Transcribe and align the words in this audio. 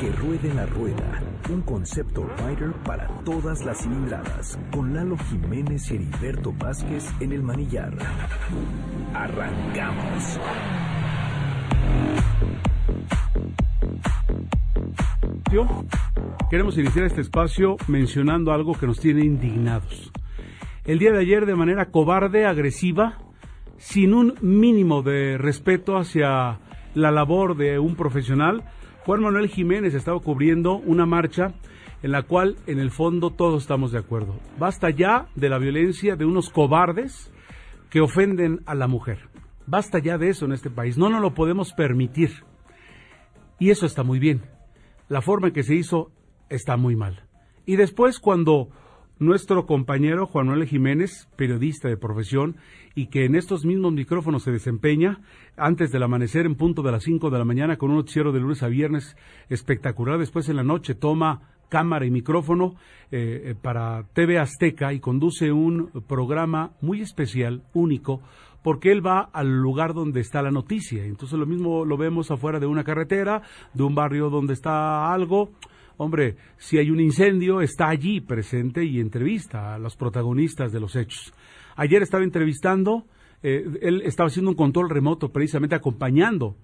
Que 0.00 0.12
ruede 0.12 0.52
la 0.52 0.66
rueda, 0.66 1.22
un 1.48 1.62
concepto 1.62 2.28
rider 2.36 2.70
para 2.84 3.08
todas 3.24 3.64
las 3.64 3.82
cilindradas, 3.82 4.58
con 4.70 4.92
Lalo 4.92 5.16
Jiménez 5.16 5.90
y 5.90 5.94
Heriberto 5.94 6.52
Vázquez 6.52 7.10
en 7.20 7.32
el 7.32 7.42
manillar. 7.42 7.96
Arrancamos. 9.14 10.38
Queremos 16.50 16.76
iniciar 16.76 17.06
este 17.06 17.22
espacio 17.22 17.76
mencionando 17.88 18.52
algo 18.52 18.74
que 18.74 18.86
nos 18.86 19.00
tiene 19.00 19.24
indignados. 19.24 20.12
El 20.84 20.98
día 20.98 21.12
de 21.12 21.20
ayer, 21.20 21.46
de 21.46 21.54
manera 21.54 21.86
cobarde, 21.86 22.44
agresiva, 22.44 23.16
sin 23.78 24.12
un 24.12 24.34
mínimo 24.42 25.00
de 25.02 25.38
respeto 25.38 25.96
hacia 25.96 26.60
la 26.94 27.10
labor 27.10 27.56
de 27.56 27.78
un 27.78 27.96
profesional, 27.96 28.62
Juan 29.06 29.22
Manuel 29.22 29.48
Jiménez 29.48 29.94
estaba 29.94 30.18
cubriendo 30.18 30.78
una 30.78 31.06
marcha 31.06 31.54
en 32.02 32.10
la 32.10 32.24
cual 32.24 32.56
en 32.66 32.80
el 32.80 32.90
fondo 32.90 33.30
todos 33.30 33.62
estamos 33.62 33.92
de 33.92 34.00
acuerdo. 34.00 34.34
Basta 34.58 34.90
ya 34.90 35.28
de 35.36 35.48
la 35.48 35.58
violencia 35.58 36.16
de 36.16 36.24
unos 36.24 36.50
cobardes 36.50 37.32
que 37.88 38.00
ofenden 38.00 38.62
a 38.66 38.74
la 38.74 38.88
mujer. 38.88 39.28
Basta 39.64 40.00
ya 40.00 40.18
de 40.18 40.30
eso 40.30 40.46
en 40.46 40.52
este 40.54 40.70
país. 40.70 40.98
No 40.98 41.08
nos 41.08 41.22
lo 41.22 41.34
podemos 41.34 41.72
permitir. 41.72 42.42
Y 43.60 43.70
eso 43.70 43.86
está 43.86 44.02
muy 44.02 44.18
bien. 44.18 44.42
La 45.08 45.22
forma 45.22 45.46
en 45.46 45.54
que 45.54 45.62
se 45.62 45.76
hizo 45.76 46.10
está 46.48 46.76
muy 46.76 46.96
mal. 46.96 47.28
Y 47.64 47.76
después 47.76 48.18
cuando 48.18 48.70
nuestro 49.18 49.66
compañero 49.66 50.26
Juan 50.26 50.46
Manuel 50.46 50.68
Jiménez, 50.68 51.28
periodista 51.36 51.88
de 51.88 51.96
profesión, 51.96 52.56
y 52.94 53.06
que 53.06 53.24
en 53.24 53.34
estos 53.34 53.64
mismos 53.64 53.92
micrófonos 53.92 54.42
se 54.42 54.52
desempeña 54.52 55.20
antes 55.56 55.90
del 55.90 56.02
amanecer 56.02 56.46
en 56.46 56.54
punto 56.54 56.82
de 56.82 56.92
las 56.92 57.04
5 57.04 57.30
de 57.30 57.38
la 57.38 57.44
mañana 57.44 57.76
con 57.76 57.90
un 57.90 57.96
noticiero 57.96 58.32
de 58.32 58.40
lunes 58.40 58.62
a 58.62 58.68
viernes 58.68 59.16
espectacular. 59.48 60.18
Después 60.18 60.48
en 60.48 60.56
la 60.56 60.64
noche 60.64 60.94
toma 60.94 61.42
cámara 61.68 62.06
y 62.06 62.10
micrófono 62.10 62.74
eh, 63.10 63.42
eh, 63.44 63.54
para 63.60 64.04
TV 64.12 64.38
Azteca 64.38 64.92
y 64.92 65.00
conduce 65.00 65.50
un 65.50 65.90
programa 66.06 66.72
muy 66.80 67.00
especial, 67.00 67.62
único, 67.74 68.20
porque 68.62 68.92
él 68.92 69.04
va 69.04 69.20
al 69.32 69.60
lugar 69.60 69.94
donde 69.94 70.20
está 70.20 70.42
la 70.42 70.50
noticia. 70.50 71.04
Entonces 71.04 71.38
lo 71.38 71.46
mismo 71.46 71.84
lo 71.84 71.96
vemos 71.96 72.30
afuera 72.30 72.60
de 72.60 72.66
una 72.66 72.84
carretera, 72.84 73.42
de 73.74 73.82
un 73.82 73.94
barrio 73.94 74.28
donde 74.30 74.54
está 74.54 75.12
algo 75.12 75.50
Hombre, 75.98 76.36
si 76.58 76.78
hay 76.78 76.90
un 76.90 77.00
incendio, 77.00 77.60
está 77.60 77.88
allí 77.88 78.20
presente 78.20 78.84
y 78.84 79.00
entrevista 79.00 79.74
a 79.74 79.78
los 79.78 79.96
protagonistas 79.96 80.72
de 80.72 80.80
los 80.80 80.94
hechos. 80.94 81.32
Ayer 81.74 82.02
estaba 82.02 82.24
entrevistando, 82.24 83.06
eh, 83.42 83.64
él 83.80 84.02
estaba 84.04 84.28
haciendo 84.28 84.50
un 84.50 84.56
control 84.56 84.90
remoto, 84.90 85.30
precisamente 85.30 85.74
acompañando 85.74 86.56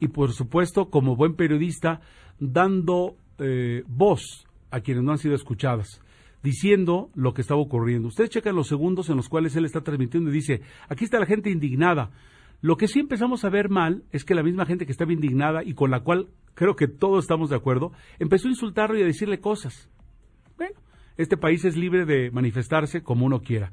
y, 0.00 0.08
por 0.08 0.32
supuesto, 0.32 0.88
como 0.90 1.16
buen 1.16 1.34
periodista, 1.34 2.00
dando 2.38 3.16
eh, 3.38 3.82
voz 3.86 4.46
a 4.70 4.80
quienes 4.80 5.04
no 5.04 5.12
han 5.12 5.18
sido 5.18 5.34
escuchadas 5.34 6.00
diciendo 6.42 7.10
lo 7.14 7.34
que 7.34 7.42
estaba 7.42 7.60
ocurriendo. 7.60 8.08
Ustedes 8.08 8.30
checan 8.30 8.54
los 8.54 8.68
segundos 8.68 9.08
en 9.10 9.16
los 9.16 9.28
cuales 9.28 9.56
él 9.56 9.64
está 9.64 9.80
transmitiendo 9.80 10.30
y 10.30 10.34
dice, 10.34 10.62
aquí 10.88 11.04
está 11.04 11.18
la 11.18 11.26
gente 11.26 11.50
indignada. 11.50 12.10
Lo 12.60 12.76
que 12.76 12.88
sí 12.88 13.00
empezamos 13.00 13.44
a 13.44 13.50
ver 13.50 13.68
mal 13.68 14.02
es 14.10 14.24
que 14.24 14.34
la 14.34 14.42
misma 14.42 14.66
gente 14.66 14.84
que 14.84 14.92
estaba 14.92 15.12
indignada 15.12 15.62
y 15.62 15.74
con 15.74 15.90
la 15.90 16.00
cual 16.00 16.28
creo 16.54 16.74
que 16.74 16.88
todos 16.88 17.24
estamos 17.24 17.50
de 17.50 17.56
acuerdo, 17.56 17.92
empezó 18.18 18.48
a 18.48 18.50
insultarlo 18.50 18.98
y 18.98 19.02
a 19.02 19.06
decirle 19.06 19.38
cosas. 19.38 19.88
Bueno, 20.56 20.74
este 21.16 21.36
país 21.36 21.64
es 21.64 21.76
libre 21.76 22.04
de 22.04 22.32
manifestarse 22.32 23.02
como 23.02 23.26
uno 23.26 23.42
quiera. 23.42 23.72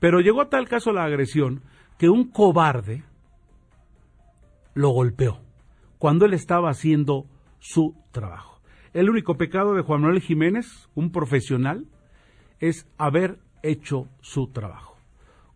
Pero 0.00 0.20
llegó 0.20 0.42
a 0.42 0.48
tal 0.48 0.68
caso 0.68 0.92
la 0.92 1.04
agresión 1.04 1.62
que 1.96 2.08
un 2.08 2.28
cobarde 2.30 3.04
lo 4.74 4.88
golpeó 4.90 5.38
cuando 5.98 6.26
él 6.26 6.34
estaba 6.34 6.70
haciendo 6.70 7.26
su 7.60 7.94
trabajo. 8.10 8.60
El 8.92 9.10
único 9.10 9.36
pecado 9.36 9.74
de 9.74 9.82
Juan 9.82 10.02
Manuel 10.02 10.20
Jiménez, 10.20 10.88
un 10.96 11.12
profesional, 11.12 11.86
es 12.58 12.88
haber 12.98 13.38
hecho 13.62 14.08
su 14.20 14.48
trabajo. 14.48 14.93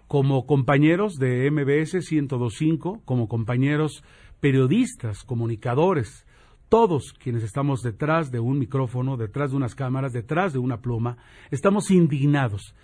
Como 0.09 0.47
compañeros 0.47 1.19
de 1.19 1.51
MBS 1.51 2.11
1025, 2.11 3.03
como 3.05 3.29
compañeros 3.29 4.03
periodistas, 4.41 5.23
comunicadores, 5.23 6.27
todos 6.69 7.13
quienes 7.13 7.43
estamos 7.43 7.83
detrás 7.83 8.31
de 8.31 8.41
un 8.41 8.59
micrófono, 8.59 9.17
detrás 9.17 9.51
de 9.51 9.57
unas 9.57 9.75
cámaras, 9.75 10.13
detrás 10.13 10.53
de 10.53 10.59
una 10.59 10.81
pluma, 10.81 11.19
estamos 11.51 11.91
indignados. 11.91 12.75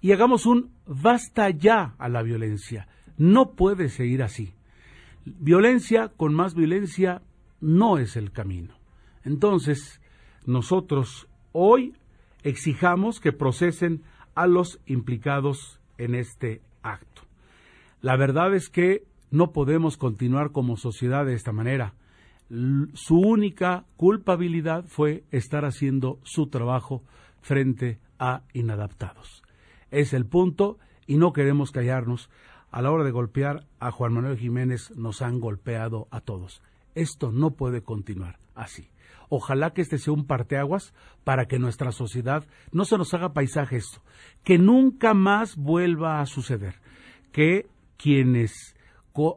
Y 0.00 0.12
hagamos 0.12 0.46
un 0.46 0.72
basta 0.86 1.50
ya 1.50 1.94
a 1.98 2.08
la 2.08 2.22
violencia. 2.22 2.88
No 3.18 3.52
puede 3.52 3.88
seguir 3.88 4.22
así. 4.22 4.54
Violencia 5.24 6.08
con 6.08 6.34
más 6.34 6.54
violencia 6.54 7.22
no 7.60 7.98
es 7.98 8.16
el 8.16 8.32
camino. 8.32 8.74
Entonces, 9.24 10.00
nosotros 10.46 11.28
hoy 11.52 11.94
exijamos 12.42 13.20
que 13.20 13.32
procesen 13.32 14.02
a 14.34 14.46
los 14.46 14.80
implicados 14.86 15.80
en 15.98 16.14
este. 16.14 16.62
La 18.00 18.16
verdad 18.16 18.54
es 18.54 18.68
que 18.68 19.04
no 19.30 19.52
podemos 19.52 19.96
continuar 19.96 20.52
como 20.52 20.76
sociedad 20.76 21.26
de 21.26 21.34
esta 21.34 21.52
manera 21.52 21.94
su 22.94 23.16
única 23.16 23.84
culpabilidad 23.96 24.84
fue 24.86 25.22
estar 25.30 25.64
haciendo 25.64 26.18
su 26.24 26.48
trabajo 26.48 27.04
frente 27.42 28.00
a 28.18 28.42
inadaptados. 28.52 29.42
Es 29.92 30.12
el 30.12 30.26
punto 30.26 30.78
y 31.06 31.16
no 31.16 31.32
queremos 31.32 31.70
callarnos. 31.70 32.28
A 32.72 32.82
la 32.82 32.90
hora 32.90 33.04
de 33.04 33.12
golpear 33.12 33.66
a 33.78 33.92
Juan 33.92 34.14
Manuel 34.14 34.36
Jiménez 34.36 34.90
nos 34.96 35.22
han 35.22 35.38
golpeado 35.38 36.08
a 36.10 36.20
todos. 36.20 36.60
Esto 36.96 37.30
no 37.30 37.52
puede 37.52 37.82
continuar 37.82 38.40
así. 38.56 38.90
Ojalá 39.28 39.72
que 39.72 39.82
este 39.82 39.98
sea 39.98 40.12
un 40.12 40.26
parteaguas 40.26 40.92
para 41.22 41.46
que 41.46 41.60
nuestra 41.60 41.92
sociedad 41.92 42.44
no 42.72 42.84
se 42.84 42.98
nos 42.98 43.14
haga 43.14 43.32
paisaje 43.32 43.76
esto, 43.76 44.02
que 44.42 44.58
nunca 44.58 45.14
más 45.14 45.56
vuelva 45.56 46.20
a 46.20 46.26
suceder, 46.26 46.74
que 47.30 47.68
quienes 48.00 48.74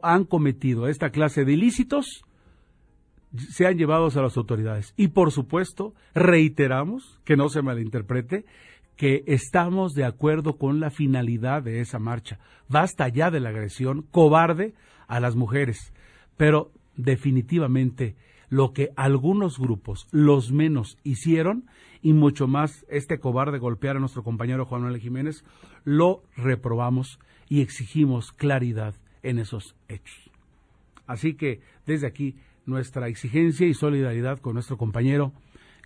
han 0.02 0.24
cometido 0.24 0.88
esta 0.88 1.10
clase 1.10 1.44
de 1.44 1.52
ilícitos 1.52 2.24
sean 3.36 3.76
llevados 3.76 4.16
a 4.16 4.22
las 4.22 4.36
autoridades. 4.36 4.94
Y 4.96 5.08
por 5.08 5.32
supuesto, 5.32 5.94
reiteramos, 6.14 7.20
que 7.24 7.36
no 7.36 7.48
se 7.48 7.62
malinterprete, 7.62 8.44
que 8.96 9.24
estamos 9.26 9.92
de 9.92 10.04
acuerdo 10.04 10.56
con 10.56 10.78
la 10.78 10.90
finalidad 10.90 11.62
de 11.62 11.80
esa 11.80 11.98
marcha. 11.98 12.38
Basta 12.68 13.08
ya 13.08 13.30
de 13.30 13.40
la 13.40 13.48
agresión 13.48 14.02
cobarde 14.10 14.74
a 15.08 15.18
las 15.18 15.34
mujeres. 15.34 15.92
Pero 16.36 16.70
definitivamente 16.96 18.14
lo 18.48 18.72
que 18.72 18.90
algunos 18.94 19.58
grupos, 19.58 20.06
los 20.12 20.52
menos, 20.52 20.96
hicieron, 21.02 21.64
y 22.02 22.12
mucho 22.12 22.46
más 22.46 22.84
este 22.88 23.18
cobarde 23.18 23.58
golpear 23.58 23.96
a 23.96 24.00
nuestro 24.00 24.22
compañero 24.22 24.66
Juan 24.66 24.82
Manuel 24.82 25.00
Jiménez, 25.00 25.44
lo 25.84 26.22
reprobamos 26.36 27.18
y 27.48 27.60
exigimos 27.60 28.32
claridad 28.32 28.94
en 29.22 29.38
esos 29.38 29.76
hechos. 29.88 30.30
Así 31.06 31.34
que 31.34 31.60
desde 31.86 32.06
aquí 32.06 32.36
nuestra 32.66 33.08
exigencia 33.08 33.66
y 33.66 33.74
solidaridad 33.74 34.38
con 34.38 34.54
nuestro 34.54 34.76
compañero 34.76 35.32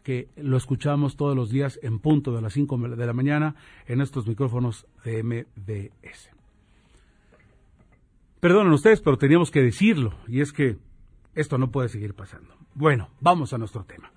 que 0.03 0.29
lo 0.37 0.57
escuchamos 0.57 1.17
todos 1.17 1.37
los 1.37 1.51
días 1.51 1.79
en 1.83 1.99
punto 1.99 2.35
de 2.35 2.41
las 2.41 2.53
5 2.53 2.79
de 2.79 3.07
la 3.07 3.13
mañana 3.13 3.57
en 3.87 4.01
estos 4.01 4.27
micrófonos 4.27 4.87
de 5.05 5.23
MBS. 5.23 6.31
Perdonen 8.41 8.73
ustedes, 8.73 9.01
pero 9.01 9.19
teníamos 9.19 9.51
que 9.51 9.63
decirlo, 9.63 10.15
y 10.29 10.41
es 10.41 10.53
que 10.53 10.79
esto 11.35 11.59
no 11.59 11.71
puede 11.71 11.89
seguir 11.89 12.15
pasando. 12.15 12.55
Bueno, 12.75 13.11
vamos 13.21 13.53
a 13.53 13.59
nuestro 13.59 13.85
tema. 13.85 14.13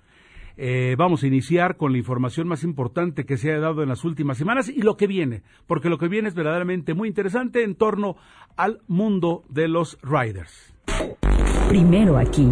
Eh, 0.56 0.94
vamos 0.98 1.22
a 1.22 1.26
iniciar 1.26 1.76
con 1.76 1.92
la 1.92 1.98
información 1.98 2.48
más 2.48 2.64
importante 2.64 3.24
que 3.24 3.36
se 3.36 3.52
ha 3.52 3.58
dado 3.58 3.82
en 3.82 3.88
las 3.88 4.04
últimas 4.04 4.38
semanas 4.38 4.68
y 4.68 4.82
lo 4.82 4.96
que 4.96 5.06
viene, 5.06 5.42
porque 5.66 5.88
lo 5.88 5.98
que 5.98 6.08
viene 6.08 6.28
es 6.28 6.34
verdaderamente 6.34 6.94
muy 6.94 7.08
interesante 7.08 7.62
en 7.64 7.74
torno 7.74 8.16
al 8.56 8.80
mundo 8.86 9.44
de 9.48 9.68
los 9.68 9.98
riders. 10.02 10.74
Primero 11.68 12.18
aquí. 12.18 12.48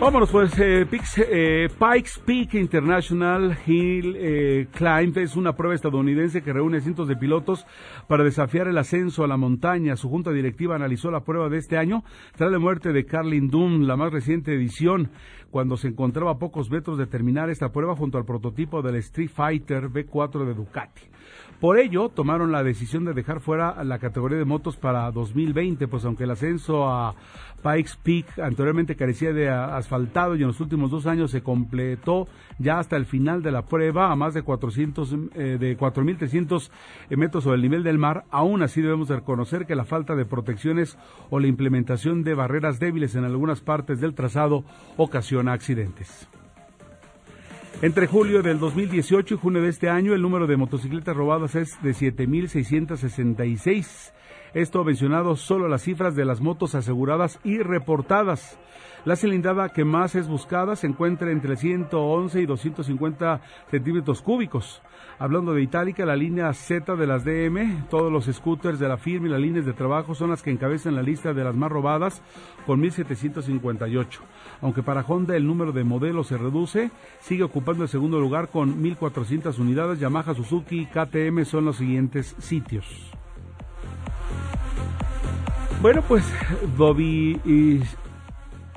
Vámonos 0.00 0.30
pues, 0.30 0.56
eh, 0.60 0.86
eh, 1.28 1.68
Pikes 1.68 2.20
Peak 2.24 2.54
International 2.54 3.58
Hill 3.66 4.14
eh, 4.16 4.68
Climb 4.70 5.18
es 5.18 5.34
una 5.34 5.56
prueba 5.56 5.74
estadounidense 5.74 6.40
que 6.40 6.52
reúne 6.52 6.80
cientos 6.80 7.08
de 7.08 7.16
pilotos 7.16 7.66
para 8.06 8.22
desafiar 8.22 8.68
el 8.68 8.78
ascenso 8.78 9.24
a 9.24 9.26
la 9.26 9.36
montaña. 9.36 9.96
Su 9.96 10.08
junta 10.08 10.30
directiva 10.30 10.76
analizó 10.76 11.10
la 11.10 11.24
prueba 11.24 11.48
de 11.48 11.58
este 11.58 11.78
año 11.78 12.04
tras 12.36 12.52
la 12.52 12.60
muerte 12.60 12.92
de 12.92 13.06
Carlin 13.06 13.48
Doom, 13.48 13.88
la 13.88 13.96
más 13.96 14.12
reciente 14.12 14.54
edición, 14.54 15.10
cuando 15.50 15.76
se 15.76 15.88
encontraba 15.88 16.30
a 16.30 16.38
pocos 16.38 16.70
metros 16.70 16.96
de 16.96 17.08
terminar 17.08 17.50
esta 17.50 17.72
prueba 17.72 17.96
junto 17.96 18.18
al 18.18 18.24
prototipo 18.24 18.82
del 18.82 18.94
Street 18.96 19.30
Fighter 19.34 19.90
B4 19.90 20.46
de 20.46 20.54
Ducati. 20.54 21.02
Por 21.60 21.78
ello, 21.78 22.08
tomaron 22.08 22.52
la 22.52 22.62
decisión 22.62 23.04
de 23.04 23.14
dejar 23.14 23.40
fuera 23.40 23.82
la 23.82 23.98
categoría 23.98 24.38
de 24.38 24.44
motos 24.44 24.76
para 24.76 25.10
2020, 25.10 25.88
pues 25.88 26.04
aunque 26.04 26.22
el 26.22 26.30
ascenso 26.30 26.88
a 26.88 27.16
Pikes 27.62 27.94
Peak 28.00 28.38
anteriormente 28.38 28.94
carecía 28.94 29.32
de 29.32 29.48
asfaltado 29.48 30.36
y 30.36 30.42
en 30.42 30.48
los 30.48 30.60
últimos 30.60 30.92
dos 30.92 31.06
años 31.06 31.32
se 31.32 31.42
completó 31.42 32.28
ya 32.58 32.78
hasta 32.78 32.96
el 32.96 33.06
final 33.06 33.42
de 33.42 33.50
la 33.50 33.62
prueba 33.62 34.12
a 34.12 34.16
más 34.16 34.34
de 34.34 34.42
400, 34.42 35.12
eh, 35.34 35.56
de 35.58 35.76
4.300 35.76 36.70
metros 37.10 37.42
sobre 37.42 37.56
el 37.56 37.62
nivel 37.62 37.82
del 37.82 37.98
mar. 37.98 38.24
Aún 38.30 38.62
así 38.62 38.80
debemos 38.80 39.08
reconocer 39.08 39.66
que 39.66 39.74
la 39.74 39.84
falta 39.84 40.14
de 40.14 40.24
protecciones 40.24 40.96
o 41.30 41.40
la 41.40 41.48
implementación 41.48 42.22
de 42.22 42.34
barreras 42.34 42.78
débiles 42.78 43.16
en 43.16 43.24
algunas 43.24 43.60
partes 43.60 44.00
del 44.00 44.14
trazado 44.14 44.62
ocasiona 44.96 45.52
accidentes. 45.52 46.28
Entre 47.80 48.08
julio 48.08 48.42
del 48.42 48.58
2018 48.58 49.34
y 49.34 49.38
junio 49.38 49.62
de 49.62 49.68
este 49.68 49.88
año, 49.88 50.12
el 50.12 50.20
número 50.20 50.48
de 50.48 50.56
motocicletas 50.56 51.16
robadas 51.16 51.54
es 51.54 51.80
de 51.80 51.92
7.666. 51.92 54.12
Esto 54.52 54.82
mencionado 54.82 55.36
solo 55.36 55.68
las 55.68 55.82
cifras 55.82 56.16
de 56.16 56.24
las 56.24 56.40
motos 56.40 56.74
aseguradas 56.74 57.38
y 57.44 57.58
reportadas. 57.58 58.58
La 59.08 59.16
cilindrada 59.16 59.70
que 59.70 59.86
más 59.86 60.14
es 60.16 60.28
buscada 60.28 60.76
se 60.76 60.86
encuentra 60.86 61.30
entre 61.30 61.56
111 61.56 62.42
y 62.42 62.44
250 62.44 63.40
centímetros 63.70 64.20
cúbicos. 64.20 64.82
Hablando 65.18 65.54
de 65.54 65.62
Itálica, 65.62 66.04
la 66.04 66.14
línea 66.14 66.52
Z 66.52 66.94
de 66.94 67.06
las 67.06 67.24
DM, 67.24 67.88
todos 67.88 68.12
los 68.12 68.26
scooters 68.26 68.78
de 68.78 68.86
la 68.86 68.98
firma 68.98 69.28
y 69.28 69.30
las 69.30 69.40
líneas 69.40 69.64
de 69.64 69.72
trabajo 69.72 70.14
son 70.14 70.28
las 70.28 70.42
que 70.42 70.50
encabezan 70.50 70.94
la 70.94 71.00
lista 71.00 71.32
de 71.32 71.42
las 71.42 71.56
más 71.56 71.72
robadas 71.72 72.20
con 72.66 72.82
1.758. 72.82 74.18
Aunque 74.60 74.82
para 74.82 75.00
Honda 75.00 75.36
el 75.36 75.46
número 75.46 75.72
de 75.72 75.84
modelos 75.84 76.26
se 76.26 76.36
reduce, 76.36 76.90
sigue 77.20 77.44
ocupando 77.44 77.84
el 77.84 77.88
segundo 77.88 78.20
lugar 78.20 78.48
con 78.50 78.82
1.400 78.82 79.58
unidades. 79.58 80.00
Yamaha, 80.00 80.34
Suzuki 80.34 80.80
y 80.80 80.86
KTM 80.86 81.46
son 81.46 81.64
los 81.64 81.78
siguientes 81.78 82.36
sitios. 82.36 82.84
Bueno, 85.80 86.02
pues 86.06 86.30
Bobby 86.76 87.40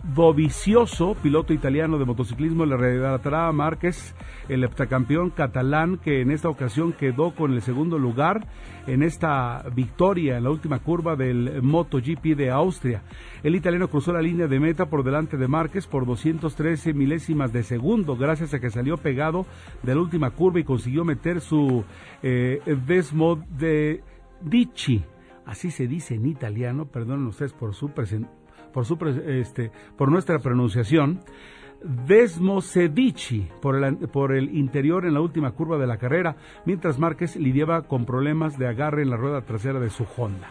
Dovizioso, 0.03 1.13
piloto 1.21 1.53
italiano 1.53 1.99
de 1.99 2.05
motociclismo, 2.05 2.65
le 2.65 2.75
relatará 2.75 3.47
a 3.47 3.51
Márquez, 3.51 4.15
el 4.49 4.63
heptacampeón 4.63 5.29
catalán, 5.29 5.97
que 5.97 6.21
en 6.21 6.31
esta 6.31 6.49
ocasión 6.49 6.91
quedó 6.91 7.35
con 7.35 7.53
el 7.53 7.61
segundo 7.61 7.99
lugar 7.99 8.47
en 8.87 9.03
esta 9.03 9.63
victoria 9.75 10.37
en 10.37 10.45
la 10.45 10.49
última 10.49 10.79
curva 10.79 11.15
del 11.15 11.61
MotoGP 11.61 12.35
de 12.35 12.49
Austria. 12.49 13.03
El 13.43 13.55
italiano 13.55 13.89
cruzó 13.89 14.11
la 14.11 14.23
línea 14.23 14.47
de 14.47 14.59
meta 14.59 14.87
por 14.87 15.03
delante 15.03 15.37
de 15.37 15.47
Márquez 15.47 15.85
por 15.85 16.07
213 16.07 16.93
milésimas 16.93 17.53
de 17.53 17.61
segundo, 17.61 18.17
gracias 18.17 18.55
a 18.55 18.59
que 18.59 18.71
salió 18.71 18.97
pegado 18.97 19.45
de 19.83 19.93
la 19.93 20.01
última 20.01 20.31
curva 20.31 20.59
y 20.59 20.63
consiguió 20.63 21.05
meter 21.05 21.41
su 21.41 21.83
eh, 22.23 22.59
de 22.65 24.03
Dici. 24.41 25.03
Así 25.45 25.69
se 25.69 25.87
dice 25.87 26.15
en 26.15 26.25
italiano, 26.25 26.85
perdonen 26.85 27.27
ustedes 27.27 27.53
por 27.53 27.75
su 27.75 27.89
presentación 27.89 28.40
por, 28.71 28.85
su, 28.85 28.97
este, 29.25 29.71
por 29.97 30.11
nuestra 30.11 30.39
pronunciación, 30.39 31.21
Desmosedici 31.83 33.47
por 33.59 33.83
el, 33.83 33.97
por 34.09 34.33
el 34.33 34.55
interior 34.55 35.05
en 35.05 35.15
la 35.15 35.21
última 35.21 35.51
curva 35.51 35.79
de 35.79 35.87
la 35.87 35.97
carrera, 35.97 36.35
mientras 36.65 36.99
Márquez 36.99 37.35
lidiaba 37.35 37.83
con 37.83 38.05
problemas 38.05 38.57
de 38.59 38.67
agarre 38.67 39.01
en 39.01 39.09
la 39.09 39.17
rueda 39.17 39.41
trasera 39.41 39.79
de 39.79 39.89
su 39.89 40.05
Honda. 40.15 40.49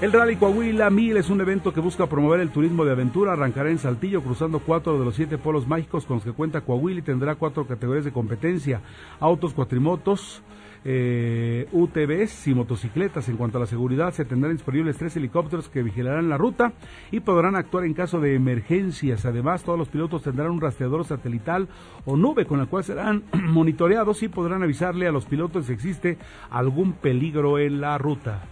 El 0.00 0.12
Rally 0.12 0.36
Coahuila 0.36 0.90
1000 0.90 1.16
es 1.16 1.30
un 1.30 1.40
evento 1.40 1.72
que 1.72 1.80
busca 1.80 2.06
promover 2.06 2.40
el 2.40 2.50
turismo 2.50 2.84
de 2.84 2.92
aventura. 2.92 3.32
Arrancará 3.32 3.70
en 3.70 3.78
Saltillo 3.78 4.22
cruzando 4.22 4.58
cuatro 4.58 4.98
de 4.98 5.04
los 5.06 5.14
siete 5.14 5.38
polos 5.38 5.66
mágicos 5.66 6.04
con 6.04 6.18
los 6.18 6.24
que 6.24 6.32
cuenta 6.32 6.60
Coahuila 6.60 7.00
y 7.00 7.02
tendrá 7.02 7.34
cuatro 7.36 7.66
categorías 7.66 8.04
de 8.04 8.12
competencia. 8.12 8.82
Autos, 9.20 9.54
cuatrimotos, 9.54 10.42
eh, 10.88 11.66
UTVs 11.72 12.46
y 12.46 12.54
motocicletas. 12.54 13.28
En 13.28 13.36
cuanto 13.36 13.58
a 13.58 13.60
la 13.60 13.66
seguridad, 13.66 14.12
se 14.12 14.24
tendrán 14.24 14.52
disponibles 14.52 14.96
tres 14.96 15.16
helicópteros 15.16 15.68
que 15.68 15.82
vigilarán 15.82 16.28
la 16.28 16.38
ruta 16.38 16.74
y 17.10 17.18
podrán 17.18 17.56
actuar 17.56 17.84
en 17.84 17.92
caso 17.92 18.20
de 18.20 18.36
emergencias. 18.36 19.26
Además, 19.26 19.64
todos 19.64 19.78
los 19.78 19.88
pilotos 19.88 20.22
tendrán 20.22 20.52
un 20.52 20.60
rastreador 20.60 21.04
satelital 21.04 21.68
o 22.04 22.16
nube 22.16 22.46
con 22.46 22.60
la 22.60 22.66
cual 22.66 22.84
serán 22.84 23.24
monitoreados 23.32 24.22
y 24.22 24.28
podrán 24.28 24.62
avisarle 24.62 25.08
a 25.08 25.12
los 25.12 25.24
pilotos 25.24 25.66
si 25.66 25.72
existe 25.72 26.18
algún 26.50 26.92
peligro 26.92 27.58
en 27.58 27.80
la 27.80 27.98
ruta. 27.98 28.44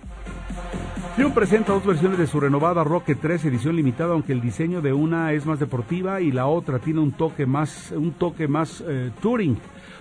Hyun 1.16 1.32
presenta 1.32 1.72
dos 1.72 1.86
versiones 1.86 2.18
de 2.18 2.26
su 2.26 2.40
renovada 2.40 2.82
Rocket 2.82 3.20
3 3.20 3.44
edición 3.44 3.76
limitada, 3.76 4.14
aunque 4.14 4.32
el 4.32 4.40
diseño 4.40 4.80
de 4.80 4.92
una 4.92 5.32
es 5.32 5.46
más 5.46 5.60
deportiva 5.60 6.20
y 6.20 6.32
la 6.32 6.46
otra 6.46 6.80
tiene 6.80 7.00
un 7.00 7.12
toque 7.12 7.46
más, 7.46 7.92
un 7.92 8.12
toque 8.12 8.48
más 8.48 8.82
eh, 8.86 9.12
touring. 9.22 9.56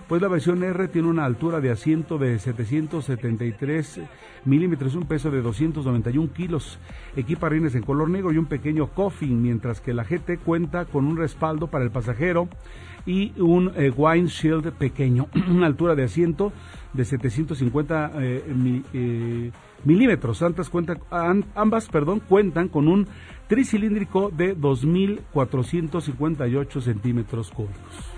Pues 0.08 0.22
la 0.22 0.28
versión 0.28 0.64
R 0.64 0.88
tiene 0.88 1.08
una 1.08 1.26
altura 1.26 1.62
de 1.62 1.72
asiento 1.72 2.18
de 2.18 2.40
773 2.40 4.02
milímetros, 4.46 4.96
un 4.96 5.06
peso 5.06 5.32
de 5.32 5.42
291 5.42 6.34
kilos, 6.34 6.80
equipa 7.16 7.48
rines 7.48 7.76
en 7.76 7.84
color 7.84 8.10
negro 8.10 8.32
y 8.32 8.38
un 8.38 8.46
pequeño 8.46 8.88
coffin, 8.88 9.42
mientras 9.42 9.82
que 9.82 9.94
la 9.94 10.04
GT 10.04 10.40
cuenta 10.44 10.86
con 10.86 11.06
un 11.06 11.18
respaldo 11.18 11.68
para 11.68 11.86
el 11.86 11.92
pasajero 11.92 12.50
y 13.06 13.34
un 13.40 13.72
eh, 13.76 13.92
windshield 13.96 14.72
pequeño, 14.74 15.28
una 15.50 15.68
altura 15.68 15.96
de 15.96 16.04
asiento 16.04 16.52
de 16.94 17.06
750 17.06 18.12
eh, 18.16 18.82
eh, 18.94 19.52
milímetros. 19.86 20.42
Ambas, 20.42 20.70
cuenta, 20.70 20.98
ambas 21.56 21.90
perdón, 21.90 22.22
cuentan 22.22 22.70
con 22.70 22.88
un 22.88 23.08
tricilíndrico 23.48 24.30
de 24.30 24.56
2.458 24.58 26.82
centímetros 26.82 27.52
cúbicos. 27.52 28.14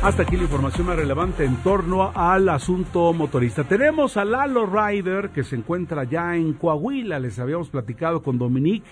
Hasta 0.00 0.22
aquí 0.22 0.36
la 0.36 0.44
información 0.44 0.86
más 0.86 0.96
relevante 0.96 1.44
en 1.44 1.56
torno 1.56 2.12
al 2.14 2.48
asunto 2.48 3.12
motorista. 3.12 3.64
Tenemos 3.64 4.16
a 4.16 4.24
Lalo 4.24 4.64
Ryder 4.64 5.30
que 5.30 5.42
se 5.42 5.56
encuentra 5.56 6.04
ya 6.04 6.36
en 6.36 6.52
Coahuila. 6.52 7.18
Les 7.18 7.40
habíamos 7.40 7.68
platicado 7.68 8.22
con 8.22 8.38
Dominique 8.38 8.88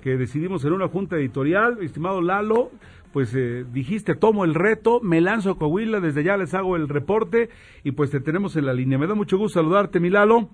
que 0.00 0.16
decidimos 0.16 0.64
en 0.64 0.72
una 0.72 0.88
junta 0.88 1.16
editorial. 1.16 1.76
Estimado 1.82 2.22
Lalo, 2.22 2.70
pues 3.16 3.34
eh, 3.34 3.64
dijiste, 3.72 4.14
tomo 4.14 4.44
el 4.44 4.52
reto, 4.52 5.00
me 5.00 5.22
lanzo 5.22 5.52
a 5.52 5.56
Coahuila, 5.56 6.00
desde 6.00 6.22
ya 6.22 6.36
les 6.36 6.52
hago 6.52 6.76
el 6.76 6.86
reporte 6.86 7.48
y 7.82 7.92
pues 7.92 8.10
te 8.10 8.20
tenemos 8.20 8.56
en 8.56 8.66
la 8.66 8.74
línea. 8.74 8.98
Me 8.98 9.06
da 9.06 9.14
mucho 9.14 9.38
gusto 9.38 9.58
saludarte, 9.58 10.00
mi 10.00 10.10
Lalo. 10.10 10.50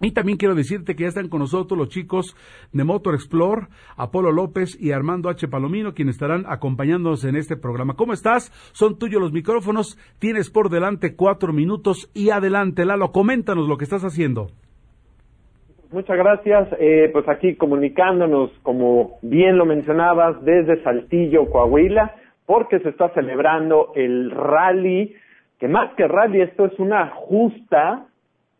Y 0.00 0.10
también 0.10 0.38
quiero 0.38 0.56
decirte 0.56 0.96
que 0.96 1.04
ya 1.04 1.08
están 1.08 1.28
con 1.28 1.38
nosotros 1.38 1.78
los 1.78 1.88
chicos 1.88 2.34
de 2.72 2.82
Motor 2.82 3.14
Explore, 3.14 3.68
Apolo 3.96 4.32
López 4.32 4.76
y 4.80 4.90
Armando 4.90 5.28
H. 5.28 5.46
Palomino, 5.46 5.94
quienes 5.94 6.16
estarán 6.16 6.46
acompañándonos 6.48 7.22
en 7.22 7.36
este 7.36 7.56
programa. 7.56 7.94
¿Cómo 7.94 8.12
estás? 8.12 8.50
Son 8.72 8.98
tuyos 8.98 9.22
los 9.22 9.30
micrófonos. 9.30 9.98
Tienes 10.18 10.50
por 10.50 10.70
delante 10.70 11.14
cuatro 11.14 11.52
minutos 11.52 12.10
y 12.12 12.30
adelante, 12.30 12.86
Lalo, 12.86 13.12
coméntanos 13.12 13.68
lo 13.68 13.78
que 13.78 13.84
estás 13.84 14.02
haciendo. 14.02 14.50
Muchas 15.90 16.16
gracias. 16.16 16.68
Eh, 16.78 17.10
pues 17.12 17.28
aquí 17.28 17.56
comunicándonos, 17.56 18.50
como 18.62 19.18
bien 19.22 19.56
lo 19.56 19.64
mencionabas, 19.64 20.42
desde 20.44 20.82
Saltillo, 20.82 21.50
Coahuila, 21.50 22.14
porque 22.46 22.78
se 22.80 22.90
está 22.90 23.08
celebrando 23.10 23.92
el 23.94 24.30
rally, 24.30 25.14
que 25.58 25.68
más 25.68 25.92
que 25.94 26.06
rally, 26.06 26.42
esto 26.42 26.66
es 26.66 26.78
una 26.78 27.08
justa 27.08 28.08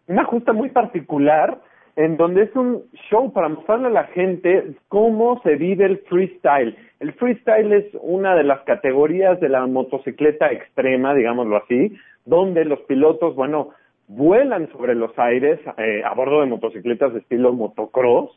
una 0.08 0.24
justa 0.24 0.52
muy 0.52 0.70
particular 0.70 1.58
en 1.96 2.16
donde 2.16 2.44
es 2.44 2.56
un 2.56 2.84
show 3.10 3.32
para 3.32 3.48
mostrarle 3.48 3.88
a 3.88 3.90
la 3.90 4.04
gente 4.04 4.74
cómo 4.88 5.40
se 5.42 5.56
vive 5.56 5.84
el 5.84 5.98
freestyle. 6.08 6.76
El 7.00 7.12
freestyle 7.14 7.72
es 7.72 7.86
una 8.00 8.34
de 8.34 8.44
las 8.44 8.60
categorías 8.62 9.38
de 9.40 9.48
la 9.48 9.66
motocicleta 9.66 10.50
extrema, 10.50 11.14
digámoslo 11.14 11.56
así, 11.56 11.94
donde 12.24 12.64
los 12.64 12.80
pilotos, 12.82 13.34
bueno, 13.34 13.70
vuelan 14.08 14.70
sobre 14.72 14.94
los 14.94 15.16
aires 15.18 15.60
eh, 15.76 16.02
a 16.04 16.14
bordo 16.14 16.40
de 16.40 16.46
motocicletas 16.46 17.12
de 17.12 17.20
estilo 17.20 17.52
motocross. 17.52 18.30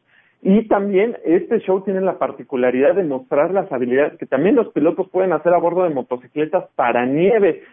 Y 0.44 0.68
también 0.68 1.18
este 1.24 1.60
show 1.60 1.82
tiene 1.82 2.01
la 2.01 2.18
particularidad 2.18 2.96
de 2.96 3.04
mostrar 3.04 3.51
las 3.51 3.72
habilidades 3.72 4.18
que 4.18 4.25
también 4.25 4.56
los 4.56 4.70
pilotos 4.70 5.10
pueden 5.10 5.34
hacer 5.34 5.54
a 5.54 5.60
bordo 5.60 5.84
de 5.84 5.94
motocicletas 5.94 6.66
para 6.75 7.06
nieve. 7.06 7.63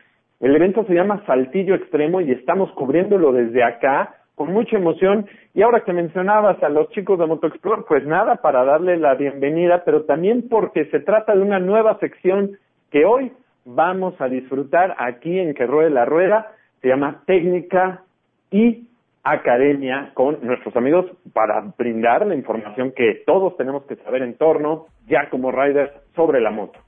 El 0.41 0.55
evento 0.55 0.85
se 0.85 0.95
llama 0.95 1.25
Saltillo 1.27 1.75
Extremo 1.75 2.21
y 2.21 2.31
estamos 2.31 2.71
cubriéndolo 2.73 3.33
desde 3.33 3.65
acá 3.65 4.15
con 4.35 4.53
mucha 4.53 4.77
emoción. 4.77 5.27
Y 5.53 5.63
ahora 5.63 5.81
que 5.81 5.93
mencionabas 5.93 6.63
a 6.63 6.69
los 6.69 6.91
chicos 6.91 7.19
de 7.19 7.27
MotoExplore, 7.27 7.83
pues 7.89 8.07
nada, 8.07 8.37
para 8.37 8.65
darle 8.65 8.97
la 8.97 9.15
bienvenida, 9.15 9.83
pero 9.85 10.05
también 10.05 10.49
porque 10.49 10.85
se 10.87 11.01
trata 11.01 11.35
de 11.35 11.43
una 11.43 11.59
nueva 11.59 11.99
sección 11.99 12.59
que 12.91 13.05
hoy 13.05 13.33
vamos 13.65 14.15
a 14.21 14.29
disfrutar 14.29 14.95
aquí 14.99 15.39
en 15.39 15.55
Que 15.55 15.67
Ruede 15.67 15.91
la 15.91 16.05
Rueda. 16.05 16.53
Se 16.81 16.89
llama 16.89 17.23
Técnica 17.27 18.05
y 18.51 18.89
Academia 19.25 20.13
con 20.15 20.39
nuestros 20.43 20.75
amigos 20.77 21.07
para 21.33 21.61
brindar 21.77 22.27
la 22.27 22.35
información 22.35 22.93
que 22.97 23.23
todos 23.27 23.57
tenemos 23.57 23.85
que 23.85 23.97
saber 23.97 24.23
en 24.23 24.37
torno, 24.37 24.87
ya 25.07 25.29
como 25.29 25.51
riders, 25.51 25.93
sobre 26.15 26.41
la 26.41 26.51
moto. 26.51 26.79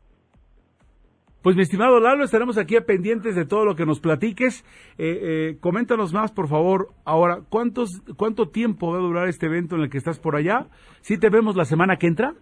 Pues 1.42 1.56
mi 1.56 1.62
estimado 1.62 2.00
Lalo, 2.00 2.24
estaremos 2.24 2.58
aquí 2.58 2.76
pendientes 2.86 3.34
de 3.34 3.46
todo 3.46 3.64
lo 3.64 3.74
que 3.74 3.86
nos 3.86 3.98
platiques. 3.98 4.62
Eh, 4.98 5.18
eh, 5.22 5.56
coméntanos 5.60 6.12
más, 6.12 6.32
por 6.32 6.48
favor. 6.48 6.88
Ahora, 7.06 7.38
¿cuántos, 7.48 8.02
¿cuánto 8.18 8.50
tiempo 8.50 8.92
va 8.92 8.98
a 8.98 9.00
durar 9.00 9.28
este 9.28 9.46
evento 9.46 9.76
en 9.76 9.82
el 9.82 9.90
que 9.90 9.96
estás 9.96 10.20
por 10.20 10.36
allá? 10.36 10.66
¿Sí 11.00 11.18
te 11.18 11.30
vemos 11.30 11.56
la 11.56 11.64
semana 11.64 11.96
que 11.96 12.08
entra? 12.08 12.34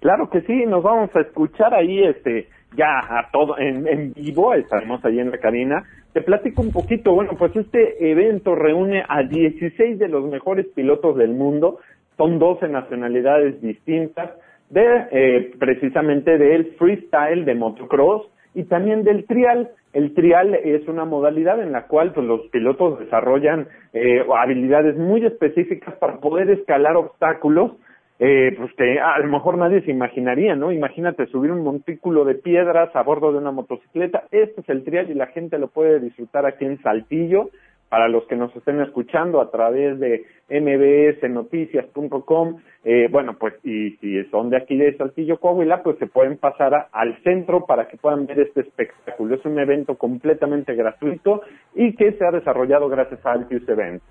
Claro 0.00 0.28
que 0.30 0.42
sí, 0.42 0.66
nos 0.66 0.82
vamos 0.82 1.14
a 1.14 1.20
escuchar 1.20 1.74
ahí 1.74 2.02
este 2.02 2.48
ya 2.76 2.98
a 2.98 3.30
todo 3.30 3.56
en, 3.56 3.86
en 3.86 4.12
vivo, 4.12 4.52
estaremos 4.54 5.04
ahí 5.04 5.20
en 5.20 5.30
la 5.30 5.38
cabina. 5.38 5.84
Te 6.14 6.22
platico 6.22 6.62
un 6.62 6.70
poquito, 6.70 7.12
bueno, 7.12 7.32
pues 7.36 7.56
este 7.56 8.08
evento 8.08 8.54
reúne 8.54 9.02
a 9.08 9.24
16 9.24 9.98
de 9.98 10.06
los 10.06 10.24
mejores 10.24 10.64
pilotos 10.68 11.16
del 11.16 11.32
mundo, 11.32 11.80
son 12.16 12.38
12 12.38 12.68
nacionalidades 12.68 13.60
distintas, 13.60 14.30
de 14.70 15.06
eh, 15.10 15.50
precisamente 15.58 16.38
del 16.38 16.66
freestyle 16.78 17.44
de 17.44 17.56
motocross 17.56 18.30
y 18.54 18.62
también 18.62 19.02
del 19.02 19.26
trial. 19.26 19.70
El 19.92 20.14
trial 20.14 20.54
es 20.54 20.86
una 20.86 21.04
modalidad 21.04 21.60
en 21.60 21.72
la 21.72 21.88
cual 21.88 22.12
pues, 22.12 22.24
los 22.24 22.42
pilotos 22.46 23.00
desarrollan 23.00 23.66
eh, 23.92 24.24
habilidades 24.36 24.96
muy 24.96 25.26
específicas 25.26 25.96
para 25.96 26.20
poder 26.20 26.48
escalar 26.48 26.96
obstáculos 26.96 27.72
eh, 28.18 28.54
pues 28.56 28.72
que 28.74 29.00
a 29.00 29.18
lo 29.18 29.28
mejor 29.28 29.58
nadie 29.58 29.82
se 29.82 29.90
imaginaría, 29.90 30.54
¿no? 30.54 30.70
Imagínate 30.70 31.26
subir 31.26 31.50
un 31.50 31.64
montículo 31.64 32.24
de 32.24 32.36
piedras 32.36 32.94
a 32.94 33.02
bordo 33.02 33.32
de 33.32 33.38
una 33.38 33.50
motocicleta. 33.50 34.24
Este 34.30 34.60
es 34.60 34.68
el 34.68 34.84
trial 34.84 35.10
y 35.10 35.14
la 35.14 35.26
gente 35.26 35.58
lo 35.58 35.66
puede 35.68 35.98
disfrutar 36.00 36.46
aquí 36.46 36.64
en 36.64 36.80
Saltillo 36.82 37.50
para 37.88 38.06
los 38.08 38.26
que 38.26 38.34
nos 38.34 38.54
estén 38.56 38.80
escuchando 38.80 39.40
a 39.40 39.52
través 39.52 40.00
de 40.00 40.24
mbsnoticias.com, 40.48 42.56
eh, 42.82 43.06
bueno, 43.08 43.36
pues 43.38 43.54
y 43.62 43.92
si 43.98 44.24
son 44.30 44.50
de 44.50 44.56
aquí 44.56 44.76
de 44.76 44.96
Saltillo, 44.96 45.38
Coahuila, 45.38 45.80
pues 45.82 45.96
se 45.98 46.08
pueden 46.08 46.36
pasar 46.38 46.88
al 46.90 47.16
centro 47.22 47.66
para 47.66 47.86
que 47.86 47.96
puedan 47.96 48.26
ver 48.26 48.40
este 48.40 48.62
espectáculo. 48.62 49.36
Es 49.36 49.44
un 49.44 49.60
evento 49.60 49.96
completamente 49.96 50.74
gratuito 50.74 51.42
y 51.74 51.94
que 51.94 52.10
se 52.12 52.26
ha 52.26 52.32
desarrollado 52.32 52.88
gracias 52.88 53.24
a 53.24 53.32
Altius 53.32 53.68
Events. 53.68 54.02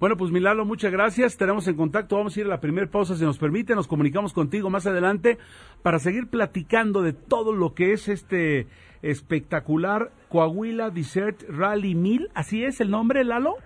Bueno, 0.00 0.16
pues 0.16 0.30
Milalo, 0.30 0.64
muchas 0.64 0.92
gracias. 0.92 1.36
Tenemos 1.36 1.66
en 1.66 1.74
contacto. 1.74 2.16
Vamos 2.16 2.36
a 2.36 2.40
ir 2.40 2.46
a 2.46 2.50
la 2.50 2.60
primera 2.60 2.86
pausa, 2.86 3.16
si 3.16 3.24
nos 3.24 3.36
permite. 3.36 3.74
Nos 3.74 3.88
comunicamos 3.88 4.32
contigo 4.32 4.70
más 4.70 4.86
adelante 4.86 5.38
para 5.82 5.98
seguir 5.98 6.30
platicando 6.30 7.02
de 7.02 7.12
todo 7.12 7.52
lo 7.52 7.74
que 7.74 7.92
es 7.92 8.08
este 8.08 8.68
espectacular 9.02 10.12
Coahuila 10.28 10.90
Desert 10.90 11.42
Rally 11.48 11.96
1000. 11.96 12.28
¿Así 12.32 12.62
es 12.62 12.80
el 12.80 12.92
nombre, 12.92 13.24
Lalo? 13.24 13.56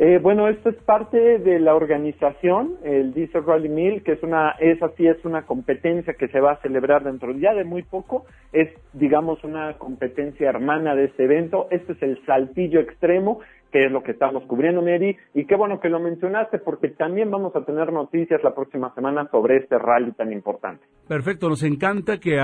Eh, 0.00 0.18
bueno, 0.20 0.48
esto 0.48 0.68
es 0.68 0.76
parte 0.76 1.38
de 1.38 1.58
la 1.58 1.74
organización, 1.74 2.76
el 2.84 3.12
Desert 3.14 3.44
Rally 3.46 3.68
1000, 3.68 4.04
que 4.04 4.12
es 4.12 4.22
una, 4.22 4.52
es 4.60 4.80
así, 4.80 5.08
es 5.08 5.24
una 5.24 5.42
competencia 5.42 6.14
que 6.14 6.28
se 6.28 6.38
va 6.38 6.52
a 6.52 6.60
celebrar 6.60 7.02
dentro 7.02 7.32
ya 7.32 7.52
de 7.52 7.64
muy 7.64 7.82
poco. 7.82 8.24
Es, 8.52 8.68
digamos, 8.92 9.42
una 9.42 9.76
competencia 9.78 10.48
hermana 10.48 10.94
de 10.94 11.06
este 11.06 11.24
evento. 11.24 11.66
Este 11.72 11.94
es 11.94 12.02
el 12.02 12.24
saltillo 12.26 12.78
extremo 12.78 13.40
que 13.72 13.84
es 13.84 13.92
lo 13.92 14.02
que 14.02 14.12
estamos 14.12 14.44
cubriendo, 14.44 14.82
Mary, 14.82 15.16
y 15.34 15.44
qué 15.44 15.56
bueno 15.56 15.80
que 15.80 15.88
lo 15.88 16.00
mencionaste, 16.00 16.58
porque 16.58 16.88
también 16.88 17.30
vamos 17.30 17.54
a 17.54 17.64
tener 17.64 17.92
noticias 17.92 18.42
la 18.42 18.54
próxima 18.54 18.94
semana 18.94 19.28
sobre 19.30 19.58
este 19.58 19.78
rally 19.78 20.12
tan 20.12 20.32
importante. 20.32 20.84
Perfecto, 21.06 21.48
nos 21.48 21.62
encanta 21.62 22.18
que 22.18 22.38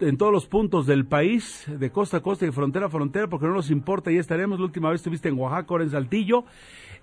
en 0.00 0.16
todos 0.16 0.32
los 0.32 0.46
puntos 0.46 0.86
del 0.86 1.06
país, 1.06 1.66
de 1.68 1.90
costa 1.90 2.18
a 2.18 2.20
costa 2.20 2.46
y 2.46 2.50
frontera 2.50 2.86
a 2.86 2.90
frontera, 2.90 3.28
porque 3.28 3.46
no 3.46 3.54
nos 3.54 3.70
importa, 3.70 4.10
ya 4.10 4.20
estaremos, 4.20 4.58
la 4.58 4.66
última 4.66 4.90
vez 4.90 5.00
estuviste 5.00 5.28
en 5.28 5.38
Oaxaca, 5.38 5.66
ahora 5.70 5.84
en 5.84 5.90
Saltillo, 5.90 6.44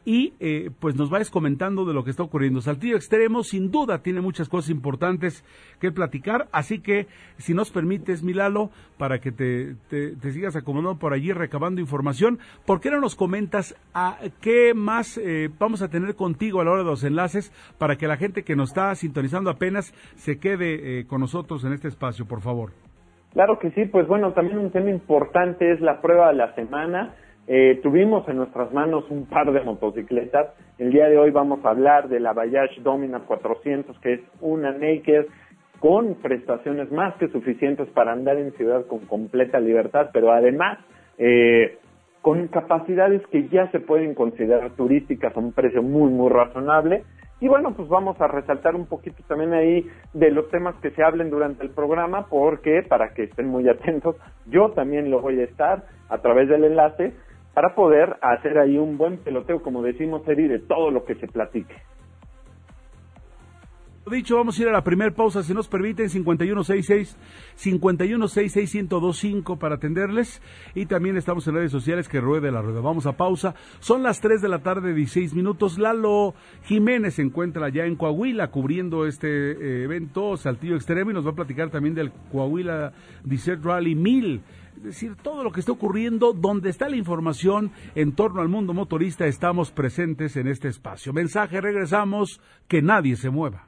y 0.05 0.33
eh, 0.39 0.71
pues 0.79 0.95
nos 0.95 1.09
vayas 1.09 1.29
comentando 1.29 1.85
de 1.85 1.93
lo 1.93 2.03
que 2.03 2.11
está 2.11 2.23
ocurriendo. 2.23 2.61
Saltillo 2.61 2.95
Extremo 2.95 3.43
sin 3.43 3.71
duda 3.71 3.99
tiene 3.99 4.21
muchas 4.21 4.49
cosas 4.49 4.71
importantes 4.71 5.43
que 5.79 5.91
platicar, 5.91 6.47
así 6.51 6.79
que 6.79 7.07
si 7.37 7.53
nos 7.53 7.71
permites, 7.71 8.23
Milalo, 8.23 8.69
para 8.97 9.19
que 9.19 9.31
te, 9.31 9.75
te, 9.89 10.31
sigas 10.31 10.55
acomodando 10.55 10.97
por 10.97 11.13
allí 11.13 11.31
recabando 11.31 11.81
información, 11.81 12.39
¿por 12.65 12.81
qué 12.81 12.91
no 12.91 12.99
nos 12.99 13.15
comentas 13.15 13.75
a 13.93 14.17
qué 14.41 14.73
más 14.73 15.17
eh, 15.17 15.49
vamos 15.59 15.81
a 15.81 15.89
tener 15.89 16.15
contigo 16.15 16.61
a 16.61 16.65
la 16.65 16.71
hora 16.71 16.83
de 16.83 16.89
los 16.89 17.03
enlaces 17.03 17.51
para 17.77 17.97
que 17.97 18.07
la 18.07 18.17
gente 18.17 18.43
que 18.43 18.55
nos 18.55 18.69
está 18.69 18.93
sintonizando 18.95 19.49
apenas 19.49 19.93
se 20.15 20.39
quede 20.39 20.99
eh, 20.99 21.05
con 21.05 21.21
nosotros 21.21 21.63
en 21.63 21.73
este 21.73 21.87
espacio, 21.87 22.25
por 22.25 22.41
favor? 22.41 22.71
Claro 23.33 23.59
que 23.59 23.71
sí, 23.71 23.85
pues 23.85 24.07
bueno, 24.07 24.33
también 24.33 24.59
un 24.59 24.71
tema 24.71 24.89
importante 24.89 25.71
es 25.71 25.79
la 25.79 26.01
prueba 26.01 26.27
de 26.27 26.33
la 26.33 26.53
semana. 26.55 27.15
Eh, 27.53 27.81
tuvimos 27.83 28.25
en 28.29 28.37
nuestras 28.37 28.71
manos 28.71 29.03
un 29.09 29.25
par 29.25 29.51
de 29.51 29.59
motocicletas. 29.59 30.51
El 30.77 30.93
día 30.93 31.09
de 31.09 31.17
hoy 31.17 31.31
vamos 31.31 31.59
a 31.65 31.71
hablar 31.71 32.07
de 32.07 32.21
la 32.21 32.31
Bayash 32.31 32.79
Domina 32.79 33.19
400, 33.19 33.99
que 33.99 34.13
es 34.13 34.21
una 34.39 34.71
naked 34.71 35.25
con 35.81 36.15
prestaciones 36.15 36.89
más 36.93 37.13
que 37.15 37.27
suficientes 37.27 37.89
para 37.89 38.13
andar 38.13 38.37
en 38.37 38.53
ciudad 38.53 38.85
con 38.85 38.99
completa 38.99 39.59
libertad, 39.59 40.11
pero 40.13 40.31
además 40.31 40.79
eh, 41.17 41.77
con 42.21 42.47
capacidades 42.47 43.21
que 43.27 43.49
ya 43.49 43.69
se 43.71 43.81
pueden 43.81 44.15
considerar 44.15 44.71
turísticas 44.77 45.35
a 45.35 45.39
un 45.41 45.51
precio 45.51 45.83
muy, 45.83 46.09
muy 46.09 46.29
razonable. 46.29 47.03
Y 47.41 47.49
bueno, 47.49 47.73
pues 47.75 47.89
vamos 47.89 48.15
a 48.21 48.29
resaltar 48.29 48.77
un 48.77 48.85
poquito 48.85 49.23
también 49.27 49.51
ahí 49.51 49.85
de 50.13 50.31
los 50.31 50.49
temas 50.51 50.75
que 50.75 50.91
se 50.91 51.03
hablen 51.03 51.29
durante 51.29 51.65
el 51.65 51.71
programa, 51.71 52.27
porque 52.29 52.81
para 52.87 53.13
que 53.13 53.23
estén 53.23 53.47
muy 53.47 53.67
atentos, 53.67 54.15
yo 54.45 54.71
también 54.71 55.11
lo 55.11 55.19
voy 55.19 55.41
a 55.41 55.43
estar 55.43 55.83
a 56.07 56.19
través 56.19 56.47
del 56.47 56.63
enlace 56.63 57.11
para 57.53 57.75
poder 57.75 58.17
hacer 58.21 58.57
ahí 58.57 58.77
un 58.77 58.97
buen 58.97 59.17
peloteo, 59.17 59.61
como 59.61 59.81
decimos, 59.81 60.25
Eri, 60.27 60.47
de 60.47 60.59
todo 60.59 60.91
lo 60.91 61.03
que 61.03 61.15
se 61.15 61.27
platique. 61.27 61.75
Dicho, 64.09 64.35
vamos 64.35 64.57
a 64.57 64.61
ir 64.63 64.67
a 64.67 64.71
la 64.71 64.83
primera 64.83 65.11
pausa, 65.11 65.43
si 65.43 65.53
nos 65.53 65.67
permiten, 65.67 66.09
5166 66.09 67.15
5166 67.55 68.87
para 69.59 69.75
atenderles. 69.75 70.41
Y 70.73 70.87
también 70.87 71.17
estamos 71.17 71.47
en 71.47 71.53
redes 71.53 71.71
sociales 71.71 72.09
que 72.09 72.19
ruede 72.19 72.51
la 72.51 72.63
rueda. 72.63 72.81
Vamos 72.81 73.05
a 73.05 73.15
pausa. 73.15 73.53
Son 73.79 74.01
las 74.01 74.19
3 74.19 74.41
de 74.41 74.49
la 74.49 74.63
tarde, 74.63 74.95
16 74.95 75.35
minutos. 75.35 75.77
Lalo 75.77 76.33
Jiménez 76.63 77.13
se 77.13 77.21
encuentra 77.21 77.69
ya 77.69 77.85
en 77.85 77.95
Coahuila 77.95 78.49
cubriendo 78.49 79.05
este 79.05 79.29
eh, 79.29 79.83
evento 79.83 80.35
Saltillo 80.35 80.75
Extremo 80.75 81.11
y 81.11 81.13
nos 81.13 81.25
va 81.25 81.31
a 81.31 81.35
platicar 81.35 81.69
también 81.69 81.93
del 81.93 82.11
Coahuila 82.31 82.93
Desert 83.23 83.63
Rally 83.63 83.93
1000 83.93 84.41
es 84.81 84.85
decir, 84.85 85.15
todo 85.15 85.43
lo 85.43 85.51
que 85.51 85.59
está 85.59 85.71
ocurriendo, 85.73 86.33
donde 86.33 86.71
está 86.71 86.89
la 86.89 86.95
información 86.95 87.71
en 87.93 88.13
torno 88.13 88.41
al 88.41 88.49
mundo 88.49 88.73
motorista, 88.73 89.27
estamos 89.27 89.69
presentes 89.69 90.35
en 90.37 90.47
este 90.47 90.69
espacio. 90.69 91.13
Mensaje, 91.13 91.61
regresamos, 91.61 92.41
que 92.67 92.81
nadie 92.81 93.15
se 93.15 93.29
mueva. 93.29 93.67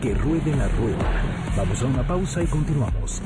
Que 0.00 0.14
ruede 0.14 0.54
la 0.54 0.68
rueda. 0.68 1.22
Vamos 1.56 1.82
a 1.82 1.86
una 1.86 2.06
pausa 2.06 2.44
y 2.44 2.46
continuamos. 2.46 3.20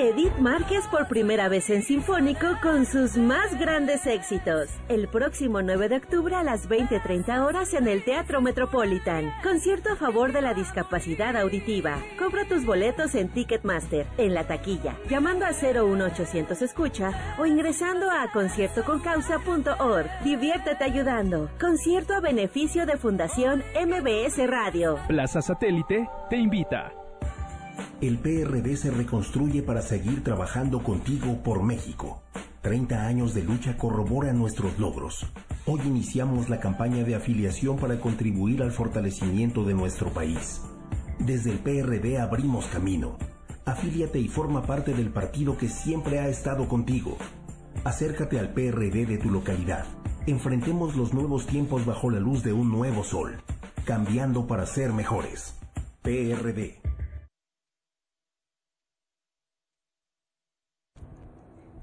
Edith 0.00 0.38
Márquez 0.38 0.86
por 0.86 1.08
primera 1.08 1.50
vez 1.50 1.68
en 1.68 1.82
Sinfónico 1.82 2.46
con 2.62 2.86
sus 2.86 3.18
más 3.18 3.58
grandes 3.58 4.06
éxitos. 4.06 4.70
El 4.88 5.08
próximo 5.08 5.60
9 5.60 5.90
de 5.90 5.96
octubre 5.96 6.34
a 6.34 6.42
las 6.42 6.70
20.30 6.70 7.44
horas 7.44 7.74
en 7.74 7.86
el 7.86 8.02
Teatro 8.02 8.40
Metropolitan. 8.40 9.30
Concierto 9.42 9.92
a 9.92 9.96
favor 9.96 10.32
de 10.32 10.40
la 10.40 10.54
discapacidad 10.54 11.36
auditiva. 11.36 11.98
Compra 12.18 12.46
tus 12.46 12.64
boletos 12.64 13.14
en 13.14 13.28
Ticketmaster, 13.28 14.06
en 14.16 14.32
la 14.32 14.46
taquilla, 14.46 14.96
llamando 15.10 15.44
a 15.44 15.50
01800 15.50 16.62
Escucha 16.62 17.36
o 17.38 17.44
ingresando 17.44 18.10
a 18.10 18.32
conciertoconcausa.org. 18.32 20.08
Diviértete 20.24 20.82
ayudando. 20.82 21.50
Concierto 21.60 22.14
a 22.14 22.20
beneficio 22.20 22.86
de 22.86 22.96
Fundación 22.96 23.62
MBS 23.74 24.46
Radio. 24.46 24.98
Plaza 25.08 25.42
Satélite 25.42 26.08
te 26.30 26.36
invita. 26.36 26.90
El 28.00 28.18
PRD 28.18 28.78
se 28.78 28.90
reconstruye 28.90 29.62
para 29.62 29.82
seguir 29.82 30.24
trabajando 30.24 30.82
contigo 30.82 31.42
por 31.42 31.62
México. 31.62 32.22
30 32.62 33.06
años 33.06 33.34
de 33.34 33.42
lucha 33.42 33.76
corroboran 33.76 34.38
nuestros 34.38 34.78
logros. 34.78 35.26
Hoy 35.66 35.80
iniciamos 35.84 36.48
la 36.48 36.60
campaña 36.60 37.04
de 37.04 37.14
afiliación 37.14 37.76
para 37.76 38.00
contribuir 38.00 38.62
al 38.62 38.72
fortalecimiento 38.72 39.64
de 39.64 39.74
nuestro 39.74 40.08
país. 40.14 40.62
Desde 41.18 41.50
el 41.50 41.58
PRD 41.58 42.18
abrimos 42.18 42.64
camino. 42.68 43.18
Afíliate 43.66 44.18
y 44.18 44.28
forma 44.28 44.62
parte 44.62 44.94
del 44.94 45.10
partido 45.10 45.58
que 45.58 45.68
siempre 45.68 46.20
ha 46.20 46.28
estado 46.28 46.68
contigo. 46.68 47.18
Acércate 47.84 48.38
al 48.38 48.54
PRD 48.54 49.04
de 49.04 49.18
tu 49.18 49.30
localidad. 49.30 49.84
Enfrentemos 50.26 50.96
los 50.96 51.12
nuevos 51.12 51.46
tiempos 51.46 51.84
bajo 51.84 52.10
la 52.10 52.18
luz 52.18 52.42
de 52.44 52.54
un 52.54 52.70
nuevo 52.70 53.04
sol, 53.04 53.42
cambiando 53.84 54.46
para 54.46 54.64
ser 54.64 54.94
mejores. 54.94 55.54
PRD 56.00 56.80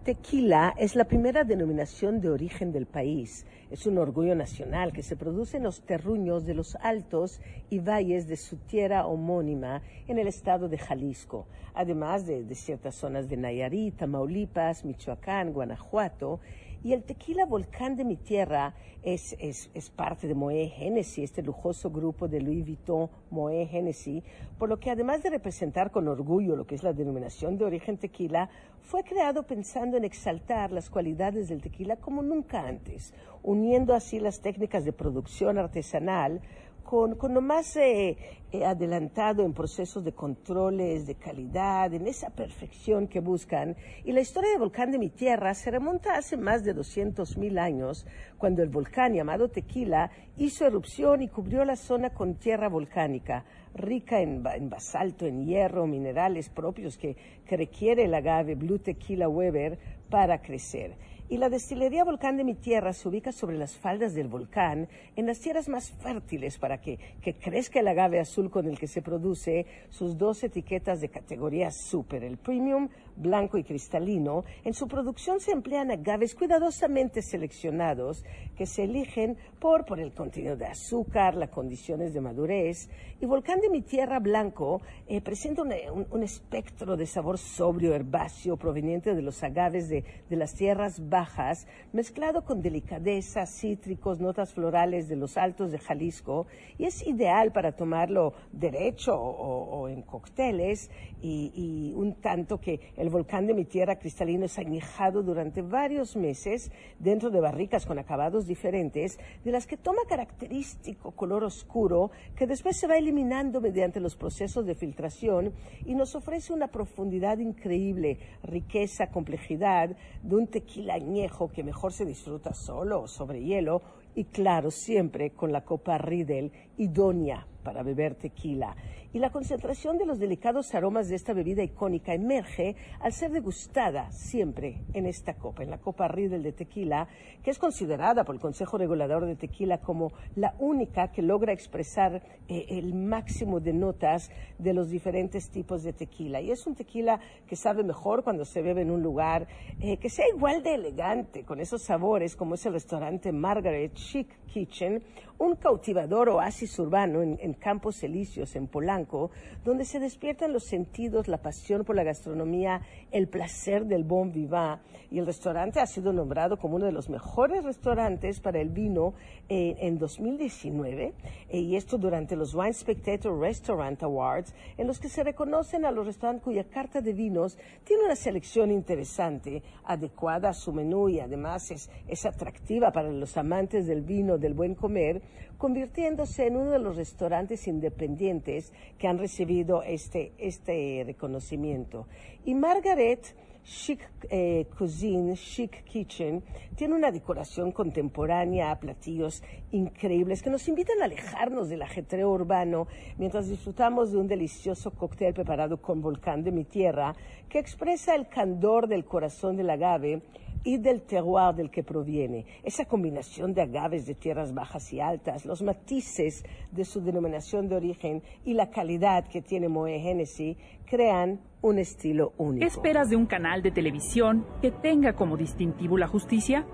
Tequila 0.07 0.73
es 0.77 0.95
la 0.95 1.03
primera 1.03 1.43
denominación 1.43 2.21
de 2.21 2.29
origen 2.29 2.71
del 2.71 2.85
país. 2.85 3.45
Es 3.69 3.85
un 3.85 3.97
orgullo 3.97 4.35
nacional 4.35 4.93
que 4.93 5.03
se 5.03 5.17
produce 5.17 5.57
en 5.57 5.63
los 5.63 5.81
terruños 5.81 6.45
de 6.45 6.53
los 6.53 6.77
altos 6.77 7.41
y 7.69 7.79
valles 7.79 8.25
de 8.25 8.37
su 8.37 8.55
tierra 8.55 9.05
homónima 9.05 9.81
en 10.07 10.17
el 10.17 10.27
estado 10.27 10.69
de 10.69 10.77
Jalisco, 10.77 11.45
además 11.73 12.25
de, 12.25 12.45
de 12.45 12.55
ciertas 12.55 12.95
zonas 12.95 13.27
de 13.27 13.35
Nayarit, 13.35 13.97
Tamaulipas, 13.97 14.85
Michoacán, 14.85 15.51
Guanajuato 15.51 16.39
y 16.87 16.93
el 16.93 17.03
tequila 17.03 17.45
Volcán 17.45 17.97
de 17.97 18.05
mi 18.05 18.15
tierra 18.15 18.73
es, 19.03 19.35
es, 19.39 19.89
parte 19.89 20.25
de 20.25 20.33
Moe 20.33 20.71
Hennessy, 20.73 21.21
este 21.21 21.41
lujoso 21.43 21.89
grupo 21.89 22.29
de 22.29 22.39
Louis 22.39 22.65
Vuitton 22.65 23.09
Moe 23.29 23.63
Hennessy, 23.69 24.23
por 24.57 24.69
lo 24.69 24.79
que 24.79 24.89
además 24.89 25.21
de 25.21 25.31
representar 25.31 25.91
con 25.91 26.07
orgullo 26.07 26.55
lo 26.55 26.65
que 26.65 26.75
es 26.75 26.83
la 26.83 26.93
denominación 26.93 27.57
de 27.57 27.65
origen 27.65 27.97
tequila, 27.97 28.49
fue 28.79 29.03
creado 29.03 29.43
pensando 29.43 29.97
en 29.97 30.05
exaltar 30.05 30.71
las 30.71 30.89
cualidades 30.89 31.49
del 31.49 31.61
tequila 31.61 31.97
como 31.97 32.21
nunca 32.21 32.65
antes, 32.65 33.13
uniendo 33.43 33.93
así 33.93 34.21
las 34.21 34.39
técnicas 34.39 34.85
de 34.85 34.93
producción 34.93 35.57
artesanal 35.57 36.39
con, 36.87 37.17
lo 37.33 37.41
más 37.41 37.75
eh, 37.75 38.17
eh, 38.53 38.65
adelantado 38.65 39.43
en 39.43 39.51
procesos 39.51 40.05
de 40.05 40.13
controles, 40.13 41.05
de 41.05 41.15
calidad, 41.15 41.93
en 41.93 42.07
esa 42.07 42.29
perfección 42.29 43.09
que 43.09 43.19
buscan. 43.19 43.75
Y 44.05 44.13
la 44.13 44.21
historia 44.21 44.51
del 44.51 44.59
volcán 44.59 44.91
de 44.91 44.97
mi 44.97 45.09
tierra 45.09 45.53
se 45.53 45.69
remonta 45.69 46.15
hace 46.15 46.37
más 46.37 46.63
de 46.63 46.73
200 46.73 47.37
mil 47.37 47.59
años, 47.59 48.07
cuando 48.37 48.63
el 48.63 48.69
volcán 48.69 49.13
llamado 49.13 49.49
Tequila 49.49 50.11
hizo 50.37 50.65
erupción 50.65 51.21
y 51.21 51.27
cubrió 51.27 51.65
la 51.65 51.75
zona 51.75 52.11
con 52.11 52.35
tierra 52.35 52.69
volcánica, 52.69 53.43
rica 53.75 54.21
en, 54.21 54.41
basalto, 54.69 55.25
en 55.25 55.45
hierro, 55.45 55.87
minerales 55.87 56.47
propios 56.47 56.97
que, 56.97 57.17
que 57.45 57.57
requiere 57.57 58.05
el 58.05 58.13
agave 58.13 58.55
Blue 58.55 58.79
Tequila 58.79 59.27
Weber 59.27 59.77
para 60.09 60.41
crecer. 60.41 60.95
Y 61.29 61.37
la 61.37 61.49
destilería 61.49 62.05
Volcán 62.05 62.37
de 62.37 62.45
mi 62.45 62.55
tierra 62.55 62.93
se 62.93 63.07
ubica 63.07 63.33
sobre 63.33 63.57
las 63.57 63.75
faldas 63.75 64.13
del 64.13 64.29
volcán, 64.29 64.87
en 65.17 65.25
las 65.25 65.41
tierras 65.41 65.67
más 65.67 65.91
fértiles 65.91 66.57
para 66.57 66.79
que, 66.79 66.99
crezca 67.41 67.81
el 67.81 67.89
agave 67.89 68.21
azul 68.21 68.49
con 68.49 68.65
el 68.65 68.79
que 68.79 68.87
se 68.87 69.01
produce 69.01 69.65
sus 69.89 70.17
dos 70.17 70.41
etiquetas 70.45 71.01
de 71.01 71.09
categoría 71.09 71.69
super, 71.69 72.23
el 72.23 72.37
premium, 72.37 72.87
blanco 73.17 73.57
y 73.57 73.63
cristalino. 73.63 74.43
En 74.63 74.73
su 74.73 74.87
producción 74.87 75.39
se 75.39 75.51
emplean 75.51 75.91
agaves 75.91 76.35
cuidadosamente 76.35 77.21
seleccionados 77.21 78.23
que 78.55 78.65
se 78.65 78.83
eligen 78.83 79.37
por, 79.59 79.85
por 79.85 79.99
el 79.99 80.13
contenido 80.13 80.55
de 80.55 80.67
azúcar, 80.67 81.35
las 81.35 81.49
condiciones 81.49 82.13
de 82.13 82.21
madurez. 82.21 82.89
Y 83.19 83.25
Volcán 83.25 83.59
de 83.59 83.69
mi 83.69 83.81
tierra 83.81 84.19
blanco 84.19 84.81
eh, 85.07 85.21
presenta 85.21 85.63
un, 85.63 86.23
espectro 86.23 86.97
de 86.97 87.05
sabor 87.05 87.37
sobrio, 87.37 87.93
herbáceo, 87.93 88.57
proveniente 88.57 89.15
de 89.15 89.21
los 89.21 89.43
agaves 89.43 89.89
de, 89.89 90.03
de 90.29 90.35
las 90.35 90.53
tierras 90.53 91.09
bajas 91.09 91.67
mezclado 91.93 92.43
con 92.43 92.61
delicadeza, 92.61 93.45
cítricos, 93.45 94.19
notas 94.19 94.53
florales 94.53 95.07
de 95.07 95.15
los 95.15 95.37
altos 95.37 95.71
de 95.71 95.79
Jalisco, 95.79 96.47
y 96.77 96.85
es 96.85 97.05
ideal 97.05 97.51
para 97.51 97.71
tomarlo 97.71 98.33
derecho 98.51 99.15
o, 99.15 99.87
en 99.89 100.01
cócteles, 100.01 100.89
y, 101.21 101.93
un 101.95 102.15
tanto 102.15 102.59
que 102.59 102.79
el 102.95 103.09
volcán 103.09 103.47
de 103.47 103.53
mi 103.53 103.65
tierra 103.65 103.97
cristalino 103.97 104.45
es 104.45 104.57
añejado 104.59 105.23
durante 105.23 105.61
varios 105.61 106.15
meses 106.15 106.71
dentro 106.99 107.29
de 107.29 107.39
barricas 107.39 107.85
con 107.85 107.99
acabados 107.99 108.45
diferentes, 108.45 109.19
de 109.43 109.51
las 109.51 109.65
que 109.65 109.77
toma 109.77 110.01
característico 110.07 111.11
color 111.11 111.43
oscuro, 111.43 112.11
que 112.35 112.47
después 112.47 112.77
se 112.77 112.87
va 112.87 112.97
eliminando 112.97 113.61
mediante 113.61 113.99
los 113.99 114.15
procesos 114.15 114.65
de 114.65 114.75
filtración 114.75 115.53
y 115.85 115.95
nos 115.95 116.15
ofrece 116.15 116.53
una 116.53 116.67
profundidad 116.67 117.39
increíble, 117.39 118.19
riqueza, 118.43 119.07
complejidad 119.07 119.95
de 120.21 120.35
un 120.35 120.47
tequila 120.47 120.95
añejo 120.95 121.51
que 121.51 121.63
mejor 121.63 121.93
se 121.93 122.05
disfruta 122.05 122.53
solo 122.53 123.01
o 123.01 123.07
sobre 123.07 123.43
hielo 123.43 123.81
y 124.15 124.25
claro, 124.25 124.71
siempre 124.71 125.31
con 125.31 125.51
la 125.51 125.61
copa 125.61 125.97
Riedel 125.99 126.51
idónea 126.77 127.45
para 127.67 127.83
beber 127.83 128.15
tequila 128.15 128.77
y 129.13 129.19
la 129.19 129.29
concentración 129.29 129.97
de 129.97 130.05
los 130.05 130.19
delicados 130.19 130.73
aromas 130.73 131.09
de 131.09 131.15
esta 131.15 131.33
bebida 131.33 131.63
icónica 131.63 132.13
emerge 132.13 132.75
al 132.99 133.11
ser 133.11 133.31
degustada 133.31 134.11
siempre 134.11 134.81
en 134.93 135.05
esta 135.05 135.33
copa, 135.33 135.63
en 135.63 135.69
la 135.69 135.77
copa 135.77 136.07
Riedel 136.07 136.43
de 136.43 136.51
tequila, 136.51 137.07
que 137.43 137.51
es 137.51 137.59
considerada 137.59 138.23
por 138.23 138.35
el 138.35 138.41
Consejo 138.41 138.77
Regulador 138.77 139.25
de 139.25 139.35
Tequila 139.35 139.79
como 139.79 140.11
la 140.35 140.55
única 140.59 141.11
que 141.11 141.21
logra 141.21 141.51
expresar 141.53 142.21
eh, 142.47 142.65
el 142.69 142.93
máximo 142.93 143.59
de 143.59 143.73
notas 143.73 144.29
de 144.59 144.73
los 144.73 144.89
diferentes 144.89 145.49
tipos 145.49 145.83
de 145.83 145.93
tequila. 145.93 146.41
Y 146.41 146.51
es 146.51 146.67
un 146.67 146.75
tequila 146.75 147.19
que 147.47 147.55
sabe 147.55 147.83
mejor 147.83 148.23
cuando 148.23 148.45
se 148.45 148.61
bebe 148.61 148.81
en 148.81 148.91
un 148.91 149.01
lugar 149.01 149.47
eh, 149.79 149.97
que 149.97 150.09
sea 150.09 150.25
igual 150.33 150.63
de 150.63 150.75
elegante, 150.75 151.43
con 151.43 151.59
esos 151.59 151.83
sabores, 151.83 152.35
como 152.35 152.55
es 152.55 152.65
el 152.65 152.73
restaurante 152.73 153.31
Margaret 153.31 153.93
Chic 153.93 154.27
Kitchen 154.47 155.01
un 155.39 155.55
cautivador 155.55 156.29
oasis 156.29 156.77
urbano 156.79 157.21
en, 157.21 157.53
Campos 157.53 158.03
Elíseos, 158.03 158.55
en 158.55 158.67
Polanco, 158.67 159.31
donde 159.63 159.85
se 159.85 159.99
despiertan 159.99 160.53
los 160.53 160.63
sentidos, 160.63 161.27
la 161.27 161.37
pasión 161.37 161.83
por 161.83 161.95
la 161.95 162.03
gastronomía, 162.03 162.81
el 163.11 163.27
placer 163.27 163.85
del 163.85 164.03
bon 164.03 164.31
vivant. 164.31 164.81
Y 165.09 165.19
el 165.19 165.25
restaurante 165.25 165.79
ha 165.79 165.85
sido 165.85 166.11
nombrado 166.11 166.57
como 166.57 166.75
uno 166.75 166.85
de 166.85 166.91
los 166.91 167.09
mejores 167.09 167.63
restaurantes 167.63 168.39
para 168.39 168.59
el 168.59 168.69
vino 168.69 169.13
eh, 169.47 169.75
en 169.79 169.97
2019, 169.97 171.13
eh, 171.49 171.59
y 171.59 171.75
esto 171.75 171.97
durante 171.97 172.35
los 172.35 172.53
Wine 172.53 172.73
Spectator 172.73 173.39
Restaurant 173.39 174.01
Awards, 174.03 174.53
en 174.77 174.87
los 174.87 174.99
que 174.99 175.09
se 175.09 175.23
reconocen 175.23 175.85
a 175.85 175.91
los 175.91 176.05
restaurantes 176.05 176.43
cuya 176.43 176.63
carta 176.65 176.99
de 177.01 177.13
vinos 177.13 177.57
tiene 177.83 178.03
una 178.03 178.15
selección 178.15 178.71
interesante, 178.71 179.63
adecuada 179.85 180.49
a 180.49 180.53
su 180.53 180.73
menú 180.73 181.09
y 181.09 181.19
además 181.19 181.71
es, 181.71 181.89
es 182.07 182.25
atractiva 182.25 182.91
para 182.91 183.11
los 183.11 183.37
amantes 183.37 183.87
del 183.87 184.01
vino, 184.01 184.37
del 184.37 184.53
buen 184.53 184.75
comer 184.75 185.21
convirtiéndose 185.57 186.47
en 186.47 186.57
uno 186.57 186.71
de 186.71 186.79
los 186.79 186.95
restaurantes 186.95 187.67
independientes 187.67 188.71
que 188.97 189.07
han 189.07 189.17
recibido 189.17 189.83
este, 189.83 190.33
este 190.37 191.03
reconocimiento. 191.05 192.07
Y 192.45 192.53
Margaret 192.53 193.35
Chic 193.67 193.99
eh, 194.29 194.65
Cuisine, 194.77 195.35
Chic 195.35 195.83
Kitchen, 195.83 196.41
tiene 196.75 196.95
una 196.95 197.11
decoración 197.11 197.73
contemporánea, 197.73 198.79
platillos 198.79 199.43
increíbles 199.71 200.41
que 200.41 200.49
nos 200.49 200.69
invitan 200.69 201.01
a 201.01 201.05
alejarnos 201.05 201.67
del 201.67 201.81
ajetreo 201.81 202.31
urbano 202.31 202.87
mientras 203.17 203.49
disfrutamos 203.49 204.11
de 204.11 204.19
un 204.19 204.27
delicioso 204.27 204.91
cóctel 204.91 205.33
preparado 205.33 205.81
con 205.81 206.01
volcán 206.01 206.43
de 206.43 206.53
mi 206.53 206.63
tierra 206.63 207.13
que 207.49 207.59
expresa 207.59 208.15
el 208.15 208.29
candor 208.29 208.87
del 208.87 209.03
corazón 209.03 209.57
del 209.57 209.69
agave 209.69 210.21
y 210.63 210.77
del 210.77 211.01
terroir 211.01 211.55
del 211.55 211.69
que 211.69 211.83
proviene. 211.83 212.45
Esa 212.63 212.85
combinación 212.85 213.53
de 213.53 213.61
agaves 213.61 214.05
de 214.05 214.15
tierras 214.15 214.53
bajas 214.53 214.91
y 214.93 214.99
altas, 214.99 215.45
los 215.45 215.61
matices 215.61 216.43
de 216.71 216.85
su 216.85 217.01
denominación 217.01 217.67
de 217.69 217.75
origen 217.75 218.23
y 218.45 218.53
la 218.53 218.69
calidad 218.69 219.27
que 219.27 219.41
tiene 219.41 219.69
Moe 219.69 219.95
Hennessy 219.95 220.57
crean 220.85 221.39
un 221.61 221.79
estilo 221.79 222.33
único. 222.37 222.65
esperas 222.65 223.09
de 223.09 223.15
un 223.15 223.25
canal 223.25 223.61
de 223.61 223.71
televisión 223.71 224.45
que 224.61 224.71
tenga 224.71 225.13
como 225.13 225.37
distintivo 225.37 225.97
la 225.97 226.07
justicia? 226.07 226.65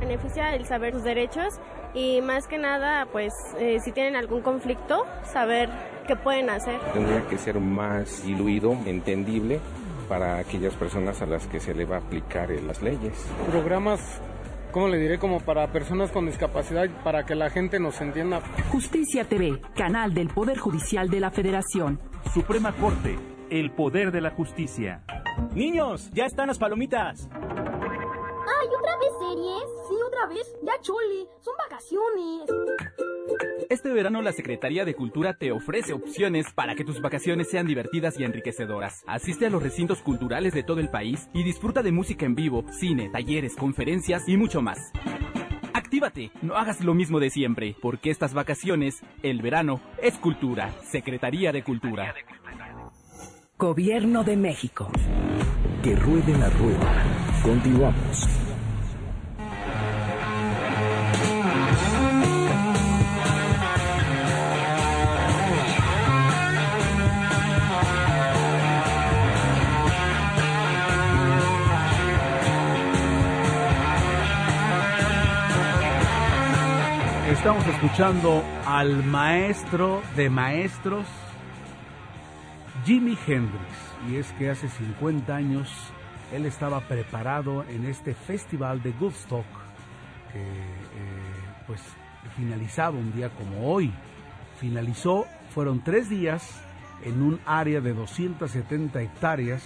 Beneficia 0.00 0.54
el 0.54 0.66
saber 0.66 0.94
sus 0.94 1.04
derechos 1.04 1.60
y 1.94 2.20
más 2.20 2.46
que 2.46 2.58
nada, 2.58 3.06
pues 3.10 3.34
eh, 3.58 3.80
si 3.80 3.92
tienen 3.92 4.16
algún 4.16 4.42
conflicto, 4.42 5.04
saber 5.24 5.68
qué 6.06 6.16
pueden 6.16 6.50
hacer. 6.50 6.80
Tendría 6.92 7.26
que 7.28 7.36
ser 7.36 7.60
más 7.60 8.24
diluido, 8.24 8.72
entendible 8.86 9.60
para 10.10 10.38
aquellas 10.38 10.74
personas 10.74 11.22
a 11.22 11.26
las 11.26 11.46
que 11.46 11.60
se 11.60 11.72
le 11.72 11.84
va 11.84 11.96
a 11.96 11.98
aplicar 12.00 12.50
las 12.50 12.82
leyes. 12.82 13.14
Programas 13.48 14.20
¿cómo 14.72 14.88
le 14.88 14.98
diré? 14.98 15.20
Como 15.20 15.38
para 15.38 15.70
personas 15.70 16.10
con 16.10 16.26
discapacidad, 16.26 16.88
para 17.04 17.24
que 17.24 17.36
la 17.36 17.48
gente 17.48 17.78
nos 17.78 18.00
entienda. 18.00 18.40
Justicia 18.72 19.24
TV, 19.24 19.60
canal 19.76 20.12
del 20.12 20.26
Poder 20.28 20.58
Judicial 20.58 21.08
de 21.10 21.20
la 21.20 21.30
Federación. 21.30 22.00
Suprema 22.34 22.72
Corte, 22.72 23.16
el 23.50 23.70
poder 23.70 24.10
de 24.10 24.20
la 24.20 24.30
justicia. 24.30 25.04
Niños, 25.54 26.10
ya 26.12 26.26
están 26.26 26.48
las 26.48 26.58
palomitas. 26.58 27.28
¡Ay, 28.70 28.76
otra 28.76 28.96
vez 28.98 29.10
series! 29.18 29.70
Sí, 29.88 29.94
otra 30.06 30.26
vez. 30.26 30.56
Ya 30.62 30.80
chole, 30.80 31.26
son 31.40 31.54
vacaciones. 31.58 32.50
Este 33.68 33.92
verano 33.92 34.22
la 34.22 34.32
Secretaría 34.32 34.84
de 34.84 34.94
Cultura 34.94 35.34
te 35.34 35.52
ofrece 35.52 35.92
opciones 35.92 36.46
para 36.54 36.74
que 36.74 36.84
tus 36.84 37.00
vacaciones 37.00 37.50
sean 37.50 37.66
divertidas 37.66 38.18
y 38.18 38.24
enriquecedoras. 38.24 39.02
Asiste 39.06 39.46
a 39.46 39.50
los 39.50 39.62
recintos 39.62 40.02
culturales 40.02 40.54
de 40.54 40.62
todo 40.62 40.80
el 40.80 40.88
país 40.88 41.28
y 41.32 41.42
disfruta 41.42 41.82
de 41.82 41.92
música 41.92 42.26
en 42.26 42.34
vivo, 42.34 42.64
cine, 42.72 43.10
talleres, 43.10 43.56
conferencias 43.56 44.28
y 44.28 44.36
mucho 44.36 44.62
más. 44.62 44.92
Actívate, 45.74 46.30
no 46.42 46.54
hagas 46.56 46.80
lo 46.80 46.94
mismo 46.94 47.18
de 47.18 47.30
siempre, 47.30 47.76
porque 47.80 48.10
estas 48.10 48.34
vacaciones, 48.34 49.02
el 49.22 49.42
verano, 49.42 49.80
es 50.02 50.16
cultura. 50.18 50.70
Secretaría 50.84 51.52
de 51.52 51.64
Cultura. 51.64 52.14
Gobierno 53.58 54.22
de 54.24 54.36
México. 54.36 54.90
Que 55.82 55.96
ruede 55.96 56.36
la 56.38 56.50
rueda. 56.50 57.04
Continuamos. 57.42 58.39
Estamos 77.40 77.66
escuchando 77.68 78.44
al 78.66 79.02
maestro 79.02 80.02
de 80.14 80.28
maestros, 80.28 81.06
Jimi 82.84 83.16
Hendrix. 83.26 83.64
Y 84.10 84.16
es 84.16 84.30
que 84.32 84.50
hace 84.50 84.68
50 84.68 85.34
años 85.34 85.72
él 86.34 86.44
estaba 86.44 86.82
preparado 86.82 87.64
en 87.64 87.86
este 87.86 88.12
festival 88.12 88.82
de 88.82 88.90
Woodstock, 89.00 89.46
que 90.34 90.42
eh, 90.42 90.46
pues 91.66 91.80
finalizado 92.36 92.98
un 92.98 93.10
día 93.14 93.30
como 93.30 93.72
hoy. 93.72 93.90
Finalizó, 94.58 95.24
fueron 95.54 95.82
tres 95.82 96.10
días 96.10 96.60
en 97.04 97.22
un 97.22 97.40
área 97.46 97.80
de 97.80 97.94
270 97.94 99.00
hectáreas, 99.00 99.62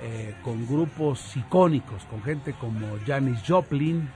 eh, 0.00 0.34
con 0.42 0.66
grupos 0.66 1.36
icónicos, 1.36 2.06
con 2.06 2.22
gente 2.22 2.54
como 2.54 2.86
Janis 3.06 3.42
Joplin, 3.46 4.08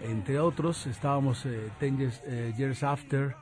entre 0.00 0.38
otros, 0.38 0.86
estábamos 0.86 1.44
eh, 1.46 1.70
Ten 1.78 1.98
years, 1.98 2.22
eh, 2.26 2.86
After, 2.86 3.34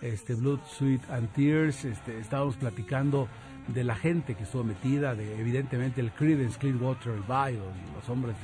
este, 0.00 0.34
Blood, 0.34 0.60
Sweat 0.66 1.10
and 1.10 1.32
Tears, 1.32 1.84
este, 1.84 2.18
estábamos 2.18 2.56
platicando 2.56 3.28
de 3.68 3.82
la 3.82 3.96
gente 3.96 4.34
que 4.34 4.44
estuvo 4.44 4.62
metida, 4.62 5.14
de 5.14 5.40
evidentemente 5.40 6.00
el 6.00 6.12
Creedence 6.12 6.58
Clearwater 6.58 7.12
Revival, 7.12 7.72
los 7.94 8.08
hombres 8.08 8.36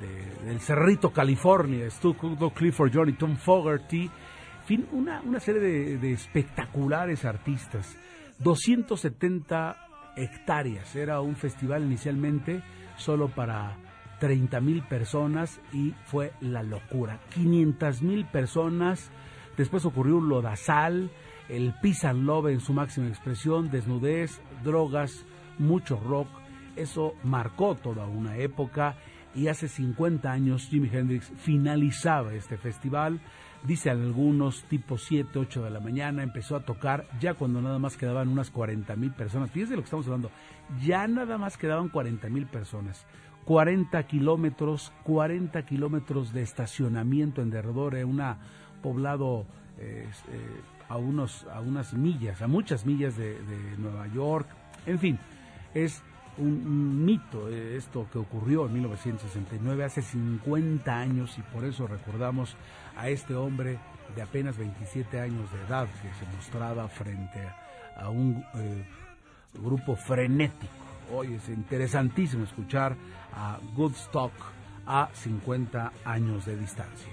de, 0.00 0.46
del 0.46 0.60
Cerrito, 0.60 1.12
California, 1.12 1.90
Stu 1.90 2.16
Clifford, 2.54 2.92
Johnny 2.94 3.12
Tom 3.14 3.36
Fogerty, 3.36 4.08
fin, 4.64 4.86
una, 4.92 5.40
serie 5.40 5.60
de 5.98 6.12
espectaculares 6.12 7.24
artistas. 7.24 7.98
270 8.38 9.76
hectáreas, 10.16 10.94
era 10.94 11.20
un 11.20 11.36
festival 11.36 11.82
inicialmente 11.82 12.62
solo 12.96 13.28
para 13.28 13.76
30 14.18 14.60
mil 14.60 14.82
personas 14.82 15.60
y 15.72 15.94
fue 16.06 16.32
la 16.40 16.62
locura. 16.62 17.20
500 17.34 18.02
mil 18.02 18.24
personas, 18.26 19.10
después 19.56 19.84
ocurrió 19.84 20.16
un 20.16 20.28
lodazal, 20.28 21.10
el 21.48 21.74
peace 21.80 22.12
love 22.12 22.48
en 22.48 22.60
su 22.60 22.72
máxima 22.72 23.08
expresión, 23.08 23.70
desnudez, 23.70 24.40
drogas, 24.62 25.24
mucho 25.58 25.98
rock. 25.98 26.28
Eso 26.76 27.14
marcó 27.24 27.74
toda 27.74 28.06
una 28.06 28.36
época 28.36 28.96
y 29.34 29.48
hace 29.48 29.68
50 29.68 30.30
años 30.30 30.68
Jimi 30.68 30.88
Hendrix 30.92 31.32
finalizaba 31.36 32.34
este 32.34 32.56
festival. 32.56 33.20
Dice 33.64 33.90
algunos, 33.90 34.62
tipo 34.64 34.98
7, 34.98 35.36
8 35.36 35.64
de 35.64 35.70
la 35.70 35.80
mañana, 35.80 36.22
empezó 36.22 36.54
a 36.54 36.64
tocar 36.64 37.08
ya 37.18 37.34
cuando 37.34 37.60
nada 37.60 37.80
más 37.80 37.96
quedaban 37.96 38.28
unas 38.28 38.50
40 38.50 38.94
mil 38.94 39.10
personas. 39.10 39.50
Fíjense 39.50 39.74
lo 39.74 39.82
que 39.82 39.86
estamos 39.86 40.06
hablando, 40.06 40.30
ya 40.80 41.08
nada 41.08 41.38
más 41.38 41.56
quedaban 41.56 41.88
40 41.88 42.28
mil 42.28 42.46
personas. 42.46 43.04
40 43.48 44.02
kilómetros, 44.02 44.92
40 45.04 45.64
kilómetros 45.64 46.34
de 46.34 46.42
estacionamiento 46.42 47.40
en 47.40 47.48
derredor 47.48 47.94
de 47.94 48.04
un 48.04 48.22
poblado 48.82 49.46
eh, 49.78 50.06
a, 50.86 50.98
unos, 50.98 51.46
a 51.50 51.60
unas 51.60 51.94
millas, 51.94 52.42
a 52.42 52.46
muchas 52.46 52.84
millas 52.84 53.16
de, 53.16 53.38
Nueva 53.78 54.06
York. 54.08 54.46
En 54.84 54.98
fin, 54.98 55.18
es 55.72 56.02
un, 56.36 57.06
mito 57.06 57.48
eh, 57.48 57.76
esto 57.78 58.06
que 58.12 58.18
ocurrió 58.18 58.66
en 58.66 58.74
1969, 58.74 59.82
hace 59.82 60.02
50 60.02 60.94
años, 60.94 61.38
y 61.38 61.40
por 61.40 61.64
eso 61.64 61.86
recordamos 61.86 62.54
a 62.98 63.08
este 63.08 63.34
hombre 63.34 63.78
de 64.14 64.20
apenas 64.20 64.58
27 64.58 65.20
años 65.20 65.50
de 65.52 65.62
edad 65.66 65.86
que 65.86 66.12
se 66.22 66.36
mostraba 66.36 66.86
frente 66.88 67.40
a, 67.96 68.10
un 68.10 68.44
eh, 68.56 68.84
grupo 69.54 69.96
frenético. 69.96 70.74
Hoy 71.14 71.32
es 71.32 71.48
interesantísimo 71.48 72.44
escuchar 72.44 72.94
a 73.38 73.58
Goodstock 73.76 74.32
a 74.86 75.08
50 75.14 75.92
años 76.04 76.44
de 76.44 76.56
distancia. 76.56 77.12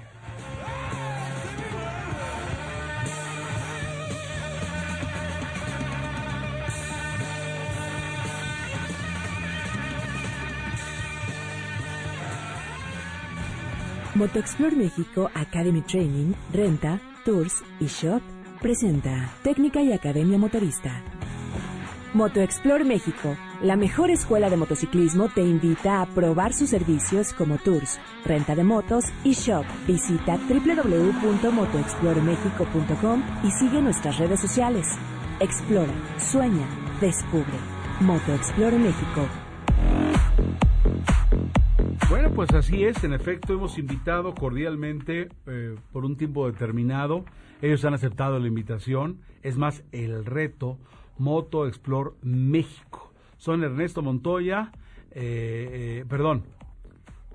Motoexplore 14.16 14.76
México 14.76 15.30
Academy 15.34 15.82
Training, 15.82 16.34
Renta, 16.54 17.02
Tours 17.26 17.64
y 17.82 17.88
Shop 17.88 18.22
presenta 18.62 19.30
Técnica 19.44 19.82
y 19.82 19.92
Academia 19.92 20.38
Motorista. 20.38 21.04
Motoexplore 22.15 22.84
México, 22.86 23.36
la 23.62 23.75
mejor 23.75 24.10
escuela 24.10 24.49
de 24.49 24.56
motociclismo, 24.56 25.28
te 25.28 25.41
invita 25.41 26.01
a 26.01 26.06
probar 26.06 26.54
sus 26.54 26.69
servicios 26.69 27.34
como 27.34 27.58
tours, 27.58 27.99
renta 28.23 28.56
de 28.56 28.63
motos 28.63 29.04
y 29.25 29.34
shop. 29.34 29.65
Visita 29.86 30.38
www.motoexploremexico.com 30.38 33.21
y 33.43 33.51
sigue 33.51 33.82
nuestras 33.82 34.17
redes 34.17 34.39
sociales. 34.39 34.88
Explora, 35.41 35.91
sueña, 36.17 36.65
descubre. 37.01 37.60
Motoexplore 37.99 38.80
México. 38.80 39.28
Bueno, 42.10 42.32
pues 42.34 42.49
así 42.54 42.86
es. 42.86 43.04
En 43.04 43.12
efecto, 43.12 43.51
hemos 43.51 43.78
invitado 43.78 44.34
cordialmente 44.34 45.28
eh, 45.47 45.75
por 45.91 46.06
un 46.06 46.15
tiempo 46.15 46.49
determinado. 46.49 47.25
Ellos 47.62 47.84
han 47.84 47.93
aceptado 47.93 48.39
la 48.39 48.47
invitación. 48.47 49.19
Es 49.43 49.58
más, 49.58 49.84
el 49.91 50.23
reto 50.23 50.78
Moto 51.17 51.67
Explore 51.67 52.12
México. 52.21 53.12
Son 53.38 53.63
Ernesto 53.63 54.01
Montoya, 54.01 54.71
eh, 55.12 56.01
eh, 56.01 56.06
perdón, 56.08 56.43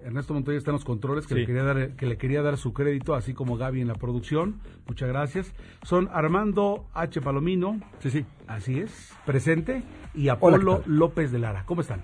Ernesto 0.04 0.34
Montoya 0.34 0.58
está 0.58 0.70
en 0.70 0.74
los 0.74 0.84
controles, 0.84 1.26
que, 1.26 1.34
le 1.34 1.46
quería 1.46 1.62
dar, 1.62 1.90
que 1.90 2.06
le 2.06 2.16
quería 2.16 2.42
dar 2.42 2.56
su 2.56 2.72
crédito, 2.72 3.14
así 3.14 3.34
como 3.34 3.56
Gaby 3.56 3.80
en 3.80 3.88
la 3.88 3.94
producción. 3.94 4.60
Muchas 4.86 5.08
gracias. 5.08 5.52
Son 5.82 6.08
Armando 6.12 6.86
H. 6.94 7.20
Palomino. 7.20 7.80
Sí, 8.00 8.10
sí. 8.10 8.24
Así 8.46 8.78
es. 8.78 9.12
Presente. 9.26 9.82
Y 10.14 10.28
Apolo 10.28 10.82
López 10.86 11.32
de 11.32 11.38
Lara. 11.38 11.64
¿Cómo 11.66 11.82
están? 11.82 12.02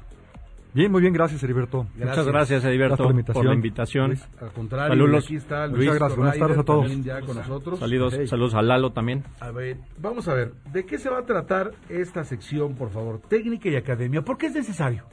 Bien, 0.76 0.92
muy 0.92 1.00
bien, 1.00 1.14
gracias 1.14 1.42
Heriberto. 1.42 1.86
Muchas 1.94 2.26
gracias 2.26 2.62
Heriberto 2.62 3.08
por 3.32 3.46
la 3.46 3.54
invitación. 3.54 4.12
al 4.38 4.52
contrario, 4.52 4.88
saludos, 4.90 5.24
aquí 5.24 5.36
está 5.36 5.66
Luis 5.68 5.86
Muchas 5.86 5.94
gracias, 5.94 6.18
buenas 6.18 6.38
tardes 6.38 6.58
a 6.58 6.64
todos. 6.64 7.02
Ya 7.02 7.20
con 7.22 7.36
nosotros. 7.36 7.78
Saludos, 7.78 8.14
saludos 8.26 8.54
a 8.54 8.60
Lalo 8.60 8.92
también. 8.92 9.24
A 9.40 9.50
ver, 9.52 9.78
vamos 9.98 10.28
a 10.28 10.34
ver, 10.34 10.52
¿de 10.74 10.84
qué 10.84 10.98
se 10.98 11.08
va 11.08 11.20
a 11.20 11.24
tratar 11.24 11.70
esta 11.88 12.24
sección, 12.24 12.74
por 12.74 12.90
favor? 12.90 13.22
Técnica 13.26 13.70
y 13.70 13.76
academia, 13.76 14.20
¿por 14.20 14.36
qué 14.36 14.48
es 14.48 14.54
necesario? 14.54 15.04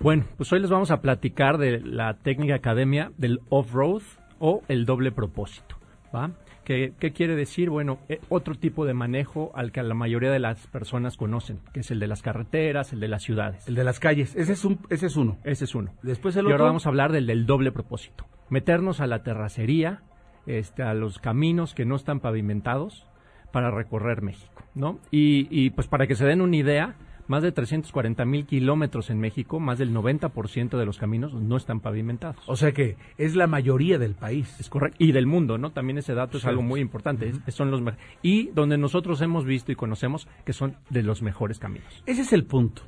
Bueno, 0.00 0.24
pues 0.36 0.52
hoy 0.52 0.58
les 0.58 0.70
vamos 0.70 0.90
a 0.90 1.00
platicar 1.00 1.58
de 1.58 1.78
la 1.78 2.14
técnica 2.14 2.56
academia 2.56 3.12
del 3.16 3.38
off-road 3.48 4.02
o 4.40 4.62
el 4.66 4.86
doble 4.86 5.12
propósito, 5.12 5.76
¿va? 6.12 6.32
¿Qué, 6.64 6.92
quiere 7.14 7.34
decir? 7.34 7.70
Bueno, 7.70 7.98
eh, 8.08 8.20
otro 8.28 8.54
tipo 8.54 8.84
de 8.84 8.94
manejo 8.94 9.50
al 9.54 9.72
que 9.72 9.82
la 9.82 9.94
mayoría 9.94 10.30
de 10.30 10.38
las 10.38 10.66
personas 10.68 11.16
conocen, 11.16 11.60
que 11.72 11.80
es 11.80 11.90
el 11.90 11.98
de 11.98 12.06
las 12.06 12.22
carreteras, 12.22 12.92
el 12.92 13.00
de 13.00 13.08
las 13.08 13.22
ciudades. 13.22 13.66
El 13.66 13.74
de 13.74 13.84
las 13.84 13.98
calles, 13.98 14.36
ese 14.36 14.52
es, 14.52 14.64
un, 14.64 14.78
ese 14.88 15.06
es 15.06 15.16
uno. 15.16 15.38
Ese 15.44 15.64
es 15.64 15.74
uno. 15.74 15.92
Después 16.02 16.36
el 16.36 16.46
y 16.46 16.52
ahora 16.52 16.64
vamos 16.64 16.86
a 16.86 16.90
hablar 16.90 17.12
del, 17.12 17.26
del 17.26 17.46
doble 17.46 17.72
propósito. 17.72 18.26
Meternos 18.50 19.00
a 19.00 19.06
la 19.06 19.22
terracería, 19.22 20.02
este, 20.46 20.82
a 20.82 20.94
los 20.94 21.18
caminos 21.18 21.74
que 21.74 21.84
no 21.84 21.96
están 21.96 22.20
pavimentados 22.20 23.06
para 23.52 23.70
recorrer 23.70 24.22
México, 24.22 24.62
¿no? 24.74 25.00
Y, 25.10 25.48
y 25.50 25.70
pues 25.70 25.88
para 25.88 26.06
que 26.06 26.14
se 26.14 26.24
den 26.24 26.40
una 26.40 26.56
idea, 26.56 26.94
más 27.30 27.44
de 27.44 27.52
340 27.52 28.24
mil 28.24 28.44
kilómetros 28.44 29.08
en 29.08 29.20
México, 29.20 29.60
más 29.60 29.78
del 29.78 29.94
90% 29.94 30.76
de 30.76 30.84
los 30.84 30.98
caminos 30.98 31.32
no 31.32 31.56
están 31.56 31.78
pavimentados. 31.78 32.42
O 32.48 32.56
sea 32.56 32.72
que 32.72 32.96
es 33.18 33.36
la 33.36 33.46
mayoría 33.46 33.98
del 33.98 34.16
país. 34.16 34.58
Es 34.58 34.68
correcto. 34.68 34.96
Y 34.98 35.12
del 35.12 35.28
mundo, 35.28 35.56
¿no? 35.56 35.70
También 35.70 35.98
ese 35.98 36.12
dato 36.12 36.38
es 36.38 36.44
algo 36.44 36.62
muy 36.62 36.80
importante. 36.80 37.32
son 37.52 37.70
los 37.70 37.80
y 38.20 38.48
donde 38.48 38.78
nosotros 38.78 39.20
hemos 39.20 39.44
visto 39.44 39.70
y 39.70 39.76
conocemos 39.76 40.26
que 40.44 40.52
son 40.52 40.74
de 40.90 41.04
los 41.04 41.22
mejores 41.22 41.60
caminos. 41.60 42.02
Ese 42.04 42.22
es 42.22 42.32
el 42.32 42.46
punto. 42.46 42.82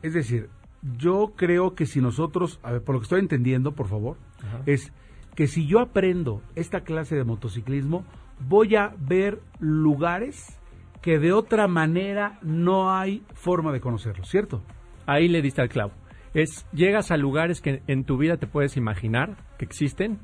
Es 0.00 0.14
decir, 0.14 0.48
yo 0.96 1.34
creo 1.36 1.74
que 1.74 1.84
si 1.84 2.00
nosotros, 2.00 2.60
a 2.62 2.72
ver, 2.72 2.82
por 2.82 2.94
lo 2.94 3.00
que 3.00 3.04
estoy 3.04 3.20
entendiendo, 3.20 3.72
por 3.72 3.88
favor, 3.88 4.16
es 4.64 4.90
que 5.34 5.46
si 5.46 5.66
yo 5.66 5.80
aprendo 5.80 6.40
esta 6.54 6.80
clase 6.80 7.14
de 7.14 7.24
motociclismo, 7.24 8.06
voy 8.48 8.74
a 8.74 8.94
ver 8.98 9.42
lugares 9.60 10.61
que 11.02 11.18
de 11.18 11.32
otra 11.32 11.66
manera 11.68 12.38
no 12.42 12.94
hay 12.94 13.22
forma 13.34 13.72
de 13.72 13.80
conocerlo, 13.80 14.24
¿cierto? 14.24 14.62
Ahí 15.04 15.28
le 15.28 15.42
diste 15.42 15.60
al 15.60 15.68
clavo. 15.68 15.92
Es, 16.32 16.66
llegas 16.72 17.10
a 17.10 17.16
lugares 17.16 17.60
que 17.60 17.82
en 17.88 18.04
tu 18.04 18.16
vida 18.16 18.38
te 18.38 18.46
puedes 18.46 18.76
imaginar 18.76 19.36
que 19.58 19.64
existen 19.64 20.20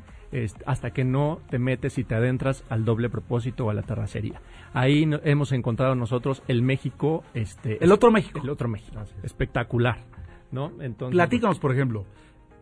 hasta 0.66 0.90
que 0.90 1.04
no 1.04 1.40
te 1.50 1.58
metes 1.58 1.98
y 1.98 2.04
te 2.04 2.14
adentras 2.14 2.64
al 2.68 2.84
doble 2.84 3.08
propósito 3.08 3.66
o 3.66 3.70
a 3.70 3.74
la 3.74 3.82
terracería. 3.82 4.40
Ahí 4.72 5.08
hemos 5.24 5.52
encontrado 5.52 5.94
nosotros 5.94 6.42
el 6.48 6.62
México, 6.62 7.24
este, 7.34 7.82
el 7.82 7.92
otro 7.92 8.10
México, 8.10 8.40
el 8.42 8.50
otro 8.50 8.68
México, 8.68 9.00
espectacular, 9.22 10.04
¿no? 10.52 10.72
Entonces, 10.80 11.14
platícanos, 11.14 11.58
por 11.58 11.72
ejemplo, 11.72 12.04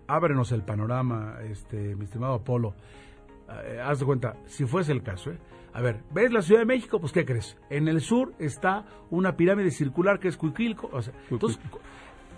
ábrenos 0.06 0.52
el 0.52 0.62
panorama, 0.62 1.38
este, 1.42 1.96
mi 1.96 2.04
estimado 2.04 2.34
Apolo. 2.34 2.74
Eh, 3.64 3.80
haz 3.84 3.98
de 3.98 4.06
cuenta, 4.06 4.36
si 4.46 4.64
fuese 4.64 4.92
el 4.92 5.02
caso, 5.02 5.32
¿eh? 5.32 5.38
A 5.76 5.82
ver, 5.82 6.00
¿ves 6.10 6.32
la 6.32 6.40
Ciudad 6.40 6.62
de 6.62 6.64
México? 6.64 6.98
Pues, 6.98 7.12
¿qué 7.12 7.26
crees? 7.26 7.54
En 7.68 7.86
el 7.86 8.00
sur 8.00 8.32
está 8.38 8.86
una 9.10 9.36
pirámide 9.36 9.70
circular 9.70 10.18
que 10.18 10.28
es 10.28 10.38
Cuiquilco. 10.38 10.88
O 10.90 11.02
sea, 11.02 11.12
entonces, 11.30 11.60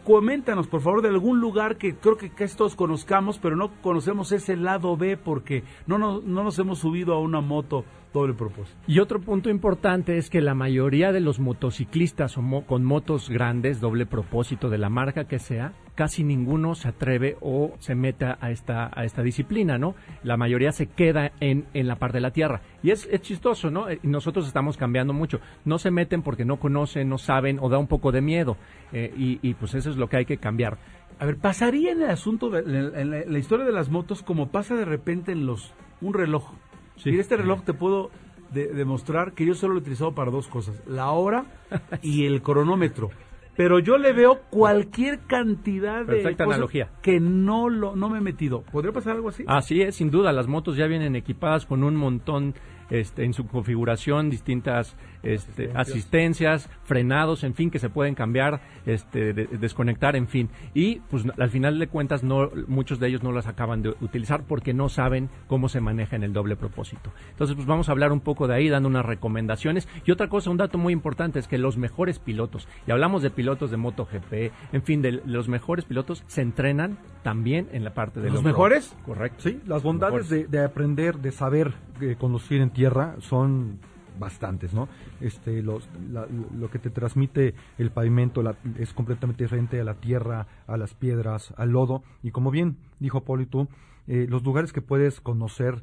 coméntanos, 0.02 0.66
por 0.66 0.80
favor, 0.80 1.02
de 1.02 1.08
algún 1.08 1.38
lugar 1.38 1.76
que 1.76 1.94
creo 1.94 2.16
que 2.16 2.30
casi 2.30 2.56
todos 2.56 2.74
conozcamos, 2.74 3.38
pero 3.38 3.54
no 3.54 3.70
conocemos 3.80 4.32
ese 4.32 4.56
lado 4.56 4.96
B 4.96 5.16
porque 5.16 5.62
no, 5.86 5.98
no, 5.98 6.20
no 6.20 6.42
nos 6.42 6.58
hemos 6.58 6.80
subido 6.80 7.14
a 7.14 7.20
una 7.20 7.40
moto 7.40 7.84
doble 8.12 8.34
propósito. 8.34 8.78
Y 8.86 8.98
otro 9.00 9.20
punto 9.20 9.50
importante 9.50 10.18
es 10.18 10.30
que 10.30 10.40
la 10.40 10.54
mayoría 10.54 11.12
de 11.12 11.20
los 11.20 11.40
motociclistas 11.40 12.38
con 12.66 12.84
motos 12.84 13.28
grandes, 13.28 13.80
doble 13.80 14.06
propósito 14.06 14.70
de 14.70 14.78
la 14.78 14.88
marca 14.88 15.24
que 15.24 15.38
sea, 15.38 15.72
casi 15.94 16.22
ninguno 16.22 16.74
se 16.74 16.88
atreve 16.88 17.36
o 17.40 17.74
se 17.80 17.94
mete 17.94 18.24
a 18.26 18.50
esta, 18.50 18.90
a 18.94 19.04
esta 19.04 19.22
disciplina, 19.22 19.78
¿no? 19.78 19.94
La 20.22 20.36
mayoría 20.36 20.70
se 20.72 20.86
queda 20.86 21.32
en, 21.40 21.66
en 21.74 21.88
la 21.88 21.96
parte 21.96 22.18
de 22.18 22.22
la 22.22 22.30
tierra. 22.30 22.62
Y 22.82 22.90
es, 22.90 23.08
es 23.10 23.20
chistoso, 23.20 23.70
¿no? 23.70 23.88
Eh, 23.90 23.98
nosotros 24.04 24.46
estamos 24.46 24.76
cambiando 24.76 25.12
mucho. 25.12 25.40
No 25.64 25.78
se 25.78 25.90
meten 25.90 26.22
porque 26.22 26.44
no 26.44 26.58
conocen, 26.58 27.08
no 27.08 27.18
saben 27.18 27.58
o 27.60 27.68
da 27.68 27.78
un 27.78 27.88
poco 27.88 28.12
de 28.12 28.20
miedo. 28.20 28.56
Eh, 28.92 29.12
y, 29.16 29.40
y 29.42 29.54
pues 29.54 29.74
eso 29.74 29.90
es 29.90 29.96
lo 29.96 30.08
que 30.08 30.18
hay 30.18 30.24
que 30.24 30.38
cambiar. 30.38 30.78
A 31.18 31.26
ver, 31.26 31.36
pasaría 31.36 31.92
en 31.92 32.02
el 32.02 32.10
asunto, 32.10 32.48
de, 32.48 32.60
en, 32.60 33.10
la, 33.10 33.38
historia 33.38 33.66
de 33.66 33.72
las 33.72 33.90
motos, 33.90 34.22
como 34.22 34.48
pasa 34.50 34.76
de 34.76 34.84
repente 34.84 35.32
en 35.32 35.46
los 35.46 35.74
un 36.00 36.14
reloj. 36.14 36.52
Sí. 36.98 37.10
este 37.18 37.36
reloj 37.36 37.62
te 37.62 37.74
puedo 37.74 38.10
de 38.52 38.68
demostrar 38.68 39.32
que 39.32 39.44
yo 39.44 39.54
solo 39.54 39.74
lo 39.74 39.80
he 39.80 39.82
utilizado 39.82 40.14
para 40.14 40.30
dos 40.30 40.48
cosas, 40.48 40.82
la 40.86 41.10
hora 41.10 41.44
y 42.02 42.26
el 42.26 42.42
cronómetro. 42.42 43.10
Pero 43.56 43.80
yo 43.80 43.98
le 43.98 44.12
veo 44.12 44.42
cualquier 44.50 45.18
cantidad 45.26 46.00
de 46.00 46.06
Perfecta 46.06 46.44
cosas 46.44 46.58
analogía. 46.58 46.90
que 47.02 47.18
no 47.18 47.68
lo 47.68 47.96
no 47.96 48.08
me 48.08 48.18
he 48.18 48.20
metido. 48.20 48.62
¿Podría 48.62 48.92
pasar 48.92 49.16
algo 49.16 49.30
así? 49.30 49.42
Así 49.48 49.82
es, 49.82 49.96
sin 49.96 50.12
duda, 50.12 50.32
las 50.32 50.46
motos 50.46 50.76
ya 50.76 50.86
vienen 50.86 51.16
equipadas 51.16 51.66
con 51.66 51.82
un 51.82 51.96
montón 51.96 52.54
este, 52.88 53.24
en 53.24 53.34
su 53.34 53.46
configuración, 53.48 54.30
distintas 54.30 54.96
este, 55.22 55.70
asistencias, 55.74 56.68
frenados, 56.84 57.44
en 57.44 57.54
fin, 57.54 57.70
que 57.70 57.78
se 57.78 57.90
pueden 57.90 58.14
cambiar, 58.14 58.60
este, 58.86 59.32
de- 59.32 59.46
desconectar, 59.46 60.16
en 60.16 60.28
fin. 60.28 60.48
Y 60.74 60.96
pues 61.10 61.24
al 61.38 61.50
final 61.50 61.78
de 61.78 61.88
cuentas, 61.88 62.22
no, 62.22 62.50
muchos 62.66 62.98
de 63.00 63.08
ellos 63.08 63.22
no 63.22 63.32
las 63.32 63.46
acaban 63.46 63.82
de 63.82 63.90
utilizar 64.00 64.44
porque 64.44 64.74
no 64.74 64.88
saben 64.88 65.28
cómo 65.46 65.68
se 65.68 65.80
maneja 65.80 66.16
en 66.16 66.22
el 66.22 66.32
doble 66.32 66.56
propósito. 66.56 67.12
Entonces, 67.30 67.54
pues 67.56 67.66
vamos 67.66 67.88
a 67.88 67.92
hablar 67.92 68.12
un 68.12 68.20
poco 68.20 68.46
de 68.48 68.54
ahí, 68.54 68.68
dando 68.68 68.88
unas 68.88 69.04
recomendaciones. 69.04 69.88
Y 70.04 70.10
otra 70.10 70.28
cosa, 70.28 70.50
un 70.50 70.56
dato 70.56 70.78
muy 70.78 70.92
importante 70.92 71.38
es 71.38 71.48
que 71.48 71.58
los 71.58 71.76
mejores 71.76 72.18
pilotos, 72.18 72.68
y 72.86 72.90
hablamos 72.90 73.22
de 73.22 73.30
pilotos 73.30 73.70
de 73.70 73.76
MotoGP, 73.76 74.52
en 74.72 74.82
fin, 74.82 75.02
de 75.02 75.20
los 75.24 75.48
mejores 75.48 75.84
pilotos 75.84 76.24
se 76.26 76.42
entrenan 76.42 76.98
también 77.22 77.68
en 77.72 77.84
la 77.84 77.94
parte 77.94 78.20
de 78.20 78.30
¿Los 78.30 78.42
mejores? 78.42 78.94
Correcto. 79.04 79.42
Sí, 79.42 79.60
las 79.66 79.82
bondades 79.82 80.28
de, 80.28 80.46
de 80.46 80.64
aprender, 80.64 81.18
de 81.18 81.32
saber 81.32 81.74
eh, 82.00 82.16
conducir 82.18 82.60
en 82.60 82.70
tierra 82.70 83.16
son 83.20 83.78
bastantes, 84.18 84.74
¿no? 84.74 84.88
Este, 85.20 85.62
los, 85.62 85.88
la- 86.10 86.26
lo 86.58 86.70
que 86.70 86.78
te 86.78 86.90
transmite 86.90 87.54
el 87.78 87.90
pavimento 87.90 88.42
la- 88.42 88.56
es 88.78 88.92
completamente 88.92 89.44
diferente 89.44 89.80
a 89.80 89.84
la 89.84 89.94
tierra, 89.94 90.46
a 90.66 90.76
las 90.76 90.94
piedras, 90.94 91.52
al 91.56 91.70
lodo 91.70 92.02
y 92.22 92.30
como 92.30 92.50
bien 92.50 92.76
dijo 92.98 93.22
Poli 93.24 93.46
tú, 93.46 93.68
eh, 94.06 94.26
los 94.28 94.42
lugares 94.42 94.72
que 94.72 94.80
puedes 94.82 95.20
conocer 95.20 95.82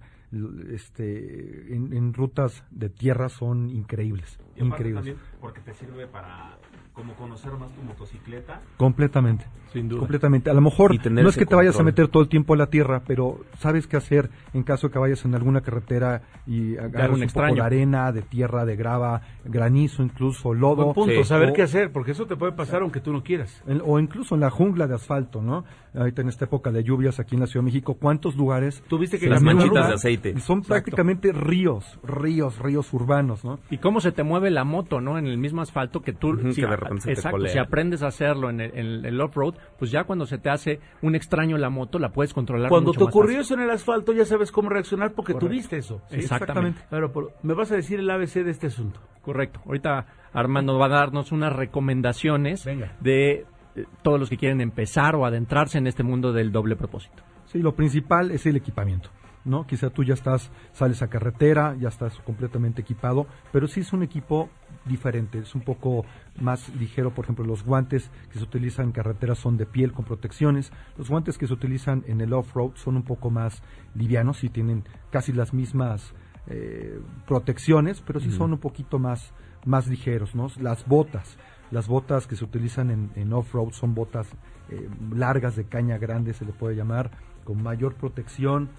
este, 0.71 1.73
en, 1.75 1.93
en 1.93 2.13
rutas 2.13 2.63
de 2.71 2.89
tierra 2.89 3.29
son 3.29 3.69
increíbles, 3.69 4.39
Y 4.55 4.63
increíbles. 4.63 5.05
también 5.05 5.17
porque 5.39 5.61
te 5.61 5.73
sirve 5.73 6.07
para 6.07 6.57
como 6.95 7.13
conocer 7.13 7.51
más 7.53 7.69
tu 7.73 7.81
motocicleta. 7.81 8.61
Completamente. 8.77 9.45
Sin 9.73 9.89
duda. 9.89 9.99
Completamente. 9.99 10.49
A 10.49 10.53
lo 10.53 10.61
mejor 10.61 10.93
Y 10.95 10.99
tener 10.99 11.21
no 11.23 11.29
es 11.29 11.35
que 11.35 11.45
te 11.45 11.53
vayas 11.55 11.77
a 11.77 11.83
meter 11.83 12.07
todo 12.07 12.23
el 12.23 12.29
tiempo 12.29 12.53
a 12.53 12.57
la 12.57 12.67
tierra, 12.67 13.01
pero 13.05 13.41
sabes 13.59 13.87
qué 13.87 13.97
hacer 13.97 14.29
en 14.53 14.63
caso 14.63 14.87
de 14.87 14.93
que 14.93 14.99
vayas 14.99 15.25
en 15.25 15.35
alguna 15.35 15.59
carretera 15.59 16.21
y 16.47 16.77
agarres 16.77 16.93
un 16.93 17.01
un, 17.01 17.09
poco 17.19 17.23
extraño. 17.23 17.55
de 17.55 17.61
arena, 17.61 18.11
de 18.13 18.21
tierra, 18.21 18.63
de 18.63 18.77
grava, 18.77 19.21
granizo, 19.43 20.01
incluso 20.01 20.53
lodo. 20.53 20.85
Buen 20.85 20.93
punto, 20.95 21.23
saber 21.25 21.49
O- 21.49 21.53
qué 21.53 21.63
hacer, 21.63 21.91
porque 21.91 22.11
eso 22.11 22.25
te 22.25 22.37
puede 22.37 22.53
pasar 22.53 22.83
aunque 22.83 23.01
tú 23.01 23.11
no 23.11 23.21
quieras. 23.23 23.61
en- 23.67 23.81
o 23.85 23.99
incluso 23.99 24.35
en 24.35 24.41
la 24.41 24.49
jungla 24.49 24.87
de 24.87 24.95
asfalto, 24.95 25.41
¿no? 25.41 25.65
Ahorita 25.93 26.21
en 26.21 26.29
esta 26.29 26.45
época 26.45 26.71
de 26.71 26.83
lluvias 26.83 27.19
aquí 27.19 27.35
en 27.35 27.41
la 27.41 27.47
Ciudad 27.47 27.63
de 27.63 27.71
México, 27.71 27.95
¿cuántos 27.95 28.35
lugares? 28.37 28.81
Tuviste 28.87 29.19
que 29.19 29.27
Las 29.29 29.41
manchitas 29.41 29.87
de 29.89 29.93
aceite. 29.95 30.39
Son 30.39 30.61
prácticamente 30.61 31.31
ríos, 31.33 31.99
ríos, 32.03 32.59
ríos 32.59 32.93
urbanos, 32.93 33.43
¿no? 33.43 33.59
Y 33.69 33.77
cómo 33.79 33.99
se 34.01 34.11
te 34.13 34.23
mueve 34.23 34.51
la 34.51 34.63
moto, 34.63 35.01
¿no? 35.01 35.17
En 35.17 35.25
el 35.27 35.37
mismo 35.37 35.61
asfalto 35.61 36.01
que 36.01 36.13
tú... 36.13 36.37
Si- 36.53 36.61
que 36.61 36.67
de 36.85 36.89
repente 36.89 37.01
se 37.01 37.07
te 37.07 37.13
exacto, 37.13 37.37
colea. 37.37 37.51
si 37.53 37.59
aprendes 37.59 38.03
a 38.03 38.07
hacerlo 38.07 38.49
en 38.49 38.61
el, 38.61 38.71
en 38.77 39.05
el 39.05 39.21
off-road, 39.21 39.55
pues 39.77 39.91
ya 39.91 40.03
cuando 40.05 40.25
se 40.25 40.37
te 40.37 40.49
hace 40.49 40.79
un 41.01 41.15
extraño 41.15 41.57
la 41.57 41.69
moto, 41.69 41.99
la 41.99 42.09
puedes 42.09 42.33
controlar 42.33 42.69
Cuando 42.69 42.89
mucho 42.89 42.99
te 42.99 43.05
más 43.05 43.13
ocurrió 43.13 43.37
fácil. 43.37 43.41
eso 43.41 43.53
en 43.55 43.59
el 43.61 43.69
asfalto, 43.69 44.13
ya 44.13 44.25
sabes 44.25 44.51
cómo 44.51 44.69
reaccionar 44.69 45.13
porque 45.13 45.33
Correcto. 45.33 45.47
tuviste 45.49 45.77
eso. 45.77 46.01
Sí, 46.09 46.17
exactamente. 46.17 46.81
Pero 46.89 47.11
me 47.43 47.53
vas 47.53 47.71
a 47.71 47.75
decir 47.75 47.99
el 47.99 48.09
ABC 48.09 48.43
de 48.43 48.51
este 48.51 48.67
asunto. 48.67 48.99
Correcto. 49.21 49.59
Ahorita 49.65 50.05
Armando 50.33 50.77
va 50.77 50.85
a 50.85 50.89
darnos 50.89 51.31
unas 51.31 51.53
recomendaciones 51.53 52.65
Venga. 52.65 52.95
de 52.99 53.45
eh, 53.75 53.85
todos 54.03 54.19
los 54.19 54.29
que 54.29 54.37
quieren 54.37 54.61
empezar 54.61 55.15
o 55.15 55.25
adentrarse 55.25 55.77
en 55.77 55.87
este 55.87 56.03
mundo 56.03 56.31
del 56.33 56.51
doble 56.51 56.75
propósito. 56.75 57.23
Sí, 57.45 57.59
lo 57.59 57.73
principal 57.75 58.31
es 58.31 58.45
el 58.45 58.55
equipamiento, 58.55 59.09
¿no? 59.45 59.65
Quizá 59.65 59.89
tú 59.89 60.03
ya 60.03 60.15
estás, 60.15 60.51
sales 60.73 61.01
a 61.01 61.07
carretera, 61.07 61.75
ya 61.79 61.89
estás 61.89 62.17
completamente 62.19 62.81
equipado, 62.81 63.27
pero 63.51 63.67
sí 63.67 63.81
es 63.81 63.93
un 63.93 64.03
equipo 64.03 64.49
diferente, 64.85 65.39
es 65.39 65.55
un 65.55 65.61
poco 65.61 66.05
más 66.39 66.69
ligero, 66.75 67.13
por 67.13 67.25
ejemplo, 67.25 67.45
los 67.45 67.63
guantes 67.63 68.11
que 68.31 68.39
se 68.39 68.43
utilizan 68.43 68.87
en 68.87 68.91
carretera 68.91 69.35
son 69.35 69.57
de 69.57 69.65
piel 69.65 69.93
con 69.93 70.05
protecciones, 70.05 70.71
los 70.97 71.09
guantes 71.09 71.37
que 71.37 71.47
se 71.47 71.53
utilizan 71.53 72.03
en 72.07 72.21
el 72.21 72.33
off-road 72.33 72.71
son 72.75 72.95
un 72.97 73.03
poco 73.03 73.29
más 73.29 73.61
livianos 73.93 74.43
y 74.43 74.49
tienen 74.49 74.83
casi 75.11 75.31
las 75.31 75.53
mismas 75.53 76.13
eh, 76.47 76.99
protecciones, 77.27 78.01
pero 78.01 78.19
sí 78.19 78.31
son 78.31 78.53
un 78.53 78.59
poquito 78.59 78.99
más, 78.99 79.33
más 79.65 79.87
ligeros, 79.87 80.35
¿no? 80.35 80.47
Las 80.59 80.85
botas, 80.87 81.37
las 81.71 81.87
botas 81.87 82.27
que 82.27 82.35
se 82.35 82.43
utilizan 82.43 82.91
en, 82.91 83.11
en 83.15 83.33
off-road 83.33 83.71
son 83.71 83.95
botas 83.95 84.27
eh, 84.69 84.89
largas 85.13 85.55
de 85.55 85.65
caña 85.65 85.97
grande, 85.97 86.33
se 86.33 86.45
le 86.45 86.51
puede 86.51 86.75
llamar, 86.75 87.11
con 87.43 87.61
mayor 87.61 87.95
protección. 87.95 88.69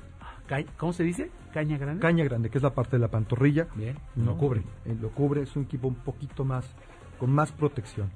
¿Cómo 0.76 0.92
se 0.92 1.02
dice? 1.04 1.30
Caña 1.52 1.78
grande. 1.78 2.00
Caña 2.00 2.24
grande, 2.24 2.50
que 2.50 2.58
es 2.58 2.62
la 2.62 2.74
parte 2.74 2.96
de 2.96 3.00
la 3.00 3.08
pantorrilla. 3.08 3.66
Bien, 3.74 3.96
¿no? 4.14 4.32
lo 4.32 4.36
cubre. 4.38 4.62
Eh, 4.84 4.96
lo 5.00 5.10
cubre, 5.10 5.42
es 5.42 5.56
un 5.56 5.64
equipo 5.64 5.88
un 5.88 5.96
poquito 5.96 6.44
más, 6.44 6.74
con 7.18 7.32
más 7.32 7.52
protección, 7.52 8.10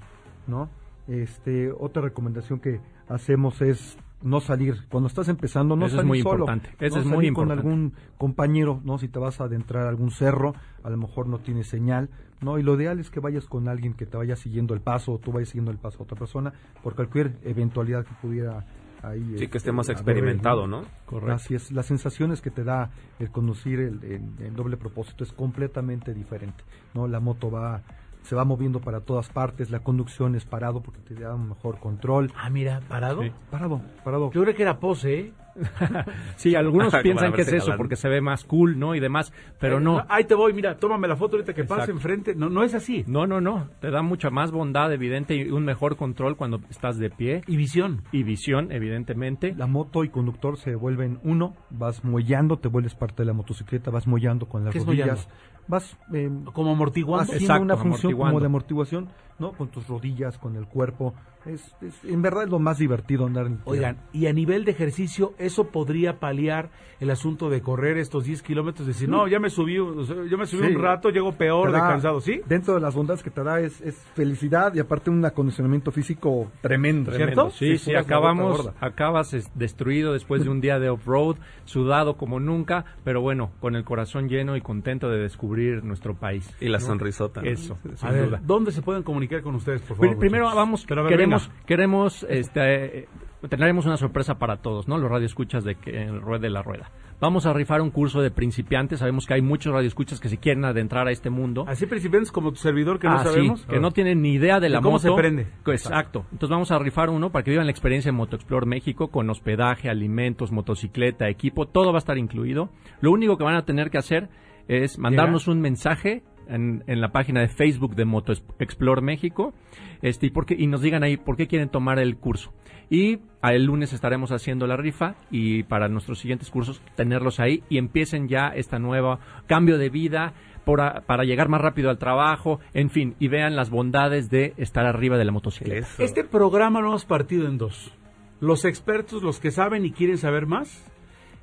¿no? 0.47 0.69
Este, 1.09 1.73
otra 1.73 2.03
recomendación 2.03 2.61
que 2.61 2.81
hacemos 3.09 3.61
es 3.63 3.99
no 4.23 4.41
salir, 4.41 4.87
cuando 4.91 5.07
estás 5.07 5.29
empezando, 5.29 5.77
no 5.77 5.87
Eso 5.87 5.97
es 5.97 6.01
salir 6.01 6.09
muy 6.09 6.23
solo. 6.23 6.45
importante, 6.45 6.71
eso 6.79 6.97
no 6.97 7.03
es 7.03 7.07
muy 7.09 7.27
importante. 7.27 7.63
con 7.63 7.73
algún 7.73 7.95
compañero, 8.19 8.81
¿no? 8.85 8.99
Si 8.99 9.09
te 9.09 9.19
vas 9.19 9.41
a 9.41 9.45
adentrar 9.45 9.87
a 9.87 9.89
algún 9.89 10.11
cerro, 10.11 10.55
a 10.83 10.91
lo 10.91 10.97
mejor 10.99 11.27
no 11.27 11.39
tienes 11.39 11.69
señal, 11.69 12.11
¿no? 12.41 12.59
Y 12.59 12.63
lo 12.63 12.75
ideal 12.75 13.01
es 13.01 13.11
que 13.11 13.21
vayas 13.21 13.47
con 13.47 13.69
alguien 13.69 13.95
que 13.95 14.07
te 14.07 14.17
vaya 14.17 14.37
siguiendo 14.37 14.75
el 14.75 14.81
paso, 14.81 15.13
o 15.13 15.19
tú 15.19 15.33
vayas 15.33 15.49
siguiendo 15.49 15.71
el 15.71 15.79
paso 15.79 16.01
a 16.01 16.03
otra 16.03 16.19
persona, 16.19 16.53
por 16.83 16.95
cualquier 16.95 17.39
eventualidad 17.45 18.05
que 18.05 18.15
pudiera 18.21 18.67
ahí. 19.03 19.23
Sí, 19.39 19.39
que 19.39 19.45
este, 19.45 19.59
esté 19.59 19.73
más 19.73 19.87
haber, 19.89 19.99
experimentado, 19.99 20.67
¿no? 20.67 20.83
Correcto. 21.07 21.35
Así 21.35 21.55
es, 21.55 21.71
las 21.73 21.87
sensaciones 21.87 22.41
que 22.41 22.51
te 22.51 22.65
da 22.65 22.91
el 23.19 23.31
conducir 23.31 23.81
el, 23.81 24.03
el- 24.05 24.45
el 24.47 24.55
doble 24.55 24.77
propósito 24.77 25.25
es 25.25 25.33
completamente 25.33 26.15
diferente, 26.15 26.63
¿no? 26.95 27.07
La 27.09 27.21
moto 27.21 27.51
va, 27.51 27.83
se 28.23 28.35
va 28.37 28.45
moviendo 28.45 28.81
para 28.81 29.01
todas 29.01 29.29
partes, 29.31 29.71
la 29.71 29.81
conducción 29.81 30.35
es 30.35 30.45
parado 30.45 30.81
porque 30.83 31.01
te 31.01 31.15
da 31.15 31.35
un 31.35 31.49
mejor 31.49 31.79
control. 31.79 32.31
Ah, 32.37 32.51
mira, 32.51 32.81
parado. 32.89 33.23
Sí. 33.23 33.33
Parado, 33.51 33.81
parado. 34.05 34.31
Yo 34.33 34.43
creo 34.43 34.55
que 34.55 34.63
era 34.63 34.79
pose, 34.79 35.19
¿eh? 35.19 35.33
Sí, 36.37 36.55
algunos 36.55 36.95
piensan 37.03 37.33
que 37.33 37.43
es 37.43 37.53
eso 37.53 37.73
porque 37.77 37.97
se 37.97 38.09
ve 38.09 38.21
más 38.21 38.45
cool, 38.45 38.79
¿no? 38.79 38.95
Y 38.95 39.01
demás, 39.01 39.33
pero 39.59 39.81
no. 39.81 40.05
Ahí 40.09 40.25
te 40.25 40.35
voy, 40.35 40.53
mira, 40.53 40.77
tómame 40.77 41.09
la 41.09 41.17
foto 41.17 41.37
ahorita 41.37 41.55
que 41.55 41.65
pase 41.65 41.91
enfrente. 41.91 42.35
No, 42.35 42.49
no 42.49 42.63
es 42.63 42.75
así. 42.75 43.05
No, 43.07 43.27
no, 43.27 43.41
no. 43.41 43.69
Te 43.81 43.91
da 43.91 44.03
mucha 44.03 44.31
más 44.31 44.51
bondad, 44.51 44.93
evidente, 44.93 45.35
y 45.35 45.51
un 45.51 45.65
mejor 45.65 45.97
control 45.97 46.37
cuando 46.37 46.61
estás 46.71 46.99
de 46.99 47.11
pie. 47.11 47.43
Y 47.47 47.57
visión. 47.57 48.03
Y 48.13 48.23
visión, 48.23 48.73
evidentemente. 48.73 49.55
La 49.57 49.67
moto 49.67 50.05
y 50.05 50.09
conductor 50.09 50.57
se 50.57 50.75
vuelven 50.75 51.19
uno, 51.23 51.55
vas 51.71 52.05
mollando, 52.05 52.59
te 52.59 52.69
vuelves 52.69 52.95
parte 52.95 53.23
de 53.23 53.27
la 53.27 53.33
motocicleta, 53.33 53.91
vas 53.91 54.07
mollando 54.07 54.47
con 54.47 54.65
las 54.65 54.73
¿Qué 54.73 54.79
es 54.79 54.87
rodillas, 54.87 55.29
vas 55.67 55.97
eh, 56.13 56.31
Como 56.53 56.73
amortiguando. 56.73 57.23
haciendo 57.23 57.45
Exacto, 57.45 57.63
una 57.63 57.77
función 57.77 58.13
como 58.13 58.25
amortiguando. 58.25 58.41
de 58.41 58.47
amortiguación, 58.47 59.09
¿no? 59.41 59.53
Con 59.53 59.69
tus 59.69 59.89
rodillas, 59.89 60.39
con 60.39 60.55
el 60.57 60.67
cuerpo. 60.67 61.15
Es, 61.47 61.75
es- 61.81 62.05
en 62.05 62.21
verdad 62.21 62.45
es 62.45 62.51
lo 62.51 62.59
más 62.59 62.77
divertido 62.77 63.25
andar 63.25 63.47
en 63.47 63.61
Oigan, 63.65 63.97
y 64.13 64.27
a 64.27 64.33
nivel 64.35 64.67
de 64.67 64.73
ejercicio, 64.73 65.33
¿eso 65.39 65.69
podría 65.69 66.21
paliar 66.21 66.69
el 67.01 67.09
asunto 67.11 67.49
de 67.49 67.63
correr 67.63 67.97
estos 67.97 68.25
10 68.25 68.43
kilómetros? 68.43 68.87
Decir, 68.87 69.09
no, 69.09 69.27
ya 69.27 69.39
me 69.41 69.49
subí, 69.49 69.77
yo 69.77 70.37
me 70.37 70.45
subí 70.47 70.67
Sí. 70.69 70.75
un 70.75 70.83
rato, 70.83 71.09
llego 71.09 71.33
peor 71.33 71.69
Te 71.71 71.77
de 71.77 71.81
da- 71.81 71.89
cansado, 71.89 72.21
¿sí? 72.21 72.43
Dentro 72.47 72.75
de 72.75 72.81
las 72.81 72.95
bondades 72.95 73.23
que 73.23 73.31
te 73.31 73.43
da 73.43 73.59
es, 73.59 73.81
es 73.81 73.97
felicidad 74.15 74.75
y 74.75 74.81
aparte 74.81 75.09
un 75.09 75.25
acondicionamiento 75.25 75.91
físico 75.93 76.51
tremendo. 76.61 77.11
¿Cierto? 77.11 77.49
Sí, 77.53 77.79
sí, 77.79 77.95
acabamos, 77.95 78.71
acabas 78.79 79.33
es- 79.33 79.51
destruido 79.55 80.13
después 80.13 80.45
de 80.45 80.51
un 80.51 80.61
día 80.61 80.79
de 80.79 80.91
off-road, 80.91 81.37
sudado 81.65 82.19
como 82.19 82.39
nunca, 82.39 82.85
pero 83.03 83.23
bueno, 83.23 83.53
con 83.61 83.77
el 83.77 83.85
corazón 83.85 84.29
lleno 84.29 84.57
y 84.57 84.61
contento 84.61 85.09
de 85.09 85.19
descubrir 85.21 85.85
nuestro 85.85 86.15
país. 86.17 86.55
Y 86.61 86.69
la 86.69 86.81
¿no? 86.81 86.85
sonrisota. 86.85 87.41
Eso, 87.45 87.79
A 87.95 87.97
sin 87.97 88.11
ver, 88.11 88.27
duda. 88.27 88.41
¿dónde 88.45 88.73
se 88.73 88.83
pueden 88.83 89.03
comunicar 89.05 89.30
con 89.43 89.55
ustedes, 89.55 89.81
por 89.83 89.97
favor? 89.97 90.19
Primero 90.19 90.45
muchachos? 90.45 90.57
vamos, 90.57 90.85
Pero 90.89 91.03
ver, 91.05 91.13
queremos, 91.13 91.49
venga. 91.49 91.63
queremos, 91.67 92.27
este, 92.29 92.99
eh, 93.03 93.09
tendremos 93.49 93.87
una 93.87 93.97
sorpresa 93.97 94.39
para 94.39 94.57
todos, 94.59 94.89
¿no? 94.89 94.99
Los 94.99 95.11
radioescuchas 95.11 95.65
de 95.65 95.77
que 95.77 96.03
en 96.03 96.21
Ruede 96.21 96.51
la 96.51 96.63
Rueda. 96.63 96.91
Vamos 97.21 97.45
a 97.45 97.53
rifar 97.53 97.83
un 97.83 97.91
curso 97.91 98.23
de 98.23 98.31
principiantes. 98.31 99.01
Sabemos 99.01 99.27
que 99.27 99.35
hay 99.35 99.43
muchos 99.43 99.75
radioescuchas 99.75 100.21
que 100.21 100.31
se 100.31 100.39
quieren 100.39 100.65
adentrar 100.65 101.07
a 101.07 101.11
este 101.11 101.29
mundo. 101.29 101.67
Así 101.69 101.85
principiantes 101.85 102.33
como 102.33 102.51
tu 102.51 102.57
servidor 102.57 102.99
que 102.99 103.09
no 103.09 103.15
Ah, 103.17 103.25
sí, 103.25 103.29
sabemos. 103.29 103.67
que 103.67 103.79
no 103.79 103.91
tienen 103.91 104.23
ni 104.23 104.33
idea 104.33 104.55
de 104.59 104.69
¿De 104.69 104.71
la 104.71 104.81
cómo 104.81 104.93
moto. 104.97 105.09
se 105.09 105.13
prende? 105.15 105.47
Exacto. 105.67 106.25
Entonces 106.33 106.49
vamos 106.49 106.71
a 106.71 106.79
rifar 106.79 107.11
uno 107.11 107.31
para 107.31 107.43
que 107.45 107.51
vivan 107.51 107.67
la 107.67 107.73
experiencia 107.73 108.09
en 108.09 108.15
MotoExplore 108.15 108.65
México 108.67 109.09
con 109.09 109.29
hospedaje, 109.29 109.91
alimentos, 109.91 110.51
motocicleta, 110.51 111.29
equipo, 111.29 111.67
todo 111.69 111.93
va 111.93 111.99
a 111.99 112.01
estar 112.01 112.17
incluido. 112.17 112.71
Lo 113.03 113.11
único 113.13 113.37
que 113.37 113.45
van 113.45 113.57
a 113.57 113.67
tener 113.67 113.91
que 113.91 113.99
hacer 113.99 114.31
es 114.67 114.99
mandarnos 114.99 115.47
un 115.47 115.61
mensaje 115.61 116.23
en, 116.51 116.85
en 116.87 117.01
la 117.01 117.13
página 117.13 117.41
de 117.41 117.49
Facebook 117.49 117.95
de 117.95 118.05
MotoExplore 118.05 119.01
México 119.03 119.55
este, 120.03 120.27
y, 120.27 120.31
por 120.31 120.47
qué- 120.47 120.57
y 120.59 120.67
nos 120.67 120.83
digan 120.83 121.03
ahí 121.03 121.17
por 121.17 121.37
qué 121.37 121.47
quieren 121.47 121.69
tomar 121.69 121.99
el 121.99 122.17
curso. 122.17 122.53
Y 122.91 123.21
el 123.43 123.65
lunes 123.65 123.93
estaremos 123.93 124.33
haciendo 124.33 124.67
la 124.67 124.77
rifa 124.77 125.15
y 125.31 125.63
para 125.63 125.89
nuestros 125.89 126.19
siguientes 126.19 126.51
cursos 126.51 126.83
tenerlos 126.97 127.39
ahí 127.39 127.63
y 127.69 127.79
empiecen 127.79 128.27
ya 128.29 128.49
esta 128.49 128.79
nueva 128.79 129.21
cambio 129.47 129.79
de 129.79 129.91
vida 129.91 130.33
por 130.65 130.81
a- 130.81 131.03
para 131.07 131.25
llegar 131.25 131.49
más 131.49 131.61
rápido 131.61 131.89
al 131.91 131.99
trabajo, 131.99 132.59
en 132.75 132.91
fin, 132.91 133.15
y 133.19 133.29
vean 133.29 133.55
las 133.57 133.71
bondades 133.71 134.29
de 134.29 134.55
estar 134.57 134.87
arriba 134.87 135.17
de 135.19 135.25
la 135.25 135.33
motocicleta. 135.33 135.87
Eso. 135.87 136.03
Este 136.03 136.25
programa 136.25 136.81
lo 136.81 136.89
hemos 136.89 137.05
partido 137.05 137.47
en 137.47 137.59
dos. 137.59 137.93
Los 138.41 138.65
expertos, 138.65 139.23
los 139.23 139.39
que 139.39 139.51
saben 139.53 139.85
y 139.85 139.93
quieren 139.93 140.19
saber 140.19 140.47
más, 140.47 140.85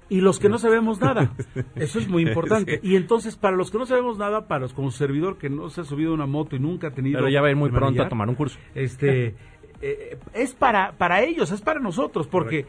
y 0.10 0.22
los 0.22 0.40
que 0.40 0.50
no 0.50 0.58
sabemos 0.58 1.00
nada. 1.02 1.34
Eso 1.76 2.00
es 2.00 2.08
muy 2.08 2.24
importante. 2.24 2.80
Y 2.84 2.96
entonces, 2.96 3.36
para 3.36 3.56
los 3.58 3.72
que 3.72 3.78
no 3.78 3.86
sabemos 3.86 4.18
nada, 4.18 4.48
para 4.48 4.62
los 4.62 4.74
como 4.74 4.92
servidor 4.92 5.38
que 5.38 5.50
no 5.50 5.70
se 5.70 5.82
ha 5.82 5.84
subido 5.84 6.14
una 6.14 6.26
moto 6.26 6.56
y 6.56 6.60
nunca 6.60 6.88
ha 6.88 6.92
tenido... 6.92 7.18
Pero 7.20 7.30
ya 7.30 7.42
va 7.42 7.48
a 7.48 7.52
ir 7.52 7.58
muy 7.58 7.70
pronto 7.70 8.02
a 8.02 8.10
tomar 8.10 8.30
un 8.30 8.36
curso. 8.36 8.58
Este, 8.74 9.36
eh, 9.82 10.18
es 10.34 10.54
para, 10.54 10.94
para 10.94 11.24
ellos, 11.24 11.52
es 11.52 11.62
para 11.62 11.80
nosotros, 11.80 12.28
porque 12.28 12.66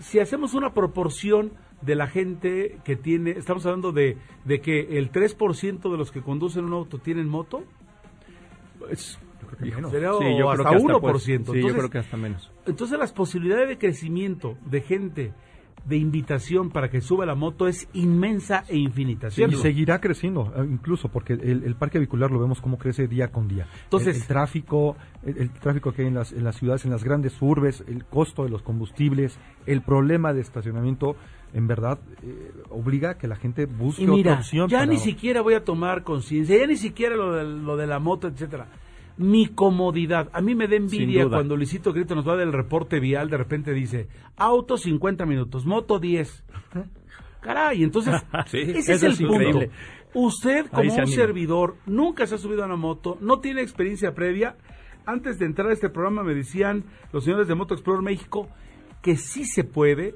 si 0.00 0.18
hacemos 0.18 0.54
una 0.54 0.72
proporción 0.72 1.52
de 1.82 1.94
la 1.94 2.06
gente 2.08 2.78
que 2.84 2.96
tiene, 2.96 3.32
estamos 3.32 3.64
hablando 3.66 3.92
de, 3.92 4.16
de 4.44 4.60
que 4.60 4.98
el 4.98 5.12
3% 5.12 5.90
de 5.90 5.96
los 5.96 6.10
que 6.10 6.22
conducen 6.22 6.64
un 6.64 6.72
auto 6.72 6.98
tienen 6.98 7.28
moto, 7.28 7.62
pues, 8.78 9.18
menos. 9.60 9.90
sería 9.90 10.12
Sí, 10.18 10.38
yo 10.38 10.50
hasta 10.50 10.64
creo 10.70 10.86
que 10.86 10.92
hasta 10.92 10.98
1%. 10.98 11.00
pues, 11.00 11.22
sí, 11.22 11.38
yo 11.68 11.74
creo 11.74 11.90
que 11.90 11.98
hasta 11.98 12.16
menos. 12.16 12.50
entonces 12.66 12.98
las 12.98 13.12
posibilidades 13.12 13.68
de 13.68 13.78
crecimiento 13.78 14.56
de 14.64 14.80
gente 14.80 15.32
de 15.88 15.96
invitación 15.96 16.70
para 16.70 16.90
que 16.90 17.00
suba 17.00 17.24
la 17.24 17.34
moto 17.34 17.66
es 17.66 17.88
inmensa 17.94 18.64
e 18.68 18.76
infinita. 18.76 19.28
Y 19.28 19.52
seguirá 19.56 20.00
creciendo, 20.00 20.52
eh, 20.56 20.66
incluso 20.70 21.08
porque 21.08 21.32
el, 21.32 21.64
el 21.64 21.74
parque 21.76 21.98
vehicular 21.98 22.30
lo 22.30 22.38
vemos 22.38 22.60
cómo 22.60 22.76
crece 22.78 23.08
día 23.08 23.28
con 23.28 23.48
día. 23.48 23.66
Entonces- 23.84 24.16
el, 24.16 24.22
el 24.22 24.28
tráfico, 24.28 24.96
el, 25.24 25.38
el 25.38 25.50
tráfico 25.50 25.92
que 25.92 26.02
hay 26.02 26.08
en 26.08 26.14
las, 26.14 26.32
en 26.32 26.44
las 26.44 26.56
ciudades, 26.56 26.84
en 26.84 26.90
las 26.90 27.02
grandes 27.04 27.40
urbes, 27.40 27.82
el 27.88 28.04
costo 28.04 28.44
de 28.44 28.50
los 28.50 28.62
combustibles, 28.62 29.38
el 29.66 29.82
problema 29.82 30.32
de 30.32 30.40
estacionamiento, 30.42 31.16
en 31.54 31.66
verdad 31.66 31.98
eh, 32.22 32.52
obliga 32.68 33.10
a 33.10 33.14
que 33.18 33.26
la 33.26 33.36
gente 33.36 33.64
busque 33.64 34.02
Y 34.02 34.06
mira, 34.06 34.32
otra 34.32 34.40
opción. 34.40 34.68
ya 34.68 34.78
para- 34.80 34.90
ni 34.90 34.98
siquiera 34.98 35.40
voy 35.40 35.54
a 35.54 35.64
tomar 35.64 36.02
conciencia, 36.04 36.58
ya 36.58 36.66
ni 36.66 36.76
siquiera 36.76 37.16
lo 37.16 37.32
de, 37.32 37.44
lo 37.44 37.76
de 37.78 37.86
la 37.86 37.98
moto, 37.98 38.28
etcétera. 38.28 38.66
Mi 39.18 39.46
comodidad. 39.46 40.30
A 40.32 40.40
mí 40.40 40.54
me 40.54 40.68
da 40.68 40.76
envidia 40.76 41.28
cuando 41.28 41.56
Luisito 41.56 41.92
Grito 41.92 42.14
nos 42.14 42.26
va 42.26 42.36
del 42.36 42.52
reporte 42.52 43.00
vial, 43.00 43.28
de 43.28 43.36
repente 43.36 43.72
dice, 43.72 44.08
auto 44.36 44.76
50 44.76 45.26
minutos, 45.26 45.66
moto 45.66 45.98
10. 45.98 46.44
Caray, 47.40 47.82
entonces, 47.82 48.14
Sí, 48.46 48.58
ese 48.58 48.92
es 48.94 49.02
el 49.02 49.12
es 49.12 49.22
punto. 49.22 49.60
Usted, 50.14 50.66
como 50.70 50.90
se 50.90 51.00
un 51.00 51.06
servidor, 51.08 51.76
nunca 51.86 52.26
se 52.26 52.36
ha 52.36 52.38
subido 52.38 52.62
a 52.62 52.66
una 52.66 52.76
moto, 52.76 53.18
no 53.20 53.40
tiene 53.40 53.60
experiencia 53.60 54.14
previa. 54.14 54.56
Antes 55.04 55.38
de 55.38 55.46
entrar 55.46 55.68
a 55.68 55.72
este 55.72 55.90
programa 55.90 56.22
me 56.22 56.34
decían 56.34 56.84
los 57.12 57.24
señores 57.24 57.48
de 57.48 57.54
Moto 57.54 57.74
Explorer 57.74 58.02
México 58.02 58.48
que 59.02 59.16
sí 59.16 59.44
se 59.44 59.64
puede, 59.64 60.14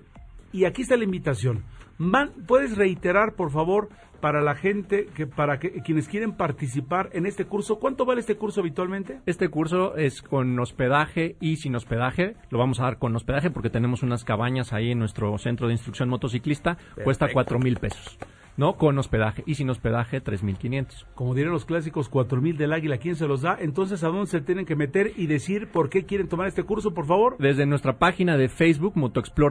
y 0.52 0.64
aquí 0.64 0.82
está 0.82 0.96
la 0.96 1.04
invitación. 1.04 1.64
Man- 2.02 2.32
¿Puedes 2.46 2.76
reiterar, 2.76 3.34
por 3.34 3.50
favor, 3.50 3.88
para 4.20 4.40
la 4.40 4.54
gente, 4.54 5.06
que 5.14 5.26
para 5.26 5.58
que, 5.58 5.82
quienes 5.82 6.08
quieren 6.08 6.32
participar 6.32 7.10
en 7.12 7.26
este 7.26 7.44
curso, 7.44 7.78
cuánto 7.78 8.04
vale 8.04 8.20
este 8.20 8.36
curso 8.36 8.60
habitualmente? 8.60 9.20
Este 9.26 9.48
curso 9.48 9.96
es 9.96 10.20
con 10.22 10.58
hospedaje 10.58 11.36
y 11.40 11.56
sin 11.56 11.74
hospedaje. 11.76 12.34
Lo 12.50 12.58
vamos 12.58 12.80
a 12.80 12.84
dar 12.84 12.98
con 12.98 13.14
hospedaje 13.14 13.50
porque 13.50 13.70
tenemos 13.70 14.02
unas 14.02 14.24
cabañas 14.24 14.72
ahí 14.72 14.90
en 14.90 14.98
nuestro 14.98 15.36
centro 15.38 15.68
de 15.68 15.74
instrucción 15.74 16.08
motociclista. 16.08 16.76
Cuesta 17.04 17.28
cuatro 17.32 17.58
mil 17.58 17.76
pesos. 17.78 18.18
¿No? 18.56 18.76
Con 18.76 18.98
hospedaje. 18.98 19.42
Y 19.46 19.54
sin 19.54 19.70
hospedaje, 19.70 20.20
tres 20.20 20.42
mil 20.42 20.58
quinientos. 20.58 21.06
Como 21.14 21.34
dirían 21.34 21.52
los 21.52 21.64
clásicos, 21.64 22.08
cuatro 22.08 22.40
mil 22.40 22.56
del 22.56 22.72
águila, 22.72 22.98
¿quién 22.98 23.16
se 23.16 23.26
los 23.26 23.42
da? 23.42 23.56
Entonces, 23.58 24.04
¿a 24.04 24.08
dónde 24.08 24.26
se 24.26 24.40
tienen 24.40 24.66
que 24.66 24.76
meter 24.76 25.12
y 25.16 25.26
decir 25.26 25.68
por 25.68 25.88
qué 25.88 26.04
quieren 26.04 26.28
tomar 26.28 26.48
este 26.48 26.64
curso, 26.64 26.92
por 26.92 27.06
favor? 27.06 27.36
Desde 27.38 27.64
nuestra 27.64 27.98
página 27.98 28.36
de 28.36 28.48
Facebook, 28.48 28.94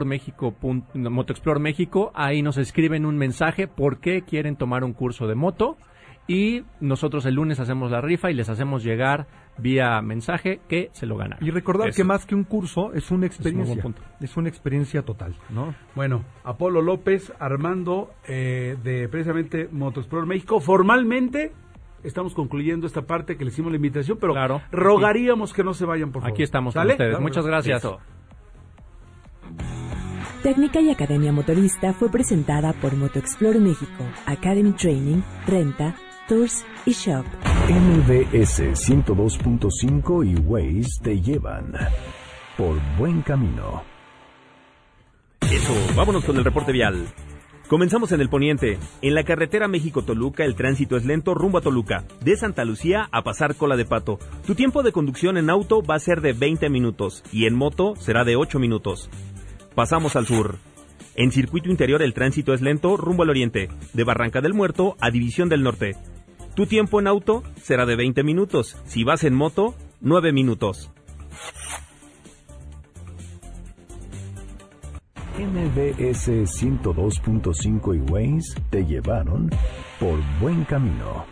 México, 0.04 0.54
no, 0.94 1.10
Motoexplore 1.10 1.60
México, 1.60 2.12
ahí 2.14 2.42
nos 2.42 2.58
escriben 2.58 3.06
un 3.06 3.16
mensaje 3.16 3.66
por 3.66 3.98
qué 3.98 4.22
quieren 4.22 4.56
tomar 4.56 4.84
un 4.84 4.92
curso 4.92 5.26
de 5.26 5.34
moto 5.34 5.76
y 6.26 6.62
nosotros 6.80 7.26
el 7.26 7.34
lunes 7.34 7.60
hacemos 7.60 7.90
la 7.90 8.00
rifa 8.00 8.30
y 8.30 8.34
les 8.34 8.48
hacemos 8.48 8.84
llegar 8.84 9.26
vía 9.58 10.00
mensaje 10.02 10.60
que 10.68 10.90
se 10.92 11.06
lo 11.06 11.16
ganan. 11.16 11.38
Y 11.40 11.50
recordar 11.50 11.88
Eso. 11.88 11.96
que 11.96 12.04
más 12.04 12.26
que 12.26 12.34
un 12.34 12.44
curso 12.44 12.92
es 12.94 13.10
una 13.10 13.26
experiencia. 13.26 13.82
punto. 13.82 14.02
Es 14.20 14.36
una 14.36 14.48
experiencia 14.48 15.02
total, 15.02 15.34
¿no? 15.50 15.74
Bueno, 15.94 16.24
Apolo 16.44 16.82
López, 16.82 17.32
Armando, 17.38 18.10
eh, 18.26 18.76
de 18.82 19.08
precisamente 19.08 19.68
Motoexplore 19.70 20.26
México, 20.26 20.60
formalmente 20.60 21.52
estamos 22.02 22.34
concluyendo 22.34 22.86
esta 22.86 23.02
parte 23.02 23.36
que 23.36 23.44
le 23.44 23.50
hicimos 23.50 23.70
la 23.70 23.76
invitación, 23.76 24.18
pero 24.20 24.34
rogaríamos 24.72 25.52
que 25.52 25.62
no 25.62 25.74
se 25.74 25.84
vayan, 25.84 26.10
por 26.12 26.22
favor. 26.22 26.34
Aquí 26.34 26.42
estamos 26.42 26.74
con 26.74 26.80
¿Sale? 26.82 26.92
ustedes. 26.94 27.20
Muchas 27.20 27.46
gracias. 27.46 27.86
Técnica 30.42 30.80
y 30.80 30.90
Academia 30.90 31.30
Motorista 31.30 31.92
fue 31.92 32.10
presentada 32.10 32.72
por 32.72 32.96
MotoExplore 32.96 33.60
México, 33.60 34.04
Academy 34.26 34.72
Training, 34.72 35.22
Renta, 35.46 35.94
Tours 36.26 36.66
y 36.84 36.92
Shop. 36.92 37.24
MBS 37.68 38.74
102.5 38.74 40.26
y 40.26 40.34
Waze 40.40 41.00
te 41.00 41.20
llevan 41.20 41.72
por 42.58 42.76
buen 42.98 43.22
camino. 43.22 43.84
Eso, 45.40 45.72
vámonos 45.94 46.24
con 46.24 46.36
el 46.36 46.44
reporte 46.44 46.72
vial. 46.72 47.06
Comenzamos 47.68 48.10
en 48.10 48.20
el 48.20 48.28
poniente. 48.28 48.78
En 49.00 49.14
la 49.14 49.22
carretera 49.22 49.68
México-Toluca 49.68 50.44
el 50.44 50.56
tránsito 50.56 50.96
es 50.96 51.04
lento 51.04 51.34
rumbo 51.34 51.58
a 51.58 51.60
Toluca. 51.60 52.04
De 52.20 52.36
Santa 52.36 52.64
Lucía 52.64 53.08
a 53.12 53.22
pasar 53.22 53.54
cola 53.54 53.76
de 53.76 53.84
pato. 53.84 54.18
Tu 54.44 54.56
tiempo 54.56 54.82
de 54.82 54.90
conducción 54.90 55.36
en 55.36 55.48
auto 55.48 55.82
va 55.84 55.94
a 55.94 56.00
ser 56.00 56.20
de 56.20 56.32
20 56.32 56.68
minutos 56.68 57.22
y 57.32 57.46
en 57.46 57.54
moto 57.54 57.94
será 57.94 58.24
de 58.24 58.34
8 58.34 58.58
minutos. 58.58 59.08
Pasamos 59.76 60.16
al 60.16 60.26
sur. 60.26 60.56
En 61.14 61.30
circuito 61.30 61.70
interior 61.70 62.02
el 62.02 62.12
tránsito 62.12 62.54
es 62.54 62.60
lento 62.60 62.96
rumbo 62.96 63.22
al 63.22 63.30
oriente. 63.30 63.68
De 63.92 64.02
Barranca 64.02 64.40
del 64.40 64.52
Muerto 64.52 64.96
a 65.00 65.12
División 65.12 65.48
del 65.48 65.62
Norte. 65.62 65.94
Tu 66.54 66.66
tiempo 66.66 67.00
en 67.00 67.06
auto 67.06 67.42
será 67.62 67.86
de 67.86 67.96
20 67.96 68.22
minutos. 68.24 68.76
Si 68.84 69.04
vas 69.04 69.24
en 69.24 69.34
moto, 69.34 69.74
9 70.00 70.32
minutos. 70.32 70.90
MBS 75.38 76.28
102.5 76.28 77.96
y 77.96 78.10
Waze 78.12 78.60
te 78.68 78.84
llevaron 78.84 79.48
por 79.98 80.18
buen 80.40 80.64
camino. 80.64 81.24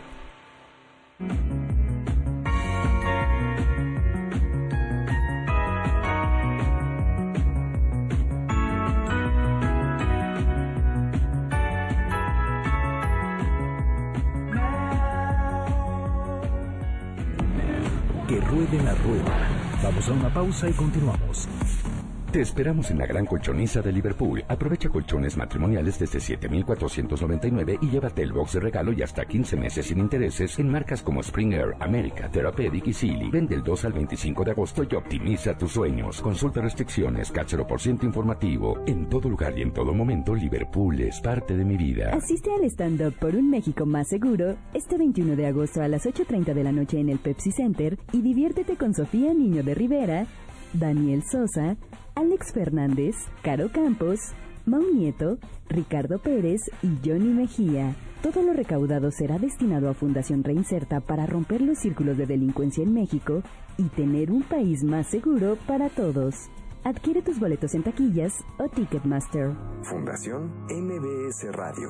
Ruede 18.50 18.82
la 18.82 18.94
rueda. 18.94 19.48
Vamos 19.82 20.08
a 20.08 20.12
una 20.12 20.34
pausa 20.34 20.68
y 20.68 20.72
continuamos. 20.72 21.48
Te 22.32 22.42
esperamos 22.42 22.88
en 22.92 22.98
la 22.98 23.06
gran 23.06 23.26
colchoniza 23.26 23.82
de 23.82 23.90
Liverpool. 23.90 24.44
Aprovecha 24.46 24.88
colchones 24.88 25.36
matrimoniales 25.36 25.98
desde 25.98 26.20
7,499 26.20 27.78
y 27.82 27.90
llévate 27.90 28.22
el 28.22 28.32
box 28.32 28.52
de 28.52 28.60
regalo 28.60 28.92
y 28.92 29.02
hasta 29.02 29.24
15 29.24 29.56
meses 29.56 29.86
sin 29.86 29.98
intereses 29.98 30.56
en 30.60 30.70
marcas 30.70 31.02
como 31.02 31.24
Springer, 31.24 31.74
America, 31.80 32.30
Therapeutic 32.30 32.86
y 32.86 32.92
Silly. 32.92 33.30
Vende 33.30 33.56
el 33.56 33.64
2 33.64 33.84
al 33.84 33.94
25 33.94 34.44
de 34.44 34.50
agosto 34.52 34.84
y 34.88 34.94
optimiza 34.94 35.58
tus 35.58 35.72
sueños. 35.72 36.20
Consulta 36.20 36.60
restricciones, 36.60 37.32
CAT 37.32 37.48
0% 37.48 38.04
informativo. 38.04 38.78
En 38.86 39.08
todo 39.08 39.28
lugar 39.28 39.58
y 39.58 39.62
en 39.62 39.72
todo 39.72 39.92
momento, 39.92 40.32
Liverpool 40.32 41.00
es 41.00 41.20
parte 41.20 41.56
de 41.56 41.64
mi 41.64 41.76
vida. 41.76 42.12
Asiste 42.14 42.52
al 42.54 42.62
stand-up 42.66 43.14
por 43.18 43.34
un 43.34 43.50
México 43.50 43.86
más 43.86 44.06
seguro 44.08 44.56
este 44.72 44.96
21 44.98 45.34
de 45.34 45.48
agosto 45.48 45.82
a 45.82 45.88
las 45.88 46.06
8.30 46.06 46.54
de 46.54 46.62
la 46.62 46.70
noche 46.70 47.00
en 47.00 47.08
el 47.08 47.18
Pepsi 47.18 47.50
Center 47.50 47.98
y 48.12 48.22
diviértete 48.22 48.76
con 48.76 48.94
Sofía 48.94 49.34
Niño 49.34 49.64
de 49.64 49.74
Rivera, 49.74 50.26
Daniel 50.72 51.24
Sosa, 51.28 51.76
Alex 52.20 52.52
Fernández, 52.52 53.16
Caro 53.42 53.72
Campos, 53.72 54.20
Mau 54.66 54.82
Nieto, 54.82 55.38
Ricardo 55.70 56.18
Pérez 56.18 56.60
y 56.82 56.98
Johnny 57.02 57.32
Mejía. 57.32 57.96
Todo 58.22 58.42
lo 58.42 58.52
recaudado 58.52 59.10
será 59.10 59.38
destinado 59.38 59.88
a 59.88 59.94
Fundación 59.94 60.44
Reinserta 60.44 61.00
para 61.00 61.24
romper 61.24 61.62
los 61.62 61.78
círculos 61.78 62.18
de 62.18 62.26
delincuencia 62.26 62.84
en 62.84 62.92
México 62.92 63.42
y 63.78 63.84
tener 63.84 64.30
un 64.30 64.42
país 64.42 64.84
más 64.84 65.06
seguro 65.06 65.56
para 65.66 65.88
todos. 65.88 66.34
Adquiere 66.84 67.22
tus 67.22 67.40
boletos 67.40 67.74
en 67.74 67.84
taquillas 67.84 68.34
o 68.58 68.68
Ticketmaster. 68.68 69.52
Fundación 69.82 70.52
MBS 70.68 71.50
Radio. 71.52 71.88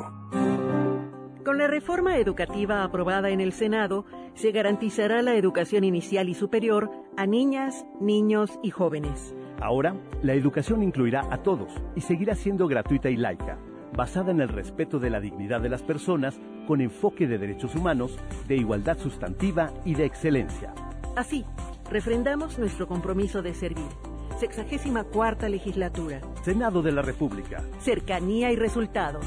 Con 1.44 1.58
la 1.58 1.66
reforma 1.66 2.18
educativa 2.18 2.84
aprobada 2.84 3.30
en 3.30 3.40
el 3.40 3.52
Senado, 3.52 4.04
se 4.34 4.52
garantizará 4.52 5.22
la 5.22 5.34
educación 5.34 5.82
inicial 5.82 6.28
y 6.28 6.34
superior 6.34 6.88
a 7.16 7.26
niñas, 7.26 7.84
niños 7.98 8.60
y 8.62 8.70
jóvenes. 8.70 9.34
Ahora, 9.60 9.94
la 10.22 10.34
educación 10.34 10.82
incluirá 10.82 11.26
a 11.30 11.42
todos 11.42 11.70
y 11.94 12.00
seguirá 12.00 12.34
siendo 12.34 12.66
gratuita 12.66 13.10
y 13.10 13.16
laica, 13.16 13.58
basada 13.94 14.30
en 14.30 14.40
el 14.40 14.48
respeto 14.48 14.98
de 14.98 15.10
la 15.10 15.20
dignidad 15.20 15.60
de 15.60 15.68
las 15.68 15.82
personas 15.82 16.40
con 16.66 16.80
enfoque 16.80 17.26
de 17.26 17.38
derechos 17.38 17.74
humanos, 17.74 18.18
de 18.48 18.56
igualdad 18.56 18.98
sustantiva 18.98 19.72
y 19.84 19.94
de 19.94 20.06
excelencia. 20.06 20.72
Así, 21.16 21.44
refrendamos 21.90 22.58
nuestro 22.58 22.86
compromiso 22.86 23.42
de 23.42 23.54
servir. 23.54 23.88
Sexagésima 24.38 25.04
cuarta 25.04 25.48
legislatura. 25.48 26.20
Senado 26.42 26.80
de 26.80 26.92
la 26.92 27.02
República. 27.02 27.62
Cercanía 27.80 28.50
y 28.50 28.56
resultados. 28.56 29.26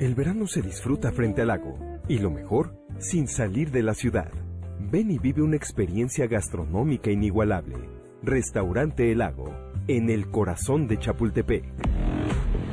El 0.00 0.14
verano 0.14 0.46
se 0.46 0.62
disfruta 0.62 1.12
frente 1.12 1.42
al 1.42 1.48
lago 1.48 1.76
y 2.08 2.18
lo 2.18 2.30
mejor, 2.30 2.78
sin 2.98 3.28
salir 3.28 3.70
de 3.70 3.82
la 3.82 3.94
ciudad. 3.94 4.30
Ven 4.78 5.10
y 5.10 5.18
vive 5.18 5.42
una 5.42 5.56
experiencia 5.56 6.26
gastronómica 6.26 7.10
inigualable. 7.10 7.97
Restaurante 8.22 9.12
El 9.12 9.18
Lago, 9.18 9.54
en 9.86 10.10
el 10.10 10.28
corazón 10.30 10.88
de 10.88 10.98
Chapultepec. 10.98 11.64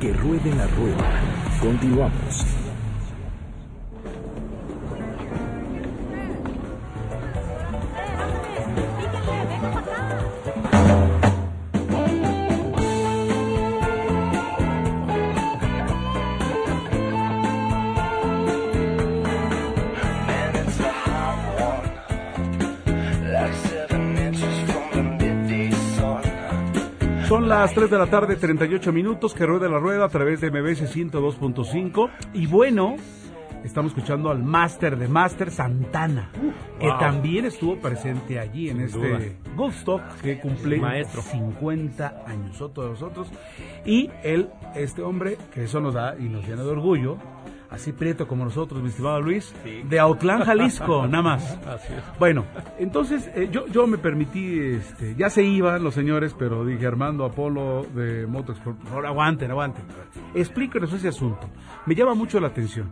Que 0.00 0.12
ruede 0.12 0.54
la 0.54 0.66
rueda. 0.66 1.20
Continuamos. 1.60 2.65
Las 27.66 27.74
3 27.74 27.90
de 27.90 27.98
la 27.98 28.06
tarde, 28.06 28.36
38 28.36 28.92
minutos, 28.92 29.34
que 29.34 29.44
rueda 29.44 29.68
la 29.68 29.80
rueda 29.80 30.04
a 30.04 30.08
través 30.08 30.40
de 30.40 30.52
MBS 30.52 30.82
102.5. 30.94 32.10
Y 32.32 32.46
bueno, 32.46 32.94
estamos 33.64 33.90
escuchando 33.90 34.30
al 34.30 34.40
máster 34.44 34.96
de 34.96 35.08
máster 35.08 35.50
Santana, 35.50 36.30
que 36.78 36.86
Wow. 36.86 36.98
también 37.00 37.44
estuvo 37.44 37.76
presente 37.80 38.38
allí 38.38 38.68
en 38.70 38.88
Sin 38.88 39.04
este 39.04 39.36
Goldstock 39.56 40.00
que 40.22 40.38
cumple 40.38 40.78
Maestro. 40.78 41.22
50 41.22 42.22
años, 42.24 42.60
otro 42.60 42.84
de 42.84 42.90
nosotros. 42.90 43.26
Y 43.84 44.10
él, 44.22 44.48
este 44.76 45.02
hombre, 45.02 45.36
que 45.52 45.64
eso 45.64 45.80
nos 45.80 45.94
da 45.94 46.14
y 46.16 46.28
nos 46.28 46.46
llena 46.46 46.62
de 46.62 46.70
orgullo, 46.70 47.16
así 47.76 47.92
prieto 47.92 48.26
como 48.26 48.44
nosotros, 48.44 48.82
mi 48.82 48.88
estimado 48.88 49.20
Luis, 49.20 49.54
de 49.88 49.98
Autlán, 49.98 50.42
Jalisco, 50.42 51.06
nada 51.08 51.22
más. 51.22 51.58
Así 51.66 51.92
es. 51.92 52.18
Bueno, 52.18 52.44
entonces 52.78 53.30
eh, 53.34 53.48
yo, 53.50 53.66
yo 53.68 53.86
me 53.86 53.98
permití, 53.98 54.58
este, 54.58 55.14
ya 55.16 55.30
se 55.30 55.44
iban 55.44 55.84
los 55.84 55.94
señores, 55.94 56.34
pero 56.38 56.64
dije 56.64 56.86
Armando 56.86 57.24
Apolo 57.24 57.86
de 57.94 58.26
Motoexport, 58.26 58.78
ahora 58.90 59.10
aguanten, 59.10 59.50
aguanten. 59.50 59.84
Explíquenos 60.34 60.92
ese 60.92 61.08
asunto. 61.08 61.48
Me 61.86 61.94
llama 61.94 62.14
mucho 62.14 62.40
la 62.40 62.48
atención, 62.48 62.90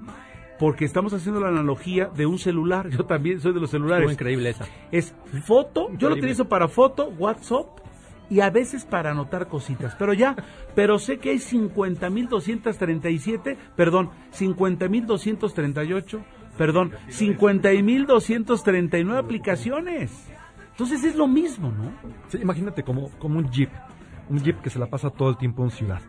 porque 0.58 0.84
estamos 0.84 1.12
haciendo 1.12 1.40
la 1.40 1.48
analogía 1.48 2.06
de 2.06 2.26
un 2.26 2.38
celular. 2.38 2.88
Yo 2.96 3.04
también 3.04 3.40
soy 3.40 3.52
de 3.52 3.60
los 3.60 3.70
celulares. 3.70 4.10
Estuvo 4.10 4.12
increíble 4.12 4.50
esa. 4.50 4.66
Es 4.92 5.14
foto, 5.44 5.88
yo 5.98 6.08
lo 6.08 6.14
utilizo 6.14 6.48
para 6.48 6.68
foto, 6.68 7.08
WhatsApp 7.18 7.83
y 8.30 8.40
a 8.40 8.50
veces 8.50 8.84
para 8.84 9.10
anotar 9.10 9.48
cositas, 9.48 9.96
pero 9.98 10.12
ya, 10.12 10.36
pero 10.74 10.98
sé 10.98 11.18
que 11.18 11.30
hay 11.30 11.38
50.237, 11.38 13.56
perdón, 13.76 14.10
50.238, 14.32 16.22
perdón, 16.56 16.92
50.239 17.08 19.18
aplicaciones. 19.18 20.28
Entonces 20.70 21.04
es 21.04 21.16
lo 21.16 21.28
mismo, 21.28 21.70
¿no? 21.70 21.92
Imagínate 22.40 22.82
como, 22.82 23.10
como 23.18 23.38
un 23.38 23.50
jeep, 23.50 23.68
un 24.28 24.42
jeep 24.42 24.60
que 24.60 24.70
se 24.70 24.78
la 24.78 24.86
pasa 24.86 25.10
todo 25.10 25.28
el 25.30 25.36
tiempo 25.36 25.62
en 25.62 25.70
ciudad. 25.70 26.00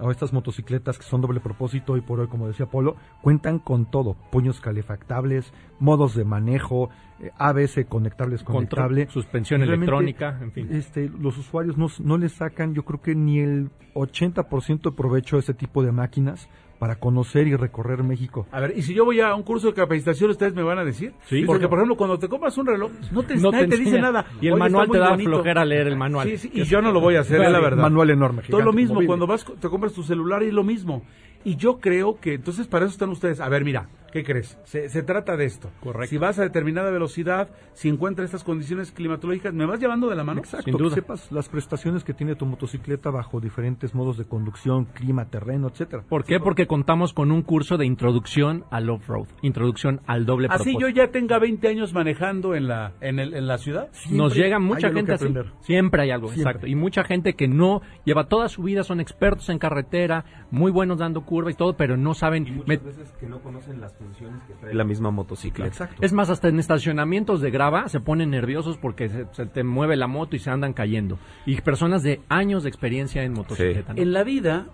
O 0.00 0.10
estas 0.10 0.32
motocicletas 0.32 0.98
que 0.98 1.04
son 1.04 1.20
doble 1.20 1.40
propósito 1.40 1.96
y 1.96 2.00
por 2.00 2.20
hoy, 2.20 2.28
como 2.28 2.46
decía 2.46 2.66
Polo, 2.66 2.96
cuentan 3.22 3.58
con 3.58 3.86
todo. 3.90 4.16
Puños 4.30 4.60
calefactables, 4.60 5.52
modos 5.80 6.14
de 6.14 6.24
manejo, 6.24 6.90
eh, 7.20 7.30
ABS 7.38 7.84
conectables, 7.88 8.42
Control, 8.42 8.68
conectable. 8.68 9.08
suspensión 9.10 9.62
electrónica, 9.62 10.38
en 10.40 10.52
fin. 10.52 10.68
Este, 10.70 11.08
los 11.08 11.36
usuarios 11.38 11.76
no, 11.76 11.88
no 12.00 12.18
le 12.18 12.28
sacan, 12.28 12.74
yo 12.74 12.84
creo 12.84 13.02
que 13.02 13.14
ni 13.14 13.40
el 13.40 13.70
80% 13.94 14.82
de 14.82 14.92
provecho 14.92 15.36
a 15.36 15.40
ese 15.40 15.54
tipo 15.54 15.82
de 15.82 15.92
máquinas 15.92 16.48
para 16.78 16.96
conocer 16.96 17.46
y 17.46 17.56
recorrer 17.56 18.02
México. 18.02 18.46
A 18.52 18.60
ver, 18.60 18.74
y 18.76 18.82
si 18.82 18.94
yo 18.94 19.04
voy 19.04 19.20
a 19.20 19.34
un 19.34 19.42
curso 19.42 19.68
de 19.68 19.74
capacitación, 19.74 20.30
¿ustedes 20.30 20.54
me 20.54 20.62
van 20.62 20.78
a 20.78 20.84
decir? 20.84 21.12
Sí, 21.26 21.42
Porque, 21.44 21.66
por 21.68 21.78
ejemplo, 21.78 21.96
cuando 21.96 22.18
te 22.18 22.28
compras 22.28 22.56
un 22.58 22.66
reloj, 22.66 22.90
no 23.10 23.22
te, 23.24 23.36
No 23.36 23.50
nadie 23.50 23.66
te 23.66 23.76
te, 23.76 23.82
dice 23.82 24.00
nada. 24.00 24.26
Y 24.40 24.46
el 24.46 24.52
Oye, 24.54 24.60
manual 24.60 24.88
te 24.90 24.98
da 24.98 25.10
bonito. 25.10 25.30
flojera 25.30 25.64
leer 25.64 25.88
el 25.88 25.96
manual. 25.96 26.28
Sí, 26.28 26.38
sí, 26.38 26.50
y 26.52 26.64
yo 26.64 26.80
no 26.80 26.92
lo 26.92 27.00
voy 27.00 27.16
a 27.16 27.20
hacer, 27.20 27.42
es 27.42 27.50
la 27.50 27.60
verdad. 27.60 27.82
Manual 27.82 28.10
enorme, 28.10 28.42
Todo 28.48 28.60
lo 28.62 28.72
mismo, 28.72 28.94
movible. 28.94 29.06
cuando 29.08 29.26
vas, 29.26 29.44
te 29.60 29.68
compras 29.68 29.92
tu 29.92 30.02
celular 30.02 30.42
y 30.42 30.50
lo 30.52 30.62
mismo. 30.62 31.02
Y 31.44 31.56
yo 31.56 31.78
creo 31.78 32.18
que 32.20 32.34
entonces 32.34 32.66
para 32.66 32.84
eso 32.84 32.92
están 32.92 33.10
ustedes. 33.10 33.40
A 33.40 33.48
ver, 33.48 33.64
mira, 33.64 33.88
¿qué 34.12 34.24
crees? 34.24 34.58
Se, 34.64 34.88
se 34.88 35.02
trata 35.02 35.36
de 35.36 35.44
esto. 35.44 35.70
Correcto. 35.80 36.08
Si 36.10 36.18
vas 36.18 36.38
a 36.38 36.42
determinada 36.42 36.90
velocidad, 36.90 37.48
si 37.74 37.88
encuentras 37.88 38.26
estas 38.26 38.44
condiciones 38.44 38.90
climatológicas, 38.92 39.52
¿me 39.54 39.66
vas 39.66 39.80
llevando 39.80 40.08
de 40.08 40.16
la 40.16 40.24
mano? 40.24 40.40
Exacto, 40.40 40.76
que 40.76 40.90
sepas 40.90 41.30
las 41.32 41.48
prestaciones 41.48 42.04
que 42.04 42.14
tiene 42.14 42.34
tu 42.34 42.46
motocicleta 42.46 43.10
bajo 43.10 43.40
diferentes 43.40 43.94
modos 43.94 44.18
de 44.18 44.24
conducción, 44.24 44.86
clima, 44.86 45.26
terreno, 45.26 45.68
etcétera. 45.68 46.02
¿Por 46.08 46.24
qué? 46.24 46.40
Porque 46.40 46.66
contamos 46.66 47.12
con 47.12 47.30
un 47.32 47.42
curso 47.42 47.76
de 47.76 47.86
introducción 47.86 48.64
al 48.70 48.88
off-road, 48.90 49.26
introducción 49.42 50.00
al 50.06 50.26
doble 50.26 50.48
Así 50.50 50.64
propósito. 50.72 50.80
yo 50.80 50.88
ya 50.88 51.10
tenga 51.10 51.38
20 51.38 51.68
años 51.68 51.92
manejando 51.92 52.54
en 52.54 52.68
la, 52.68 52.92
en 53.00 53.18
el, 53.18 53.34
en 53.34 53.46
la 53.46 53.58
ciudad. 53.58 53.88
Nos 54.10 54.34
llega 54.34 54.58
mucha 54.58 54.90
gente 54.90 55.12
así. 55.12 55.28
Siempre 55.60 56.02
hay 56.02 56.10
algo, 56.10 56.28
Siempre. 56.28 56.50
exacto. 56.50 56.66
Y 56.66 56.74
mucha 56.74 57.04
gente 57.04 57.34
que 57.34 57.48
no 57.48 57.82
lleva 58.04 58.28
toda 58.28 58.48
su 58.48 58.62
vida, 58.62 58.82
son 58.84 59.00
expertos 59.00 59.48
en 59.50 59.58
carretera, 59.58 60.24
muy 60.50 60.70
buenos 60.70 60.98
dando 60.98 61.22
curva 61.24 61.50
y 61.50 61.54
todo, 61.54 61.76
pero 61.76 61.96
no 61.96 62.14
saben. 62.14 62.46
Y 62.46 62.50
muchas 62.52 62.68
me- 62.68 62.76
veces 62.78 63.12
que 63.20 63.26
no 63.26 63.40
conocen 63.40 63.80
las 63.80 63.92
funciones 63.98 64.42
que 64.44 64.54
trae 64.54 64.74
la 64.74 64.84
misma 64.84 65.10
motocicleta. 65.10 65.68
Exacto. 65.68 65.96
Es 66.00 66.12
más, 66.12 66.30
hasta 66.30 66.48
en 66.48 66.58
estacionamientos 66.58 67.40
de 67.40 67.50
grava 67.50 67.88
se 67.88 68.00
ponen 68.00 68.30
nerviosos 68.30 68.78
porque 68.78 69.08
se, 69.08 69.26
se 69.32 69.46
te 69.46 69.64
mueve 69.64 69.96
la 69.96 70.06
moto 70.06 70.36
y 70.36 70.38
se 70.38 70.50
andan 70.50 70.72
cayendo. 70.72 71.18
Y 71.46 71.60
personas 71.60 72.02
de 72.02 72.20
años 72.28 72.62
de 72.62 72.68
experiencia 72.68 73.22
en 73.22 73.32
motocicleta. 73.32 73.94
¿no? 73.94 74.00
En 74.00 74.12
la 74.12 74.24
vida, 74.24 74.68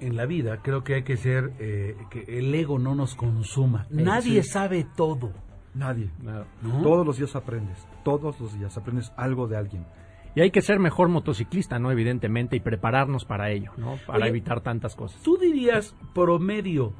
en 0.00 0.16
la 0.16 0.26
vida 0.26 0.58
creo 0.62 0.82
que 0.82 0.94
hay 0.94 1.02
que 1.04 1.16
ser 1.16 1.52
eh, 1.58 1.96
que 2.10 2.38
el 2.38 2.54
ego 2.54 2.78
no 2.78 2.94
nos 2.94 3.14
consuma. 3.14 3.86
Eh, 3.90 4.02
Nadie 4.02 4.42
sí. 4.42 4.50
sabe 4.50 4.86
todo. 4.96 5.32
Nadie. 5.74 6.10
Nada. 6.22 6.46
¿no? 6.60 6.82
Todos 6.82 7.06
los 7.06 7.18
días 7.18 7.34
aprendes, 7.36 7.86
todos 8.04 8.38
los 8.40 8.58
días 8.58 8.76
aprendes 8.76 9.12
algo 9.16 9.46
de 9.46 9.56
alguien. 9.56 9.86
Y 10.34 10.40
hay 10.40 10.50
que 10.50 10.62
ser 10.62 10.78
mejor 10.78 11.08
motociclista, 11.08 11.78
¿no? 11.78 11.90
Evidentemente, 11.90 12.56
y 12.56 12.60
prepararnos 12.60 13.26
para 13.26 13.50
ello, 13.50 13.72
¿no? 13.76 13.98
Para 14.06 14.20
Oye, 14.20 14.28
evitar 14.28 14.62
tantas 14.62 14.96
cosas. 14.96 15.22
Tú 15.22 15.36
dirías 15.36 15.94
promedio 16.14 16.94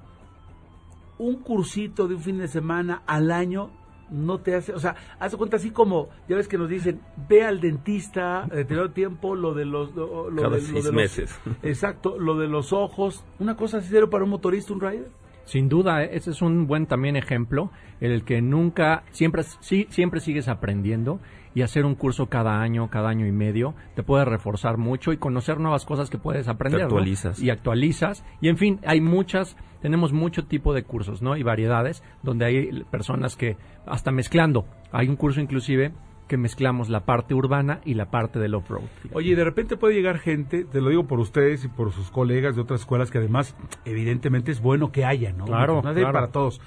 un 1.22 1.36
cursito 1.36 2.08
de 2.08 2.14
un 2.16 2.20
fin 2.20 2.38
de 2.38 2.48
semana 2.48 3.02
al 3.06 3.30
año 3.30 3.70
no 4.10 4.40
te 4.40 4.54
hace, 4.54 4.74
o 4.74 4.78
sea, 4.78 4.94
haz 5.18 5.32
de 5.32 5.38
cuenta 5.38 5.56
así 5.56 5.70
como, 5.70 6.10
ya 6.28 6.36
ves 6.36 6.46
que 6.46 6.58
nos 6.58 6.68
dicen, 6.68 7.00
ve 7.28 7.44
al 7.44 7.60
dentista, 7.62 8.46
de 8.50 8.56
determinado 8.58 8.90
tiempo, 8.90 9.34
lo 9.34 9.54
de 9.54 9.64
los... 9.64 9.94
Lo, 9.94 10.28
lo 10.28 10.42
Cada 10.42 10.56
de, 10.56 10.60
lo 10.62 10.66
seis 10.68 10.84
los- 10.84 10.92
meses. 10.94 11.40
exacto, 11.62 12.18
lo 12.18 12.36
de 12.36 12.46
los 12.46 12.74
ojos, 12.74 13.24
una 13.38 13.56
cosa 13.56 13.78
así 13.78 13.88
serio 13.88 14.10
para 14.10 14.24
un 14.24 14.30
motorista, 14.30 14.74
un 14.74 14.80
rider. 14.80 15.08
Sin 15.46 15.68
duda, 15.70 16.04
¿eh? 16.04 16.10
ese 16.12 16.30
es 16.30 16.42
un 16.42 16.66
buen 16.66 16.86
también 16.86 17.16
ejemplo, 17.16 17.70
en 18.00 18.12
el 18.12 18.22
que 18.24 18.42
nunca, 18.42 19.02
siempre, 19.12 19.44
sí, 19.60 19.86
siempre 19.90 20.20
sigues 20.20 20.46
aprendiendo 20.48 21.18
y 21.54 21.62
hacer 21.62 21.84
un 21.84 21.94
curso 21.94 22.26
cada 22.26 22.60
año, 22.60 22.88
cada 22.90 23.08
año 23.08 23.26
y 23.26 23.32
medio, 23.32 23.74
te 23.94 24.02
puede 24.02 24.24
reforzar 24.24 24.78
mucho 24.78 25.12
y 25.12 25.16
conocer 25.16 25.58
nuevas 25.60 25.84
cosas 25.84 26.10
que 26.10 26.18
puedes 26.18 26.48
aprender. 26.48 26.80
Te 26.80 26.84
¿no? 26.84 26.88
actualizas. 26.88 27.40
Y 27.40 27.50
actualizas. 27.50 28.24
Y 28.40 28.48
en 28.48 28.56
fin, 28.56 28.80
hay 28.84 29.00
muchas, 29.00 29.56
tenemos 29.80 30.12
mucho 30.12 30.44
tipo 30.44 30.74
de 30.74 30.82
cursos, 30.84 31.22
¿no? 31.22 31.36
Y 31.36 31.42
variedades, 31.42 32.02
donde 32.22 32.44
hay 32.44 32.84
personas 32.90 33.36
que, 33.36 33.56
hasta 33.86 34.10
mezclando, 34.12 34.64
hay 34.90 35.08
un 35.08 35.16
curso 35.16 35.40
inclusive 35.40 35.92
que 36.32 36.38
mezclamos 36.38 36.88
la 36.88 37.04
parte 37.04 37.34
urbana 37.34 37.80
y 37.84 37.92
la 37.92 38.10
parte 38.10 38.38
del 38.38 38.54
off-road. 38.54 38.84
Oye, 39.12 39.32
y 39.32 39.34
de 39.34 39.44
repente 39.44 39.76
puede 39.76 39.94
llegar 39.94 40.18
gente, 40.18 40.64
te 40.64 40.80
lo 40.80 40.88
digo 40.88 41.06
por 41.06 41.20
ustedes 41.20 41.64
y 41.64 41.68
por 41.68 41.92
sus 41.92 42.10
colegas 42.10 42.56
de 42.56 42.62
otras 42.62 42.80
escuelas, 42.80 43.10
que 43.10 43.18
además, 43.18 43.54
evidentemente, 43.84 44.50
es 44.50 44.62
bueno 44.62 44.92
que 44.92 45.04
haya, 45.04 45.32
¿no? 45.32 45.44
Claro, 45.44 45.82
claro. 45.82 46.12
para 46.12 46.28
todos. 46.28 46.62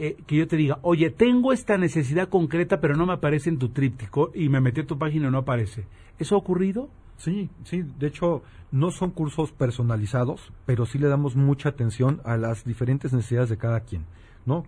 Eh, 0.00 0.16
que 0.28 0.36
yo 0.36 0.46
te 0.46 0.56
diga, 0.56 0.78
oye, 0.82 1.10
tengo 1.10 1.52
esta 1.52 1.76
necesidad 1.76 2.28
concreta, 2.28 2.80
pero 2.80 2.94
no 2.94 3.04
me 3.04 3.14
aparece 3.14 3.50
en 3.50 3.58
tu 3.58 3.70
tríptico 3.70 4.30
y 4.32 4.48
me 4.48 4.60
metí 4.60 4.82
a 4.82 4.86
tu 4.86 4.96
página 4.96 5.26
y 5.26 5.30
no 5.32 5.38
aparece. 5.38 5.86
¿Eso 6.20 6.36
ha 6.36 6.38
ocurrido? 6.38 6.88
Sí, 7.16 7.50
sí, 7.64 7.82
de 7.98 8.06
hecho 8.06 8.44
no 8.70 8.92
son 8.92 9.10
cursos 9.10 9.50
personalizados, 9.50 10.52
pero 10.66 10.86
sí 10.86 11.00
le 11.00 11.08
damos 11.08 11.34
mucha 11.34 11.70
atención 11.70 12.20
a 12.24 12.36
las 12.36 12.64
diferentes 12.64 13.12
necesidades 13.12 13.48
de 13.50 13.58
cada 13.58 13.80
quien, 13.80 14.04
¿no? 14.46 14.64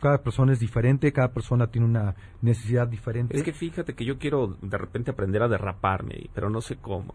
Cada 0.00 0.22
persona 0.22 0.52
es 0.52 0.60
diferente, 0.60 1.12
cada 1.12 1.32
persona 1.32 1.66
tiene 1.72 1.88
una 1.88 2.14
necesidad 2.40 2.86
diferente. 2.86 3.36
Es 3.36 3.42
que 3.42 3.52
fíjate 3.52 3.94
que 3.94 4.04
yo 4.04 4.16
quiero 4.18 4.56
de 4.62 4.78
repente 4.78 5.10
aprender 5.10 5.42
a 5.42 5.48
derraparme, 5.48 6.30
pero 6.34 6.50
no 6.50 6.60
sé 6.60 6.76
cómo. 6.76 7.14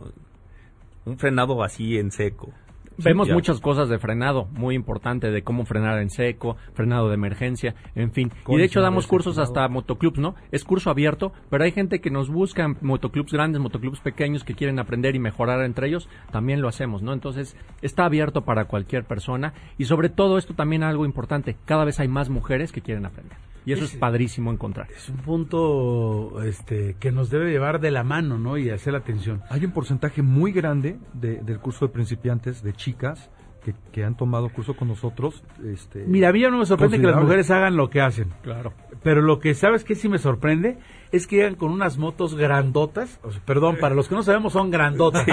Un 1.05 1.17
frenado 1.17 1.63
así 1.63 1.97
en 1.97 2.11
seco. 2.11 2.51
Vemos 2.97 3.27
Ya. 3.27 3.33
muchas 3.33 3.59
cosas 3.59 3.89
de 3.89 3.97
frenado, 3.99 4.45
muy 4.51 4.75
importante, 4.75 5.31
de 5.31 5.41
cómo 5.43 5.65
frenar 5.65 5.99
en 5.99 6.09
seco, 6.09 6.57
frenado 6.73 7.07
de 7.09 7.15
emergencia, 7.15 7.75
en 7.95 8.11
fin. 8.11 8.31
Y 8.47 8.57
de 8.57 8.63
hecho 8.65 8.81
damos 8.81 9.07
cursos 9.07 9.35
frenado. 9.35 9.51
hasta 9.51 9.67
motoclubs, 9.67 10.19
¿no? 10.19 10.35
Es 10.51 10.63
curso 10.63 10.89
abierto, 10.89 11.31
pero 11.49 11.63
hay 11.63 11.71
gente 11.71 12.01
que 12.01 12.09
nos 12.09 12.29
busca 12.29 12.67
motoclubs 12.81 13.31
grandes, 13.31 13.61
motoclubs 13.61 13.99
pequeños 13.99 14.43
que 14.43 14.53
quieren 14.53 14.79
aprender 14.79 15.15
y 15.15 15.19
mejorar 15.19 15.63
entre 15.63 15.87
ellos, 15.87 16.07
también 16.31 16.61
lo 16.61 16.67
hacemos, 16.67 17.01
¿no? 17.01 17.13
Entonces, 17.13 17.55
está 17.81 18.05
abierto 18.05 18.41
para 18.41 18.65
cualquier 18.65 19.05
persona 19.05 19.53
y 19.77 19.85
sobre 19.85 20.09
todo 20.09 20.37
esto 20.37 20.53
también 20.53 20.83
algo 20.83 21.05
importante, 21.05 21.55
cada 21.65 21.85
vez 21.85 21.99
hay 21.99 22.07
más 22.07 22.29
mujeres 22.29 22.71
que 22.71 22.81
quieren 22.81 23.05
aprender. 23.05 23.37
Y 23.65 23.71
eso 23.73 23.85
es 23.85 23.95
padrísimo 23.95 24.51
encontrar. 24.51 24.87
Es 24.91 25.07
un 25.09 25.17
punto 25.17 26.41
este, 26.43 26.95
que 26.99 27.11
nos 27.11 27.29
debe 27.29 27.49
llevar 27.51 27.79
de 27.79 27.91
la 27.91 28.03
mano, 28.03 28.37
¿no? 28.37 28.57
Y 28.57 28.69
hacer 28.69 28.93
la 28.93 28.99
atención. 28.99 29.41
Hay 29.49 29.63
un 29.65 29.71
porcentaje 29.71 30.21
muy 30.21 30.51
grande 30.51 30.97
de- 31.13 31.37
del 31.41 31.59
curso 31.59 31.87
de 31.87 31.93
principiantes, 31.93 32.61
de 32.63 32.73
chicas, 32.73 33.29
que, 33.63 33.73
que 33.93 34.03
han 34.03 34.17
tomado 34.17 34.49
curso 34.49 34.75
con 34.75 34.89
nosotros. 34.89 35.41
Este, 35.65 36.03
Mira, 36.05 36.29
a 36.29 36.33
mí 36.33 36.41
ya 36.41 36.49
no 36.49 36.57
me 36.57 36.65
sorprende 36.65 36.99
que 36.99 37.07
las 37.07 37.21
mujeres 37.21 37.49
hagan 37.51 37.77
lo 37.77 37.89
que 37.89 38.01
hacen. 38.01 38.27
Claro. 38.41 38.73
Pero 39.01 39.21
lo 39.21 39.39
que 39.39 39.53
sabes 39.53 39.85
que 39.85 39.95
sí 39.95 40.09
me 40.09 40.17
sorprende 40.17 40.77
es 41.13 41.27
que 41.27 41.37
llegan 41.37 41.55
con 41.55 41.71
unas 41.71 41.97
motos 41.97 42.35
grandotas. 42.35 43.19
o 43.23 43.31
sea, 43.31 43.41
perdón, 43.45 43.77
para 43.79 43.95
los 43.95 44.09
que 44.09 44.15
no 44.15 44.23
sabemos 44.23 44.51
son 44.53 44.69
grandotas. 44.71 45.25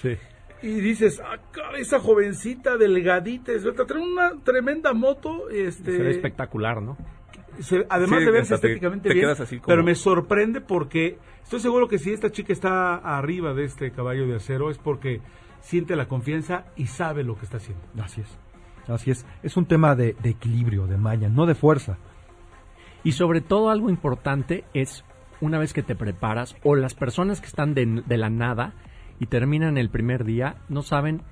Sí. 0.00 0.16
y 0.62 0.68
dices, 0.80 1.20
ah, 1.22 1.36
esa 1.78 2.00
jovencita 2.00 2.78
delgadita, 2.78 3.52
esbelta, 3.52 3.84
trae 3.84 4.02
una 4.02 4.32
tremenda 4.42 4.94
moto. 4.94 5.50
Este, 5.50 5.96
Se 5.96 6.02
ve 6.02 6.10
espectacular, 6.12 6.80
¿no? 6.80 6.96
Se- 7.62 7.86
además 7.88 8.20
Sí, 8.20 8.24
de 8.26 8.30
verse 8.30 8.48
te- 8.50 8.54
estéticamente 8.54 9.08
te 9.08 9.14
bien, 9.14 9.26
quedas 9.26 9.40
así 9.40 9.56
como- 9.56 9.66
pero 9.68 9.82
me 9.84 9.94
sorprende 9.94 10.60
porque 10.60 11.18
estoy 11.42 11.60
seguro 11.60 11.88
que 11.88 11.98
si 11.98 12.12
esta 12.12 12.30
chica 12.30 12.52
está 12.52 12.96
arriba 12.96 13.54
de 13.54 13.64
este 13.64 13.90
caballo 13.92 14.26
de 14.26 14.36
acero 14.36 14.70
es 14.70 14.78
porque 14.78 15.20
siente 15.60 15.96
la 15.96 16.08
confianza 16.08 16.64
y 16.76 16.86
sabe 16.86 17.22
lo 17.24 17.36
que 17.36 17.44
está 17.44 17.58
haciendo. 17.58 17.82
Así 18.02 18.20
es. 18.22 18.38
Así 18.88 19.10
es. 19.10 19.26
Es 19.42 19.56
un 19.56 19.66
tema 19.66 19.94
de, 19.94 20.16
de 20.22 20.30
equilibrio, 20.30 20.86
de 20.86 20.96
maña, 20.96 21.28
no 21.28 21.46
de 21.46 21.54
fuerza. 21.54 21.98
Y 23.04 23.12
sobre 23.12 23.40
todo 23.40 23.70
algo 23.70 23.88
importante 23.90 24.64
es 24.74 25.04
una 25.40 25.58
vez 25.58 25.72
que 25.72 25.82
te 25.82 25.94
preparas 25.94 26.56
o 26.64 26.74
las 26.76 26.94
personas 26.94 27.40
que 27.40 27.46
están 27.46 27.72
de, 27.74 28.02
de 28.06 28.16
la 28.18 28.28
nada 28.30 28.74
y 29.18 29.26
terminan 29.26 29.78
el 29.78 29.90
primer 29.90 30.24
día 30.24 30.56
no 30.68 30.82
saben 30.82 31.22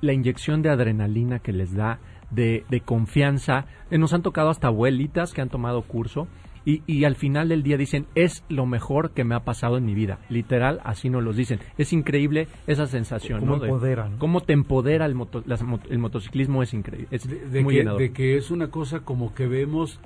la 0.00 0.12
inyección 0.12 0.62
de 0.62 0.70
adrenalina 0.70 1.38
que 1.38 1.52
les 1.52 1.74
da, 1.74 2.00
de, 2.32 2.64
de 2.68 2.80
confianza. 2.80 3.66
Eh, 3.90 3.98
Nos 3.98 4.12
han 4.12 4.22
tocado 4.22 4.50
hasta 4.50 4.66
abuelitas 4.68 5.32
que 5.32 5.40
han 5.40 5.48
tomado 5.48 5.82
curso 5.82 6.26
y, 6.64 6.82
y 6.86 7.04
al 7.04 7.16
final 7.16 7.48
del 7.48 7.62
día 7.64 7.76
dicen, 7.76 8.06
es 8.14 8.44
lo 8.48 8.66
mejor 8.66 9.10
que 9.10 9.24
me 9.24 9.34
ha 9.34 9.40
pasado 9.40 9.78
en 9.78 9.84
mi 9.84 9.94
vida. 9.94 10.20
Literal, 10.28 10.80
así 10.84 11.10
nos 11.10 11.22
los 11.24 11.36
dicen. 11.36 11.58
Es 11.76 11.92
increíble 11.92 12.46
esa 12.66 12.86
sensación. 12.86 13.40
Cómo 13.40 13.56
¿no? 13.56 13.58
De- 13.60 13.66
empodera, 13.68 14.08
¿no? 14.08 14.18
Cómo 14.18 14.40
te 14.42 14.52
empodera 14.52 15.06
el, 15.06 15.14
moto- 15.16 15.42
las 15.46 15.62
mo- 15.62 15.80
el 15.90 15.98
motociclismo, 15.98 16.62
es 16.62 16.72
increíble. 16.72 17.08
Es 17.10 17.28
de, 17.28 17.62
muy 17.62 17.74
que, 17.76 17.84
de 17.84 18.12
que 18.12 18.36
es 18.36 18.50
una 18.50 18.68
cosa 18.70 19.00
como 19.00 19.34
que 19.34 19.46
vemos 19.48 19.98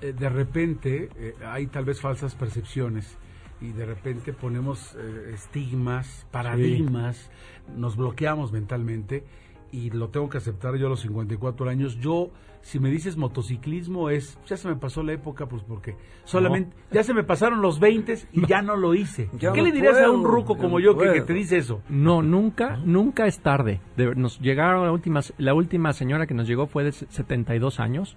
eh, 0.00 0.12
de 0.16 0.28
repente 0.28 1.08
eh, 1.16 1.34
hay 1.44 1.66
tal 1.66 1.84
vez 1.84 2.00
falsas 2.00 2.36
percepciones 2.36 3.18
y 3.60 3.72
de 3.72 3.84
repente 3.86 4.32
ponemos 4.32 4.94
eh, 4.96 5.32
estigmas, 5.34 6.26
paradigmas, 6.30 7.30
nos 7.76 7.96
bloqueamos 7.96 8.52
mentalmente 8.52 9.24
y 9.72 9.90
lo 9.90 10.10
tengo 10.10 10.28
que 10.28 10.38
aceptar 10.38 10.76
yo 10.76 10.86
a 10.86 10.90
los 10.90 11.00
54 11.00 11.68
años. 11.68 11.98
Yo, 11.98 12.30
si 12.60 12.78
me 12.78 12.90
dices 12.90 13.16
motociclismo, 13.16 14.10
es, 14.10 14.38
ya 14.46 14.56
se 14.58 14.68
me 14.68 14.76
pasó 14.76 15.02
la 15.02 15.14
época, 15.14 15.46
pues 15.46 15.62
porque 15.62 15.96
solamente, 16.24 16.76
ya 16.92 17.02
se 17.02 17.14
me 17.14 17.24
pasaron 17.24 17.62
los 17.62 17.80
20 17.80 18.18
y 18.32 18.46
ya 18.46 18.60
no 18.60 18.76
lo 18.76 18.94
hice. 18.94 19.30
Ya 19.38 19.52
¿Qué 19.52 19.60
no 19.60 19.66
le 19.66 19.72
dirías 19.72 19.98
a 19.98 20.10
un 20.10 20.24
ruco 20.24 20.56
como 20.58 20.78
no 20.78 20.84
yo 20.84 20.96
que, 20.96 21.22
te 21.22 21.32
dice 21.32 21.56
eso? 21.56 21.80
No, 21.88 22.22
nunca, 22.22 22.76
nunca 22.84 23.26
es 23.26 23.40
tarde. 23.40 23.80
De- 23.96 24.14
nos 24.14 24.38
llegaron 24.40 24.84
la 24.84 24.92
última, 24.92 25.20
la 25.38 25.54
última 25.54 25.92
señora 25.94 26.26
que 26.26 26.34
nos 26.34 26.46
llegó 26.46 26.66
fue 26.66 26.84
de 26.84 26.92
72 26.92 27.80
años. 27.80 28.16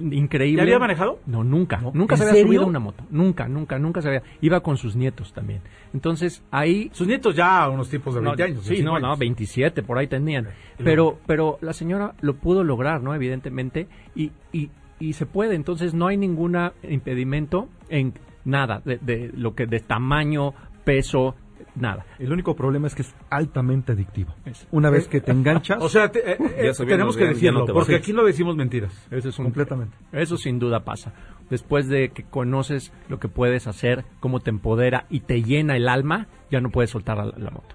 Increíble. 0.00 0.56
¿Ya 0.58 0.62
había 0.62 0.78
manejado? 0.78 1.18
No, 1.26 1.44
nunca. 1.44 1.78
Nunca 1.92 2.14
¿En 2.14 2.18
se 2.18 2.24
había 2.24 2.32
serio? 2.34 2.46
subido 2.46 2.62
a 2.64 2.66
una 2.66 2.78
moto. 2.78 3.04
Nunca, 3.10 3.48
nunca, 3.48 3.78
nunca 3.78 4.02
se 4.02 4.08
había. 4.08 4.22
Iba 4.40 4.60
con 4.60 4.76
sus 4.76 4.96
nietos 4.96 5.32
también. 5.32 5.60
Entonces, 5.92 6.42
ahí... 6.50 6.90
Sus 6.92 7.06
nietos 7.06 7.34
ya 7.34 7.68
unos 7.68 7.88
tipos 7.88 8.14
de 8.14 8.20
20 8.20 8.42
No, 8.42 8.46
años. 8.46 8.62
Sí, 8.64 8.70
25 8.70 8.92
no, 8.94 9.00
no, 9.00 9.06
años. 9.08 9.18
27, 9.18 9.82
por 9.82 9.98
ahí 9.98 10.06
tenían. 10.06 10.48
Pero, 10.82 11.18
pero 11.26 11.58
la 11.60 11.72
señora 11.72 12.14
lo 12.20 12.34
pudo 12.36 12.64
lograr, 12.64 13.02
¿no? 13.02 13.14
Evidentemente. 13.14 13.88
Y, 14.14 14.32
y, 14.52 14.70
y 15.00 15.12
se 15.14 15.26
puede. 15.26 15.54
Entonces, 15.54 15.94
no 15.94 16.06
hay 16.06 16.16
ningún 16.16 16.56
impedimento 16.82 17.68
en 17.88 18.14
nada 18.44 18.80
de, 18.84 18.98
de 18.98 19.30
lo 19.34 19.54
que 19.54 19.66
de 19.66 19.80
tamaño, 19.80 20.54
peso, 20.84 21.34
nada. 21.80 22.04
El 22.18 22.32
único 22.32 22.54
problema 22.54 22.86
es 22.86 22.94
que 22.94 23.02
es 23.02 23.14
altamente 23.30 23.92
adictivo. 23.92 24.34
Una 24.70 24.90
vez 24.90 25.08
que 25.08 25.20
te 25.20 25.32
enganchas... 25.32 25.78
O 25.82 25.88
sea, 25.88 26.10
te- 26.10 26.32
eh, 26.32 26.36
eh, 26.56 26.72
tenemos 26.86 27.16
que 27.16 27.26
decirlo, 27.26 27.60
no 27.60 27.64
te 27.66 27.72
vas. 27.72 27.80
porque 27.84 27.96
aquí 27.96 28.12
no 28.12 28.24
decimos 28.24 28.56
mentiras. 28.56 28.92
Eso 29.10 29.28
es 29.28 29.38
un- 29.38 29.46
Completamente. 29.46 29.96
Eso 30.12 30.36
sin 30.36 30.58
duda 30.58 30.80
pasa. 30.84 31.12
Después 31.50 31.88
de 31.88 32.10
que 32.10 32.24
conoces 32.24 32.92
lo 33.08 33.18
que 33.18 33.28
puedes 33.28 33.66
hacer, 33.66 34.04
cómo 34.20 34.40
te 34.40 34.50
empodera 34.50 35.06
y 35.08 35.20
te 35.20 35.42
llena 35.42 35.76
el 35.76 35.88
alma, 35.88 36.26
ya 36.50 36.60
no 36.60 36.70
puedes 36.70 36.90
soltar 36.90 37.16
la, 37.16 37.24
la 37.36 37.50
moto. 37.50 37.74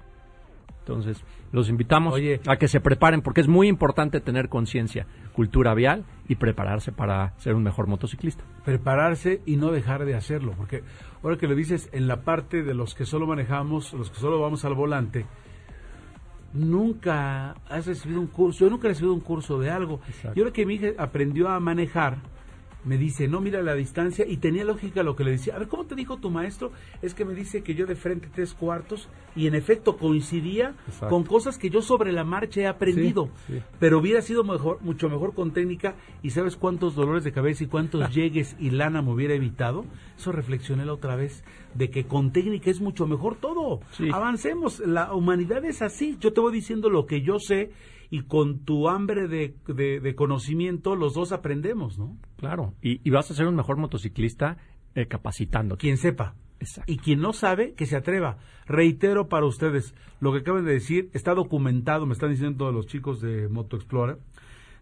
Entonces, 0.79 1.23
los 1.53 1.69
invitamos 1.69 2.19
a 2.47 2.57
que 2.57 2.67
se 2.67 2.81
preparen 2.81 3.21
porque 3.21 3.39
es 3.39 3.47
muy 3.47 3.67
importante 3.67 4.19
tener 4.19 4.49
conciencia, 4.49 5.05
cultura 5.33 5.73
vial 5.75 6.03
y 6.27 6.35
prepararse 6.35 6.91
para 6.91 7.37
ser 7.37 7.53
un 7.53 7.63
mejor 7.63 7.87
motociclista. 7.87 8.43
Prepararse 8.65 9.41
y 9.45 9.55
no 9.55 9.71
dejar 9.71 10.03
de 10.03 10.15
hacerlo, 10.15 10.53
porque 10.57 10.83
ahora 11.21 11.37
que 11.37 11.47
lo 11.47 11.53
dices, 11.53 11.89
en 11.93 12.07
la 12.07 12.21
parte 12.21 12.63
de 12.63 12.73
los 12.73 12.95
que 12.95 13.05
solo 13.05 13.27
manejamos, 13.27 13.93
los 13.93 14.09
que 14.09 14.17
solo 14.17 14.41
vamos 14.41 14.65
al 14.65 14.73
volante, 14.73 15.27
nunca 16.53 17.55
has 17.69 17.85
recibido 17.85 18.19
un 18.19 18.27
curso, 18.27 18.65
yo 18.65 18.71
nunca 18.71 18.87
he 18.87 18.89
recibido 18.89 19.13
un 19.13 19.21
curso 19.21 19.59
de 19.59 19.69
algo. 19.69 20.01
Y 20.35 20.39
ahora 20.39 20.51
que 20.51 20.65
mi 20.65 20.73
hija 20.73 20.87
aprendió 20.97 21.49
a 21.49 21.59
manejar, 21.59 22.17
me 22.85 22.97
dice, 22.97 23.27
no, 23.27 23.41
mira 23.41 23.61
la 23.61 23.75
distancia, 23.75 24.25
y 24.27 24.37
tenía 24.37 24.63
lógica 24.63 25.03
lo 25.03 25.15
que 25.15 25.23
le 25.23 25.31
decía. 25.31 25.55
A 25.55 25.59
ver, 25.59 25.67
¿cómo 25.67 25.85
te 25.85 25.95
dijo 25.95 26.17
tu 26.17 26.29
maestro? 26.29 26.71
Es 27.01 27.13
que 27.13 27.25
me 27.25 27.33
dice 27.33 27.63
que 27.63 27.75
yo 27.75 27.85
de 27.85 27.95
frente 27.95 28.29
tres 28.33 28.53
cuartos, 28.53 29.09
y 29.35 29.47
en 29.47 29.55
efecto 29.55 29.97
coincidía 29.97 30.75
Exacto. 30.87 31.09
con 31.09 31.23
cosas 31.23 31.57
que 31.57 31.69
yo 31.69 31.81
sobre 31.81 32.11
la 32.11 32.23
marcha 32.23 32.61
he 32.61 32.67
aprendido. 32.67 33.29
Sí, 33.47 33.53
sí. 33.53 33.61
Pero 33.79 33.99
hubiera 33.99 34.21
sido 34.21 34.43
mejor, 34.43 34.79
mucho 34.81 35.09
mejor 35.09 35.33
con 35.33 35.51
técnica, 35.51 35.95
y 36.21 36.31
¿sabes 36.31 36.55
cuántos 36.55 36.95
dolores 36.95 37.23
de 37.23 37.31
cabeza 37.31 37.63
y 37.63 37.67
cuántos 37.67 38.09
llegues 38.13 38.55
y 38.59 38.69
lana 38.69 39.01
me 39.01 39.11
hubiera 39.11 39.33
evitado? 39.33 39.85
Eso 40.17 40.31
reflexioné 40.31 40.85
la 40.85 40.93
otra 40.93 41.15
vez, 41.15 41.43
de 41.73 41.89
que 41.89 42.05
con 42.05 42.31
técnica 42.31 42.69
es 42.69 42.81
mucho 42.81 43.07
mejor 43.07 43.35
todo. 43.35 43.79
Avancemos, 44.11 44.79
la 44.79 45.13
humanidad 45.13 45.65
es 45.65 45.81
así. 45.81 46.17
Yo 46.19 46.33
te 46.33 46.41
voy 46.41 46.53
diciendo 46.53 46.89
lo 46.89 47.05
que 47.05 47.21
yo 47.21 47.39
sé, 47.39 47.71
y 48.13 48.21
con 48.25 48.59
tu 48.59 48.89
hambre 48.89 49.27
de, 49.27 49.55
de- 49.67 49.99
de 49.99 50.13
conocimiento, 50.15 50.95
los 50.95 51.15
dos 51.15 51.31
aprendemos, 51.31 51.97
¿no? 51.97 52.15
Claro. 52.37 52.75
Y, 52.79 53.01
y 53.03 53.09
vas 53.09 53.31
a 53.31 53.33
ser 53.33 53.47
un 53.47 53.55
mejor 53.55 53.77
motociclista 53.77 54.57
eh, 54.93 55.07
capacitándote. 55.07 55.81
Quien 55.81 55.97
sepa. 55.97 56.35
Y 56.85 56.97
quien 56.97 57.19
no 57.21 57.33
sabe, 57.33 57.73
que 57.73 57.87
se 57.87 57.95
atreva. 57.97 58.37
Reitero 58.67 59.27
para 59.29 59.47
ustedes, 59.47 59.95
lo 60.19 60.31
que 60.31 60.39
acaban 60.39 60.63
de 60.63 60.73
decir 60.73 61.09
está 61.13 61.33
documentado, 61.33 62.05
me 62.05 62.13
están 62.13 62.29
diciendo 62.29 62.57
todos 62.59 62.73
los 62.73 62.85
chicos 62.85 63.19
de 63.19 63.49
Moto 63.49 63.77
Explorer, 63.77 64.19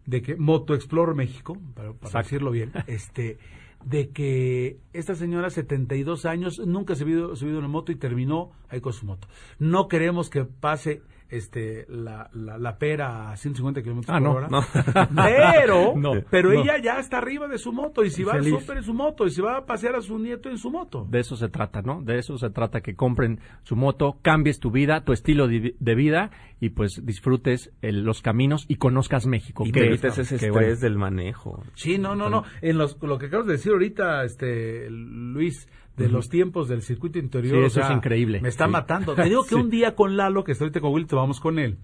de 0.05 0.21
que 0.21 0.35
Moto 0.35 0.73
Explorer 0.75 1.15
México, 1.15 1.53
para, 1.73 1.93
para 1.93 2.07
Exacto. 2.09 2.17
decirlo 2.19 2.51
bien, 2.51 2.73
este, 2.87 3.37
de 3.85 4.09
que 4.09 4.77
esta 4.91 5.15
señora, 5.15 5.49
72 5.49 6.25
años, 6.25 6.59
nunca 6.59 6.95
se 6.95 7.03
ha 7.03 7.05
subido, 7.05 7.35
subido 7.37 7.59
una 7.59 7.69
moto 7.69 7.93
y 7.93 7.95
terminó 7.95 8.51
ahí 8.67 8.81
con 8.81 8.91
su 8.93 9.05
moto. 9.05 9.27
No 9.57 9.87
queremos 9.87 10.29
que 10.29 10.43
pase 10.43 11.01
este 11.31 11.85
la, 11.89 12.29
la, 12.33 12.57
la 12.57 12.77
pera 12.77 13.31
a 13.31 13.37
150 13.37 13.81
kilómetros 13.81 14.13
Ah, 14.15 14.19
por 14.19 14.27
no, 14.29 14.33
hora. 14.35 14.47
no. 14.49 14.61
Pero, 15.15 15.93
No, 16.01 16.11
pero 16.29 16.51
no. 16.53 16.61
ella 16.61 16.77
ya 16.81 16.99
está 16.99 17.17
arriba 17.19 17.47
de 17.47 17.57
su 17.57 17.71
moto 17.73 18.03
y 18.03 18.09
si 18.09 18.23
va 18.23 18.33
al 18.33 18.43
súper 18.45 18.77
en 18.77 18.83
su 18.83 18.93
moto 18.93 19.25
y 19.25 19.31
si 19.31 19.41
va 19.41 19.57
a 19.57 19.65
pasear 19.65 19.95
a 19.95 20.01
su 20.01 20.17
nieto 20.19 20.49
en 20.49 20.57
su 20.57 20.69
moto. 20.71 21.05
De 21.09 21.19
eso 21.19 21.35
se 21.35 21.49
trata, 21.49 21.81
¿no? 21.81 22.01
De 22.01 22.17
eso 22.19 22.37
se 22.37 22.49
trata, 22.49 22.81
que 22.81 22.95
compren 22.95 23.39
su 23.63 23.75
moto, 23.75 24.17
cambies 24.21 24.59
tu 24.59 24.71
vida, 24.71 25.03
tu 25.03 25.13
estilo 25.13 25.47
de, 25.47 25.75
de 25.79 25.95
vida 25.95 26.31
y 26.59 26.69
pues 26.69 27.01
disfrutes 27.05 27.71
el- 27.81 28.03
los 28.03 28.21
caminos 28.21 28.65
y 28.67 28.75
conozcas 28.75 29.25
México. 29.27 29.63
Y 29.65 29.71
que- 29.71 29.79
te 29.81 29.87
evites 29.87 30.17
ese 30.17 30.37
que, 30.37 30.45
estrés 30.47 30.51
bueno, 30.53 30.75
del 30.79 30.97
manejo. 30.97 31.63
Sí, 31.75 31.97
no, 31.97 32.15
no, 32.15 32.29
no. 32.29 32.43
En 32.61 32.77
los, 32.77 33.01
lo 33.01 33.17
que 33.17 33.27
acabas 33.27 33.45
de 33.47 33.53
decir 33.53 33.71
ahorita, 33.71 34.23
este, 34.23 34.89
Luis, 34.89 35.67
de 35.97 36.09
los 36.09 36.29
tiempos 36.29 36.67
del 36.67 36.81
circuito 36.81 37.19
interior. 37.19 37.55
Sí, 37.57 37.61
o 37.61 37.65
eso 37.67 37.81
es 37.81 37.91
increíble. 37.91 38.39
Me 38.41 38.49
está 38.49 38.65
Sí. 38.65 38.71
matando. 38.71 39.13
Te 39.15 39.23
digo 39.25 39.43
que 39.43 39.49
Sí. 39.49 39.55
un 39.55 39.69
día 39.69 39.93
con 39.95 40.17
Lalo, 40.17 40.43
que 40.43 40.53
estoy 40.53 40.65
ahorita 40.65 40.79
con 40.81 40.93
Will, 40.93 41.05
te 41.07 41.15
vamos 41.15 41.39
con 41.39 41.59
él. 41.59 41.77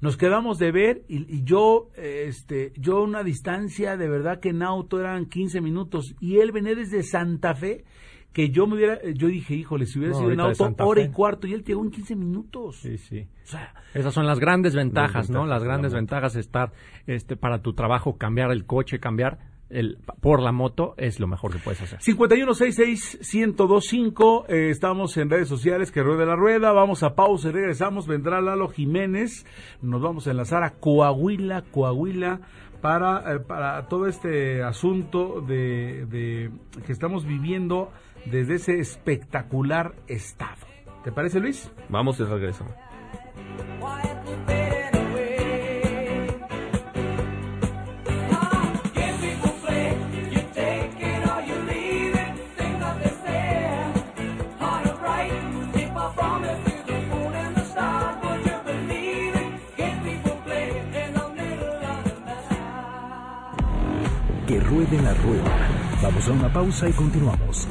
Nos 0.00 0.16
quedamos 0.16 0.58
de 0.58 0.72
ver 0.72 1.02
y, 1.08 1.18
y 1.36 1.44
yo, 1.44 1.88
este, 1.96 2.72
yo 2.76 3.02
una 3.02 3.22
distancia 3.22 3.96
de 3.96 4.08
verdad 4.08 4.40
que 4.40 4.48
en 4.50 4.62
auto 4.62 4.98
eran 4.98 5.26
15 5.26 5.60
minutos 5.60 6.14
y 6.20 6.38
él 6.38 6.52
venía 6.52 6.74
desde 6.74 7.02
Santa 7.02 7.54
Fe 7.54 7.84
que 8.32 8.50
yo 8.50 8.68
me 8.68 8.76
hubiera, 8.76 8.98
yo 9.12 9.26
dije, 9.26 9.54
híjole, 9.56 9.86
si 9.86 9.98
hubiera 9.98 10.14
No, 10.14 10.20
sido 10.20 10.30
en 10.30 10.40
auto 10.40 10.72
hora 10.84 11.02
y 11.02 11.08
cuarto 11.10 11.48
y 11.48 11.52
él 11.52 11.64
llegó 11.64 11.82
en 11.84 11.90
15 11.90 12.14
minutos. 12.14 12.76
Sí, 12.76 12.96
sí. 12.96 13.26
O 13.44 13.46
sea, 13.46 13.74
Esas 13.92 14.14
son 14.14 14.24
las 14.26 14.38
grandes 14.38 14.74
ventajas, 14.76 15.28
¿no? 15.30 15.40
ventajas 15.40 15.48
Las 15.48 15.62
de 15.62 15.66
la 15.68 15.72
grandes 15.74 15.92
ventajas 15.94 16.36
estar 16.36 16.72
este, 17.08 17.36
para 17.36 17.60
tu 17.60 17.72
trabajo, 17.74 18.16
cambiar 18.18 18.52
el 18.52 18.66
coche, 18.66 19.00
cambiar 19.00 19.49
el, 19.70 19.98
por 20.20 20.42
la 20.42 20.52
moto, 20.52 20.92
es 20.96 21.18
lo 21.20 21.26
mejor 21.26 21.52
que 21.52 21.58
puedes 21.58 21.80
hacer. 21.80 22.00
5166-1025, 22.00 24.44
eh, 24.48 24.70
estamos 24.70 25.16
en 25.16 25.30
redes 25.30 25.48
sociales, 25.48 25.90
que 25.90 26.02
ruede 26.02 26.26
la 26.26 26.36
rueda, 26.36 26.72
vamos 26.72 27.02
a 27.02 27.14
pausa 27.14 27.48
y 27.48 27.52
regresamos, 27.52 28.06
vendrá 28.06 28.38
Lalo 28.40 28.68
Jiménez, 28.68 29.46
nos 29.82 30.02
vamos 30.02 30.26
a 30.26 30.32
enlazar 30.32 30.62
a 30.62 30.74
Coahuila, 30.74 31.64
Coahuila, 31.70 32.40
para, 32.80 33.34
eh, 33.34 33.40
para 33.40 33.88
todo 33.88 34.06
este 34.06 34.62
asunto 34.62 35.40
de, 35.40 36.06
de 36.06 36.50
que 36.86 36.92
estamos 36.92 37.26
viviendo 37.26 37.90
desde 38.26 38.56
ese 38.56 38.78
espectacular 38.78 39.94
estado. 40.08 40.66
¿Te 41.04 41.12
parece, 41.12 41.40
Luis? 41.40 41.72
Vamos 41.88 42.18
de 42.18 42.26
regreso. 42.26 42.66
Que 64.50 64.58
ruede 64.58 65.00
la 65.00 65.14
rueda. 65.14 65.44
Vamos 66.02 66.26
a 66.26 66.32
una 66.32 66.52
pausa 66.52 66.88
y 66.88 66.92
continuamos. 66.92 67.68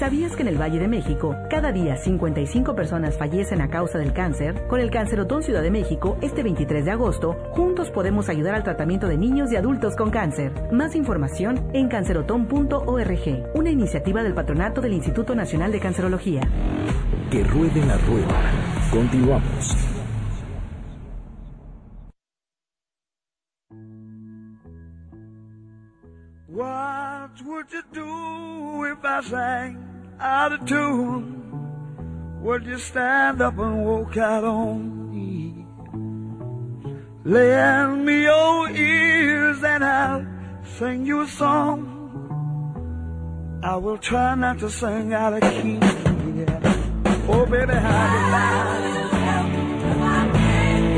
¿Sabías 0.00 0.34
que 0.34 0.40
en 0.40 0.48
el 0.48 0.58
Valle 0.58 0.78
de 0.78 0.88
México, 0.88 1.36
cada 1.50 1.72
día 1.72 1.94
55 1.94 2.74
personas 2.74 3.18
fallecen 3.18 3.60
a 3.60 3.68
causa 3.68 3.98
del 3.98 4.14
cáncer? 4.14 4.66
Con 4.66 4.80
el 4.80 4.90
Cancerotón 4.90 5.42
Ciudad 5.42 5.60
de 5.60 5.70
México, 5.70 6.16
este 6.22 6.42
23 6.42 6.86
de 6.86 6.90
agosto, 6.90 7.36
juntos 7.50 7.90
podemos 7.90 8.30
ayudar 8.30 8.54
al 8.54 8.64
tratamiento 8.64 9.08
de 9.08 9.18
niños 9.18 9.52
y 9.52 9.56
adultos 9.56 9.69
con 9.78 10.10
cáncer. 10.10 10.52
Más 10.72 10.96
información 10.96 11.70
en 11.72 11.88
cancerotón.org, 11.88 13.50
una 13.54 13.70
iniciativa 13.70 14.22
del 14.22 14.34
patronato 14.34 14.80
del 14.80 14.94
Instituto 14.94 15.34
Nacional 15.34 15.70
de 15.70 15.80
Cancerología. 15.80 16.42
Que 17.30 17.44
ruede 17.44 17.84
la 17.86 17.96
rueda. 17.98 18.52
Continuamos. 18.90 19.76
What 26.48 27.40
would 27.46 27.72
you 27.72 27.82
do 27.92 28.84
if 28.86 29.04
I 29.04 29.22
sang 29.22 29.78
out 30.18 30.52
of 30.52 30.66
tune? 30.66 32.42
Would 32.42 32.66
you 32.66 32.78
stand 32.78 33.40
up 33.40 33.58
and 33.58 33.86
walk 33.86 34.16
out 34.16 34.44
on? 34.44 34.99
Lend 37.22 38.06
me 38.06 38.22
your 38.22 38.70
ears 38.70 39.62
and 39.62 39.84
I'll 39.84 40.26
sing 40.78 41.04
you 41.04 41.20
a 41.20 41.26
song. 41.26 41.98
I 43.62 43.76
will 43.76 43.98
try 43.98 44.34
not 44.36 44.58
to 44.60 44.70
sing 44.70 45.12
out 45.12 45.34
of 45.34 45.42
key. 45.42 45.78
Yeah. 46.34 47.26
Oh, 47.28 47.44
baby, 47.44 47.74
how 47.74 48.70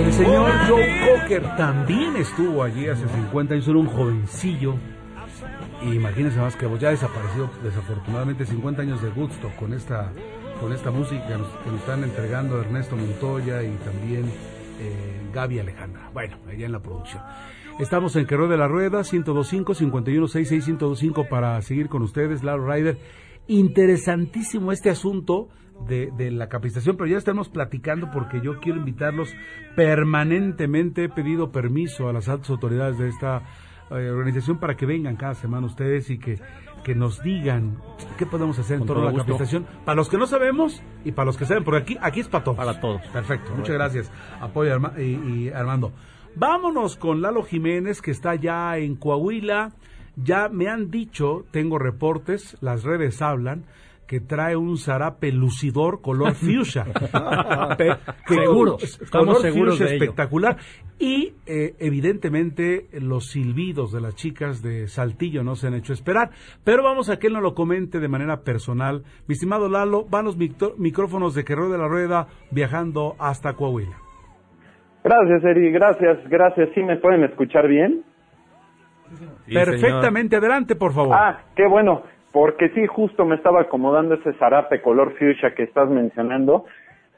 El 0.05 0.13
señor 0.13 0.53
Joe 0.69 0.87
Cocker 1.07 1.57
también 1.57 2.17
estuvo 2.17 2.63
allí 2.63 2.87
hace 2.87 3.09
50 3.09 3.55
años, 3.55 3.67
era 3.67 3.79
un 3.79 3.87
jovencillo. 3.87 4.77
Y 5.83 5.95
imagínense 5.95 6.39
más 6.39 6.55
que 6.55 6.69
ya 6.79 6.91
desaparecido 6.91 7.51
desafortunadamente 7.65 8.47
50 8.47 8.83
años 8.83 9.03
de 9.03 9.11
gusto 9.11 9.51
con 9.59 9.73
esta 9.73 10.13
con 10.61 10.73
esta 10.73 10.93
música 10.93 11.27
que 11.27 11.37
nos, 11.37 11.49
que 11.49 11.71
nos 11.71 11.81
están 11.81 12.05
entregando 12.05 12.61
Ernesto 12.61 12.95
Montoya 12.95 13.65
y 13.65 13.75
también 13.79 14.31
eh, 14.79 15.22
Gaby 15.33 15.59
Alejandra. 15.59 16.11
Bueno, 16.13 16.39
allá 16.49 16.67
en 16.67 16.73
la 16.73 16.81
producción. 16.81 17.23
Estamos 17.79 18.15
en 18.17 18.27
Queró 18.27 18.49
de 18.49 18.57
la 18.57 18.69
Rueda, 18.69 18.99
1025 18.99 19.75
5166 19.75 20.69
1025 20.69 21.29
para 21.29 21.61
seguir 21.63 21.89
con 21.89 22.03
ustedes, 22.03 22.43
Laro 22.43 22.67
Ryder. 22.67 22.99
Interesantísimo 23.49 24.73
este 24.73 24.91
asunto 24.91 25.49
de, 25.87 26.31
la 26.31 26.49
capacitación, 26.49 26.97
pero 26.97 27.09
ya 27.09 27.19
estamos 27.19 27.49
platicando 27.49 28.11
porque 28.13 28.41
yo 28.41 28.61
quiero 28.61 28.79
invitarlos 28.79 29.35
permanentemente. 29.75 31.05
He 31.05 31.09
pedido 31.09 31.51
permiso 31.51 32.09
a 32.09 32.13
las 32.13 32.29
altas 32.29 32.51
autoridades 32.51 32.99
de 32.99 33.09
esta 33.09 33.43
eh, 33.91 34.11
organización 34.11 34.59
para 34.59 34.77
que 34.77 34.87
vengan 34.87 35.17
cada 35.17 35.35
semana 35.35 35.67
ustedes 35.67 36.09
y 36.11 36.19
que, 36.19 36.39
que 36.85 36.95
nos 36.95 37.23
digan 37.23 37.77
qué 38.19 38.27
podemos 38.27 38.59
hacer 38.59 38.81
en 38.81 38.87
torno 38.87 39.03
a 39.03 39.07
la 39.07 39.11
gusto. 39.13 39.25
capacitación. 39.27 39.67
Para 39.85 39.97
los 39.97 40.09
que 40.09 40.19
no 40.19 40.27
sabemos 40.27 40.83
y 41.05 41.13
para 41.13 41.27
los 41.27 41.37
que 41.37 41.47
saben, 41.47 41.65
porque 41.65 41.81
aquí, 41.83 41.99
aquí 42.01 42.21
es 42.21 42.29
para 42.29 42.45
todos. 42.45 42.57
Para 42.57 42.81
todos. 42.81 43.03
Perfecto, 43.13 43.53
muchas 43.57 43.75
gracias. 43.75 44.11
Apoyo 44.41 44.73
Arma- 44.75 44.95
y, 44.99 45.03
y 45.47 45.49
Armando. 45.51 45.93
Vámonos 46.35 46.97
con 46.97 47.21
Lalo 47.23 47.43
Jiménez, 47.43 48.01
que 48.01 48.11
está 48.11 48.35
ya 48.35 48.77
en 48.79 48.97
Coahuila. 48.97 49.73
Ya 50.17 50.49
me 50.49 50.69
han 50.69 50.91
dicho, 50.91 51.45
tengo 51.51 51.79
reportes, 51.79 52.57
las 52.61 52.83
redes 52.85 53.23
hablan, 53.23 53.65
que 54.13 54.21
trae 54.21 54.55
un 54.57 54.77
zarape 54.77 55.33
lucidor 55.33 56.03
color 56.03 56.35
fuchsia. 56.35 56.85
Pe- 57.79 57.97
que- 58.27 58.35
Seguro, 58.35 58.73
color 58.73 58.83
estamos 59.01 59.41
seguros 59.41 59.79
de 59.79 59.87
ello. 59.87 59.95
espectacular. 59.95 60.59
Y 60.99 61.33
eh, 61.47 61.75
evidentemente 61.79 62.89
los 63.01 63.31
silbidos 63.31 63.91
de 63.91 64.03
las 64.03 64.15
chicas 64.15 64.61
de 64.61 64.87
Saltillo 64.87 65.43
no 65.43 65.57
se 65.57 65.69
han 65.69 65.75
hecho 65.75 65.95
esperar. 65.95 66.29
Pero 66.63 66.83
vamos 66.83 67.09
a 67.09 67.19
que 67.19 67.29
él 67.29 67.33
nos 67.33 67.43
lo 67.43 67.55
comente 67.55 68.01
de 68.01 68.09
manera 68.09 68.43
personal. 68.43 69.03
Mi 69.27 69.33
estimado 69.33 69.71
Lalo, 69.71 70.05
van 70.05 70.27
los 70.27 70.37
micrófonos 70.37 71.35
de 71.35 71.45
Que 71.45 71.55
Rueda 71.55 71.79
la 71.79 71.89
Rueda 71.89 72.27
viajando 72.51 73.17
hasta 73.19 73.55
Coahuila. 73.55 73.97
Gracias, 75.05 75.43
Eri, 75.43 75.73
gracias, 75.73 76.19
gracias. 76.29 76.69
¿Sí 76.75 76.83
me 76.83 76.99
pueden 76.99 77.25
escuchar 77.25 77.67
bien? 77.67 78.05
Perfectamente, 79.51 80.37
adelante, 80.37 80.77
por 80.77 80.93
favor. 80.93 81.17
Ah, 81.19 81.41
qué 81.57 81.67
bueno, 81.67 82.03
porque 82.33 82.71
sí, 82.71 82.87
justo 82.87 83.25
me 83.25 83.37
estaba 83.37 83.61
acomodando 83.61 84.15
ese 84.15 84.33
zarape 84.35 84.81
color 84.81 85.13
fuchsia 85.19 85.55
que 85.55 85.65
estás 85.65 85.89
mencionando. 85.89 86.65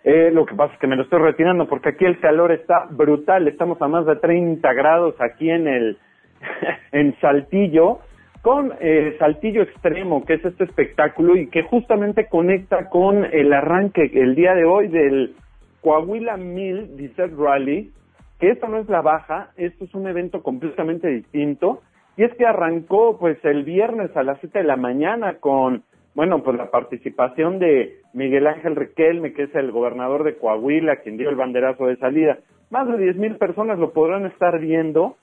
Eh, 0.03 0.31
lo 0.33 0.45
que 0.45 0.55
pasa 0.55 0.75
es 0.75 0.81
que 0.81 0.87
me 0.87 0.97
lo 0.97 1.03
estoy 1.05 1.21
retirando 1.21 1.67
porque 1.67 1.91
aquí 1.91 2.05
el 2.05 2.19
calor 2.21 2.53
está 2.53 2.87
brutal. 2.91 3.49
Estamos 3.49 3.81
a 3.81 3.89
más 3.89 4.05
de 4.07 4.17
30 4.17 4.73
grados 4.75 5.15
aquí 5.21 5.51
en 5.51 5.69
el 5.69 5.99
en 6.93 7.19
Saltillo 7.21 8.01
con 8.43 8.75
eh, 8.81 9.17
Saltillo 9.19 9.63
Extremo, 9.63 10.23
que 10.27 10.35
es 10.35 10.45
este 10.45 10.65
espectáculo 10.65 11.35
y 11.35 11.47
que 11.47 11.63
justamente 11.63 12.29
conecta 12.29 12.91
con 12.91 13.25
el 13.25 13.53
arranque 13.55 14.11
el 14.13 14.35
día 14.35 14.55
de 14.55 14.67
hoy 14.67 14.89
del 14.89 15.35
Coahuila 15.81 16.37
Mill 16.37 16.95
Desert 16.99 17.33
Rally, 17.39 17.91
que 18.39 18.51
esto 18.51 18.69
no 18.69 18.79
es 18.79 18.89
la 18.91 19.01
baja, 19.01 19.49
esto 19.57 19.87
es 19.87 19.95
un 19.95 20.07
evento 20.07 20.43
completamente 20.43 21.09
distinto, 21.09 21.81
y 22.17 22.25
es 22.25 22.35
que 22.35 22.47
arrancó 22.47 23.19
pues 23.19 23.39
el 23.45 23.65
viernes 23.65 24.17
a 24.17 24.23
las 24.23 24.39
7 24.41 24.61
de 24.61 24.65
la 24.65 24.77
mañana 24.77 25.39
con, 25.39 25.83
bueno, 26.15 26.43
pues 26.43 26.57
la 26.57 26.71
participación 26.71 27.59
de 27.59 28.01
Miguel 28.13 28.47
Ángel 28.47 28.77
Riquelme, 28.77 29.33
que 29.33 29.45
es 29.45 29.55
el 29.55 29.73
gobernador 29.73 30.25
de 30.25 30.37
Coahuila, 30.37 30.97
quien 30.97 31.17
dio 31.17 31.31
el 31.31 31.37
banderazo 31.37 31.87
de 31.87 31.97
salida. 31.97 32.39
Más 32.71 32.89
de 32.89 32.99
10 32.99 33.17
mil 33.17 33.37
personas 33.37 33.79
lo 33.79 33.93
podrán 33.93 34.27
estar 34.27 34.59
viendo, 34.59 35.17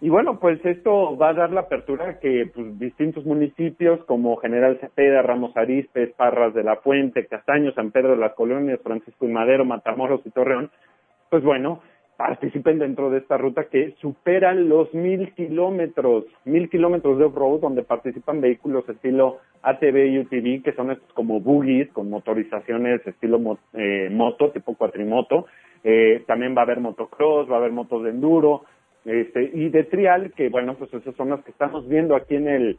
y 0.00 0.10
bueno, 0.10 0.38
pues 0.38 0.62
esto 0.64 1.16
va 1.16 1.30
a 1.30 1.34
dar 1.34 1.52
la 1.52 1.62
apertura 1.62 2.18
que 2.20 2.50
pues, 2.54 2.78
distintos 2.78 3.24
municipios 3.24 4.04
como 4.04 4.36
General 4.36 4.78
Cepeda, 4.78 5.22
Ramos 5.22 5.56
Arizpe, 5.56 6.08
Parras 6.08 6.52
de 6.52 6.62
la 6.62 6.76
Fuente, 6.76 7.26
Castaño, 7.26 7.72
San 7.72 7.92
Pedro 7.92 8.10
de 8.10 8.18
las 8.18 8.34
Colonias, 8.34 8.80
Francisco 8.82 9.24
y 9.24 9.32
Madero, 9.32 9.64
Matamoros 9.64 10.20
y 10.26 10.30
Torreón, 10.30 10.70
pues 11.30 11.42
bueno, 11.42 11.80
participen 12.16 12.78
dentro 12.78 13.10
de 13.10 13.18
esta 13.18 13.36
ruta 13.36 13.64
que 13.64 13.94
superan 14.00 14.68
los 14.68 14.92
mil 14.94 15.32
kilómetros, 15.34 16.24
mil 16.44 16.70
kilómetros 16.70 17.18
de 17.18 17.24
off-road 17.24 17.60
donde 17.60 17.82
participan 17.82 18.40
vehículos 18.40 18.88
estilo 18.88 19.38
ATV 19.62 20.06
y 20.06 20.18
UTV, 20.20 20.62
que 20.62 20.72
son 20.74 20.90
estos 20.90 21.12
como 21.12 21.40
buggies 21.40 21.90
con 21.92 22.08
motorizaciones 22.08 23.06
estilo 23.06 23.58
eh, 23.74 24.08
moto, 24.10 24.50
tipo 24.50 24.74
cuatrimoto. 24.74 25.46
Eh, 25.84 26.24
también 26.26 26.56
va 26.56 26.60
a 26.60 26.64
haber 26.64 26.80
motocross, 26.80 27.50
va 27.50 27.56
a 27.56 27.58
haber 27.58 27.72
motos 27.72 28.02
de 28.02 28.10
enduro, 28.10 28.64
este, 29.04 29.50
y 29.54 29.68
de 29.68 29.84
trial, 29.84 30.32
que 30.32 30.48
bueno, 30.48 30.74
pues 30.74 30.92
esas 30.94 31.14
son 31.14 31.30
las 31.30 31.44
que 31.44 31.52
estamos 31.52 31.86
viendo 31.88 32.16
aquí 32.16 32.34
en 32.34 32.48
el, 32.48 32.78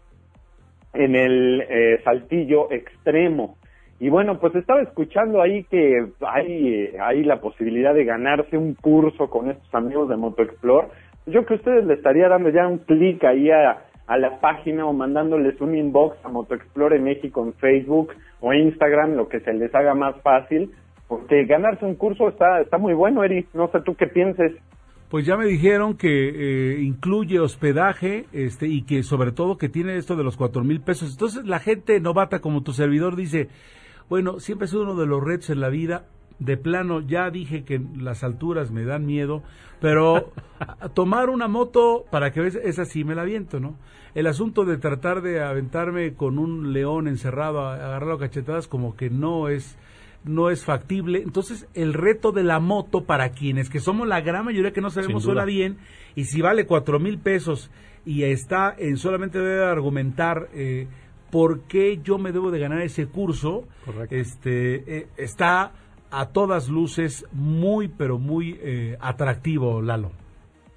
en 0.94 1.16
el 1.16 1.64
eh, 1.70 2.02
saltillo 2.04 2.72
extremo. 2.72 3.58
Y 4.00 4.10
bueno, 4.10 4.40
pues 4.40 4.54
estaba 4.56 4.82
escuchando 4.82 5.42
ahí 5.42 5.64
que 5.66 6.06
hay, 6.22 6.92
hay 7.02 7.24
la 7.24 7.42
posibilidad 7.42 7.94
de 7.96 8.06
ganarse 8.06 8.58
un 8.58 8.76
curso 8.76 9.30
con 9.30 9.50
estos 9.50 9.74
amigos 9.74 10.08
de 10.10 10.18
MotoExplore. 10.18 10.88
Yo 11.26 11.46
que 11.46 11.56
ustedes 11.56 11.86
le 11.86 11.96
estaría 11.96 12.30
dando 12.30 12.50
ya 12.50 12.68
un 12.68 12.78
clic 12.78 13.24
ahí 13.24 13.50
a, 13.50 13.86
a 14.06 14.18
la 14.18 14.40
página 14.40 14.86
o 14.86 14.94
mandándoles 14.94 15.60
un 15.62 15.76
inbox 15.76 16.18
a 16.24 16.30
MotoExplore 16.30 17.00
México 17.00 17.44
en 17.44 17.54
Facebook 17.54 18.14
o 18.40 18.54
Instagram, 18.54 19.16
lo 19.16 19.28
que 19.28 19.40
se 19.40 19.54
les 19.54 19.74
haga 19.74 19.96
más 19.96 20.16
fácil, 20.22 20.72
porque 21.08 21.46
ganarse 21.46 21.86
un 21.86 21.96
curso 21.96 22.30
está, 22.30 22.62
está 22.62 22.78
muy 22.78 22.94
bueno, 22.94 23.24
Eri. 23.24 23.46
No 23.54 23.70
sé 23.70 23.82
tú 23.82 23.96
qué 23.96 24.08
pienses. 24.08 24.54
Pues 25.10 25.26
ya 25.26 25.38
me 25.38 25.46
dijeron 25.46 25.96
que 25.96 26.30
eh, 26.30 26.82
incluye 26.82 27.40
hospedaje 27.40 28.26
este 28.34 28.68
y 28.68 28.84
que 28.84 29.04
sobre 29.04 29.32
todo 29.32 29.58
que 29.58 29.70
tiene 29.70 29.96
esto 29.96 30.18
de 30.18 30.24
los 30.24 30.36
cuatro 30.36 30.64
mil 30.64 30.82
pesos. 30.82 31.14
Entonces 31.14 31.46
la 31.46 31.60
gente 31.60 32.00
novata 32.00 32.40
como 32.40 32.62
tu 32.62 32.74
servidor 32.74 33.16
dice, 33.16 33.48
bueno, 34.10 34.40
siempre 34.40 34.66
es 34.66 34.74
uno 34.74 34.96
de 34.96 35.06
los 35.06 35.24
retos 35.24 35.50
en 35.50 35.62
la 35.62 35.70
vida. 35.70 36.06
De 36.40 36.56
plano, 36.56 37.02
ya 37.02 37.32
dije 37.32 37.64
que 37.64 37.82
las 37.98 38.24
alturas 38.24 38.70
me 38.70 38.84
dan 38.84 39.08
miedo, 39.08 39.42
pero 39.82 40.32
tomar 40.94 41.32
una 41.32 41.48
moto 41.48 42.06
para 42.12 42.32
que 42.32 42.42
veas, 42.42 42.56
esa 42.56 42.86
sí 42.86 43.04
me 43.04 43.16
la 43.16 43.24
aviento, 43.24 43.60
¿no? 43.60 43.76
El 44.14 44.28
asunto 44.28 44.64
de 44.64 44.78
tratar 44.78 45.22
de 45.22 45.42
aventarme 45.42 46.14
con 46.14 46.38
un 46.38 46.74
león 46.74 47.08
encerrado, 47.08 47.68
agarrarlo 47.68 48.16
a 48.16 48.20
cachetadas, 48.20 48.68
como 48.68 48.96
que 48.96 49.10
no 49.10 49.50
es, 49.50 49.78
no 50.26 50.52
es 50.52 50.64
factible. 50.64 51.24
Entonces, 51.24 51.68
el 51.74 51.94
reto 51.94 52.32
de 52.32 52.44
la 52.44 52.60
moto 52.60 53.06
para 53.06 53.30
quienes 53.30 53.70
que 53.70 53.80
somos 53.80 54.08
la 54.08 54.22
gran 54.22 54.46
mayoría 54.46 54.74
que 54.74 54.82
no 54.82 54.92
sabemos 54.92 55.24
suena 55.24 55.44
bien, 55.44 55.78
y 56.16 56.26
si 56.26 56.42
vale 56.42 56.68
cuatro 56.68 57.00
mil 57.00 57.18
pesos 57.18 57.72
y 58.06 58.24
está 58.24 58.74
en 58.78 58.98
solamente 58.98 59.38
debe 59.40 59.66
argumentar 59.66 60.48
eh, 60.54 60.88
por 61.32 61.68
qué 61.68 61.98
yo 62.04 62.18
me 62.18 62.32
debo 62.32 62.52
de 62.52 62.60
ganar 62.60 62.82
ese 62.82 63.08
curso, 63.08 63.64
este 64.10 65.00
eh, 65.00 65.08
está 65.18 65.72
a 66.12 66.30
todas 66.32 66.70
luces 66.70 67.26
muy, 67.32 67.88
pero 67.88 68.18
muy 68.18 68.58
eh, 68.62 68.98
atractivo, 69.00 69.82
Lalo. 69.82 70.12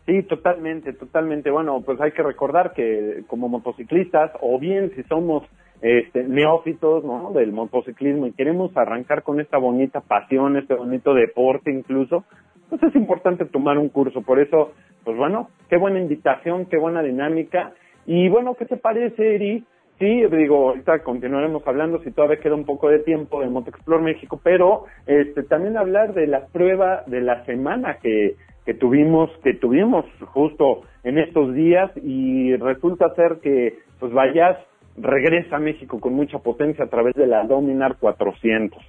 Sí, 0.06 0.22
totalmente, 0.24 0.92
totalmente. 0.92 1.50
Bueno, 1.50 1.82
pues 1.84 2.00
hay 2.00 2.10
que 2.12 2.22
recordar 2.22 2.72
que 2.72 3.22
como 3.28 3.48
motociclistas, 3.48 4.32
o 4.40 4.58
bien 4.58 4.90
si 4.96 5.04
somos 5.04 5.44
este, 5.82 6.24
neófitos 6.24 7.04
¿no? 7.04 7.30
del 7.32 7.52
motociclismo 7.52 8.26
y 8.26 8.32
queremos 8.32 8.76
arrancar 8.76 9.22
con 9.22 9.40
esta 9.40 9.56
bonita 9.58 10.00
pasión, 10.00 10.56
este 10.56 10.74
bonito 10.74 11.14
deporte 11.14 11.70
incluso, 11.70 12.24
pues 12.68 12.82
es 12.82 12.94
importante 12.96 13.44
tomar 13.44 13.78
un 13.78 13.88
curso. 13.88 14.22
Por 14.22 14.40
eso, 14.40 14.72
pues 15.04 15.16
bueno, 15.16 15.48
qué 15.68 15.76
buena 15.76 16.00
invitación, 16.00 16.66
qué 16.66 16.76
buena 16.76 17.02
dinámica. 17.02 17.72
Y 18.04 18.28
bueno, 18.28 18.54
¿qué 18.54 18.66
te 18.66 18.76
parece, 18.76 19.36
Eri? 19.36 19.64
Sí, 20.00 20.24
digo, 20.32 20.70
ahorita 20.70 21.00
continuaremos 21.00 21.62
hablando 21.66 22.02
si 22.02 22.10
todavía 22.10 22.40
queda 22.40 22.54
un 22.54 22.64
poco 22.64 22.88
de 22.88 23.00
tiempo 23.00 23.42
de 23.42 23.50
Motoexplore 23.50 24.02
México, 24.02 24.40
pero 24.42 24.86
este, 25.06 25.42
también 25.42 25.76
hablar 25.76 26.14
de 26.14 26.26
la 26.26 26.46
prueba 26.46 27.02
de 27.06 27.20
la 27.20 27.44
semana 27.44 27.98
que, 28.02 28.36
que 28.64 28.72
tuvimos, 28.72 29.30
que 29.44 29.52
tuvimos 29.52 30.06
justo 30.32 30.84
en 31.04 31.18
estos 31.18 31.52
días 31.52 31.90
y 32.02 32.56
resulta 32.56 33.14
ser 33.14 33.40
que 33.42 33.78
pues 33.98 34.10
Vallas 34.10 34.56
regresa 34.96 35.56
a 35.56 35.60
México 35.60 36.00
con 36.00 36.14
mucha 36.14 36.38
potencia 36.38 36.86
a 36.86 36.88
través 36.88 37.14
de 37.14 37.26
la 37.26 37.44
Dominar 37.44 37.98
400. 38.00 38.82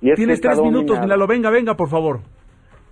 Y 0.00 0.14
Tienes 0.14 0.40
tres 0.40 0.62
minutos, 0.62 0.98
Lalo, 1.06 1.26
venga, 1.26 1.50
venga, 1.50 1.74
por 1.74 1.90
favor. 1.90 2.20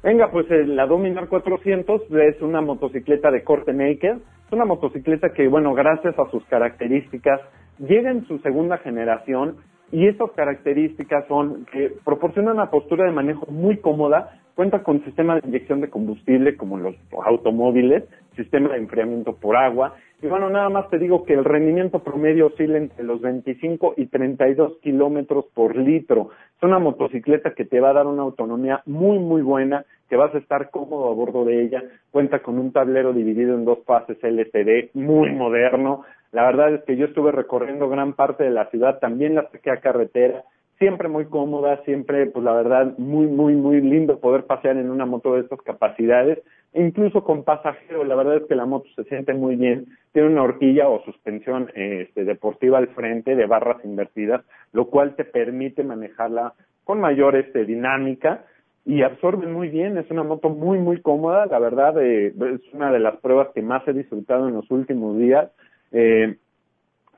Venga, 0.02 0.32
pues 0.32 0.46
la 0.50 0.86
Dominar 0.86 1.28
400 1.28 2.02
es 2.10 2.42
una 2.42 2.60
motocicleta 2.60 3.30
de 3.30 3.44
corte 3.44 3.72
naked, 3.72 4.16
es 4.16 4.52
una 4.52 4.64
motocicleta 4.64 5.32
que, 5.32 5.46
bueno, 5.46 5.74
gracias 5.74 6.18
a 6.18 6.28
sus 6.30 6.44
características, 6.46 7.40
llega 7.78 8.10
en 8.10 8.26
su 8.26 8.38
segunda 8.38 8.78
generación 8.78 9.58
y 9.92 10.08
estas 10.08 10.32
características 10.32 11.26
son 11.28 11.66
que 11.66 11.92
proporciona 12.04 12.52
una 12.52 12.70
postura 12.70 13.04
de 13.04 13.12
manejo 13.12 13.46
muy 13.46 13.76
cómoda, 13.76 14.40
cuenta 14.56 14.82
con 14.82 15.04
sistema 15.04 15.36
de 15.36 15.46
inyección 15.46 15.80
de 15.80 15.90
combustible 15.90 16.56
como 16.56 16.78
los 16.78 16.96
automóviles, 17.24 18.04
sistema 18.34 18.70
de 18.70 18.78
enfriamiento 18.78 19.36
por 19.36 19.56
agua. 19.56 19.94
Y 20.20 20.26
bueno, 20.26 20.50
nada 20.50 20.68
más 20.68 20.88
te 20.90 20.98
digo 20.98 21.24
que 21.24 21.34
el 21.34 21.44
rendimiento 21.44 22.00
promedio 22.00 22.46
oscila 22.46 22.78
entre 22.78 23.04
los 23.04 23.20
25 23.20 23.94
y 23.96 24.06
32 24.06 24.78
kilómetros 24.82 25.46
por 25.54 25.76
litro. 25.76 26.30
Es 26.62 26.66
una 26.68 26.78
motocicleta 26.78 27.54
que 27.54 27.64
te 27.64 27.80
va 27.80 27.90
a 27.90 27.92
dar 27.92 28.06
una 28.06 28.22
autonomía 28.22 28.82
muy, 28.86 29.18
muy 29.18 29.42
buena, 29.42 29.84
que 30.08 30.14
vas 30.14 30.32
a 30.32 30.38
estar 30.38 30.70
cómodo 30.70 31.10
a 31.10 31.12
bordo 31.12 31.44
de 31.44 31.60
ella. 31.60 31.82
Cuenta 32.12 32.38
con 32.38 32.56
un 32.56 32.70
tablero 32.70 33.12
dividido 33.12 33.56
en 33.56 33.64
dos 33.64 33.80
fases 33.84 34.16
LCD, 34.22 34.90
muy 34.94 35.32
moderno. 35.32 36.04
La 36.30 36.44
verdad 36.46 36.72
es 36.72 36.84
que 36.84 36.96
yo 36.96 37.06
estuve 37.06 37.32
recorriendo 37.32 37.88
gran 37.88 38.12
parte 38.12 38.44
de 38.44 38.50
la 38.50 38.70
ciudad, 38.70 39.00
también 39.00 39.34
la 39.34 39.50
saqué 39.50 39.72
a 39.72 39.80
carretera, 39.80 40.44
siempre 40.78 41.08
muy 41.08 41.24
cómoda, 41.24 41.82
siempre, 41.84 42.26
pues 42.26 42.44
la 42.44 42.52
verdad, 42.52 42.96
muy, 42.96 43.26
muy, 43.26 43.56
muy 43.56 43.80
lindo 43.80 44.20
poder 44.20 44.44
pasear 44.44 44.76
en 44.76 44.88
una 44.88 45.04
moto 45.04 45.34
de 45.34 45.40
estas 45.40 45.60
capacidades, 45.62 46.38
incluso 46.74 47.24
con 47.24 47.44
pasajero, 47.44 48.04
la 48.04 48.14
verdad 48.14 48.36
es 48.36 48.44
que 48.44 48.54
la 48.54 48.66
moto 48.66 48.88
se 48.96 49.04
siente 49.04 49.34
muy 49.34 49.56
bien, 49.56 49.86
tiene 50.12 50.28
una 50.28 50.42
horquilla 50.42 50.88
o 50.88 51.04
suspensión 51.04 51.70
este, 51.74 52.24
deportiva 52.24 52.78
al 52.78 52.88
frente 52.88 53.36
de 53.36 53.46
barras 53.46 53.84
invertidas, 53.84 54.44
lo 54.72 54.86
cual 54.86 55.14
te 55.16 55.24
permite 55.24 55.84
manejarla 55.84 56.54
con 56.84 57.00
mayor 57.00 57.36
este, 57.36 57.64
dinámica 57.64 58.44
y 58.84 59.02
absorbe 59.02 59.46
muy 59.46 59.68
bien, 59.68 59.96
es 59.96 60.10
una 60.10 60.24
moto 60.24 60.48
muy, 60.48 60.78
muy 60.78 61.00
cómoda, 61.00 61.46
la 61.46 61.58
verdad, 61.58 62.02
eh, 62.02 62.28
es 62.28 62.74
una 62.74 62.90
de 62.90 62.98
las 62.98 63.16
pruebas 63.18 63.48
que 63.54 63.62
más 63.62 63.86
he 63.86 63.92
disfrutado 63.92 64.48
en 64.48 64.54
los 64.54 64.68
últimos 64.70 65.16
días, 65.18 65.50
eh, 65.92 66.36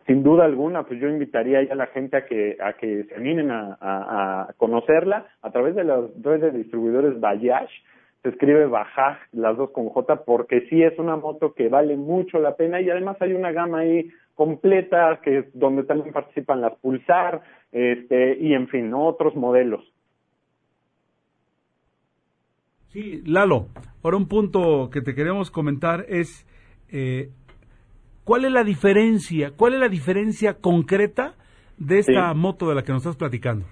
sin 0.07 0.23
duda 0.23 0.45
alguna, 0.45 0.83
pues 0.83 1.01
yo 1.01 1.09
invitaría 1.09 1.61
a 1.61 1.75
la 1.75 1.87
gente 1.87 2.17
a 2.19 2.27
que, 2.27 2.59
a 2.61 2.75
que 2.75 3.05
se 3.05 3.15
animen 3.15 3.51
a, 3.51 3.79
a, 3.81 4.53
conocerla 4.59 5.27
a 5.41 5.51
través 5.51 5.75
de 5.75 5.85
las 5.85 6.01
redes 6.23 6.53
de 6.53 6.59
distribuidores 6.59 7.19
Bayash. 7.19 7.71
Se 8.25 8.31
escribe 8.31 8.67
Bajaj, 8.67 9.19
las 9.33 9.57
dos 9.57 9.71
con 9.71 9.89
J, 9.91 10.25
porque 10.25 10.67
sí 10.69 10.83
es 10.83 10.99
una 10.99 11.15
moto 11.15 11.55
que 11.55 11.69
vale 11.69 11.97
mucho 11.97 12.41
la 12.41 12.57
pena 12.57 12.81
y 12.81 12.91
además 12.91 13.17
hay 13.21 13.35
una 13.35 13.53
gama 13.53 13.81
ahí 13.81 14.11
completa 14.35 15.21
que 15.23 15.51
donde 15.55 15.85
también 15.85 16.13
participan 16.13 16.61
las 16.61 16.75
Pulsar, 16.81 17.43
este, 17.71 18.37
y 18.41 18.55
en 18.55 18.67
fin, 18.67 18.93
otros 18.93 19.37
modelos. 19.37 19.85
Sí, 22.89 23.23
Lalo, 23.25 23.69
ahora 24.03 24.17
un 24.17 24.27
punto 24.27 24.91
que 24.91 25.01
te 25.01 25.15
queremos 25.15 25.53
comentar 25.53 26.05
es 26.09 26.45
eh, 26.91 27.31
¿Cuál 28.25 28.47
es 28.47 28.53
la 28.53 28.65
diferencia? 28.65 29.53
¿Cuál 29.55 29.75
es 29.75 29.81
la 29.81 29.89
diferencia 29.89 30.55
concreta 30.55 31.35
de 31.77 31.99
esta 31.99 32.33
moto 32.33 32.69
de 32.69 32.75
la 32.75 32.83
que 32.83 32.93
nos 32.93 33.03
estás 33.03 33.17
platicando? 33.17 33.67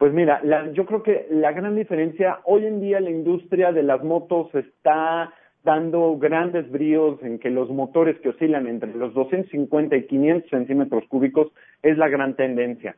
Pues 0.00 0.14
mira, 0.14 0.40
yo 0.72 0.86
creo 0.86 1.02
que 1.02 1.26
la 1.28 1.52
gran 1.52 1.76
diferencia, 1.76 2.38
hoy 2.44 2.64
en 2.64 2.80
día 2.80 3.00
la 3.00 3.10
industria 3.10 3.70
de 3.70 3.82
las 3.82 4.02
motos 4.02 4.48
está 4.54 5.34
dando 5.62 6.16
grandes 6.16 6.70
bríos 6.70 7.22
en 7.22 7.38
que 7.38 7.50
los 7.50 7.68
motores 7.68 8.18
que 8.20 8.30
oscilan 8.30 8.66
entre 8.66 8.94
los 8.94 9.12
250 9.12 9.94
y 9.94 10.06
500 10.06 10.48
centímetros 10.48 11.04
cúbicos 11.06 11.52
es 11.82 11.98
la 11.98 12.08
gran 12.08 12.34
tendencia. 12.34 12.96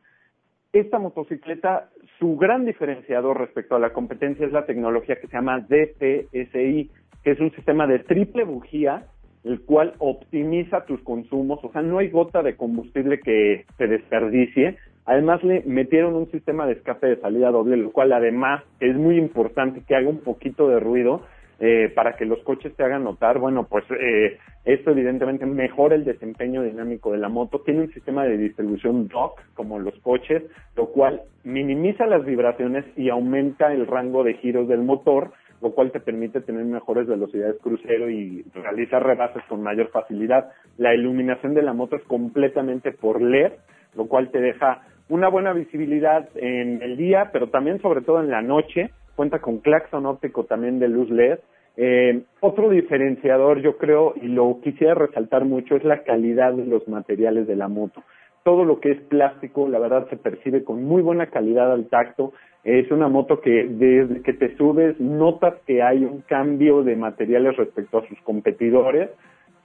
Esta 0.71 0.97
motocicleta, 0.97 1.89
su 2.19 2.37
gran 2.37 2.63
diferenciador 2.63 3.37
respecto 3.37 3.75
a 3.75 3.79
la 3.79 3.91
competencia 3.91 4.45
es 4.45 4.53
la 4.53 4.65
tecnología 4.65 5.17
que 5.17 5.27
se 5.27 5.33
llama 5.33 5.59
DPSI, 5.59 6.89
que 7.21 7.31
es 7.31 7.39
un 7.41 7.51
sistema 7.51 7.85
de 7.85 7.99
triple 7.99 8.45
bujía 8.45 9.07
el 9.43 9.59
cual 9.63 9.93
optimiza 9.97 10.85
tus 10.85 11.01
consumos, 11.01 11.59
o 11.63 11.71
sea, 11.73 11.81
no 11.81 11.97
hay 11.97 12.09
gota 12.09 12.41
de 12.41 12.55
combustible 12.55 13.19
que 13.19 13.65
se 13.77 13.87
desperdicie. 13.87 14.77
Además 15.05 15.43
le 15.43 15.63
metieron 15.65 16.15
un 16.15 16.31
sistema 16.31 16.65
de 16.65 16.73
escape 16.73 17.07
de 17.07 17.19
salida 17.19 17.51
doble, 17.51 17.77
lo 17.77 17.91
cual 17.91 18.13
además 18.13 18.63
es 18.79 18.95
muy 18.95 19.17
importante 19.17 19.83
que 19.87 19.95
haga 19.95 20.09
un 20.09 20.21
poquito 20.21 20.69
de 20.69 20.79
ruido 20.79 21.21
eh, 21.59 21.91
para 21.93 22.13
que 22.13 22.25
los 22.25 22.39
coches 22.43 22.75
te 22.75 22.83
hagan 22.83 23.03
notar. 23.03 23.39
Bueno, 23.39 23.67
pues 23.69 23.83
eh, 23.91 24.37
esto 24.65 24.91
evidentemente 24.91 25.45
mejora 25.45 25.95
el 25.95 26.05
desempeño 26.05 26.63
dinámico 26.63 27.11
de 27.11 27.17
la 27.17 27.29
moto. 27.29 27.61
Tiene 27.61 27.81
un 27.81 27.93
sistema 27.93 28.23
de 28.23 28.37
distribución 28.37 29.07
DOC 29.07 29.41
como 29.53 29.79
los 29.79 29.97
coches, 29.99 30.43
lo 30.75 30.87
cual 30.87 31.21
minimiza 31.43 32.05
las 32.05 32.25
vibraciones 32.25 32.85
y 32.95 33.09
aumenta 33.09 33.73
el 33.73 33.87
rango 33.87 34.23
de 34.23 34.35
giros 34.35 34.67
del 34.67 34.83
motor 34.83 35.31
lo 35.61 35.71
cual 35.71 35.93
te 35.93 36.01
permite 36.01 36.41
tener 36.41 36.65
mejores 36.65 37.07
velocidades 37.07 37.55
crucero 37.61 38.09
y 38.09 38.43
realizar 38.53 39.01
rebases 39.01 39.41
con 39.47 39.63
mayor 39.63 39.89
facilidad. 39.91 40.49
La 40.77 40.93
iluminación 40.93 41.53
de 41.53 41.61
la 41.61 41.71
moto 41.71 41.95
es 41.95 42.03
completamente 42.03 42.91
por 42.91 43.21
LED, 43.21 43.53
lo 43.95 44.07
cual 44.07 44.29
te 44.29 44.41
deja 44.41 44.81
una 45.13 45.29
buena 45.29 45.53
visibilidad 45.53 46.27
en 46.33 46.81
el 46.81 46.97
día, 46.97 47.29
pero 47.31 47.47
también 47.47 47.79
sobre 47.81 48.01
todo 48.01 48.19
en 48.19 48.31
la 48.31 48.41
noche. 48.41 48.89
Cuenta 49.15 49.39
con 49.39 49.59
claxon 49.59 50.07
óptico 50.07 50.45
también 50.45 50.79
de 50.79 50.87
luz 50.87 51.09
LED 51.11 51.37
Eh, 51.75 52.21
otro 52.39 52.69
diferenciador, 52.69 53.61
yo 53.61 53.77
creo, 53.77 54.13
y 54.21 54.27
lo 54.27 54.59
quisiera 54.63 54.93
resaltar 54.93 55.45
mucho, 55.45 55.75
es 55.75 55.83
la 55.83 56.03
calidad 56.03 56.53
de 56.53 56.65
los 56.65 56.87
materiales 56.87 57.47
de 57.47 57.55
la 57.55 57.67
moto. 57.67 58.03
Todo 58.43 58.63
lo 58.63 58.79
que 58.79 58.91
es 58.91 59.01
plástico, 59.01 59.67
la 59.67 59.79
verdad, 59.79 60.07
se 60.09 60.17
percibe 60.17 60.63
con 60.63 60.83
muy 60.83 61.01
buena 61.01 61.27
calidad 61.27 61.71
al 61.71 61.85
tacto. 61.89 62.33
Es 62.63 62.91
una 62.91 63.07
moto 63.07 63.39
que 63.39 63.67
desde 63.69 64.21
que 64.21 64.33
te 64.33 64.55
subes 64.57 64.99
notas 64.99 65.53
que 65.65 65.81
hay 65.81 66.05
un 66.05 66.21
cambio 66.21 66.83
de 66.83 66.95
materiales 66.95 67.55
respecto 67.57 67.99
a 67.99 68.07
sus 68.07 68.19
competidores. 68.21 69.09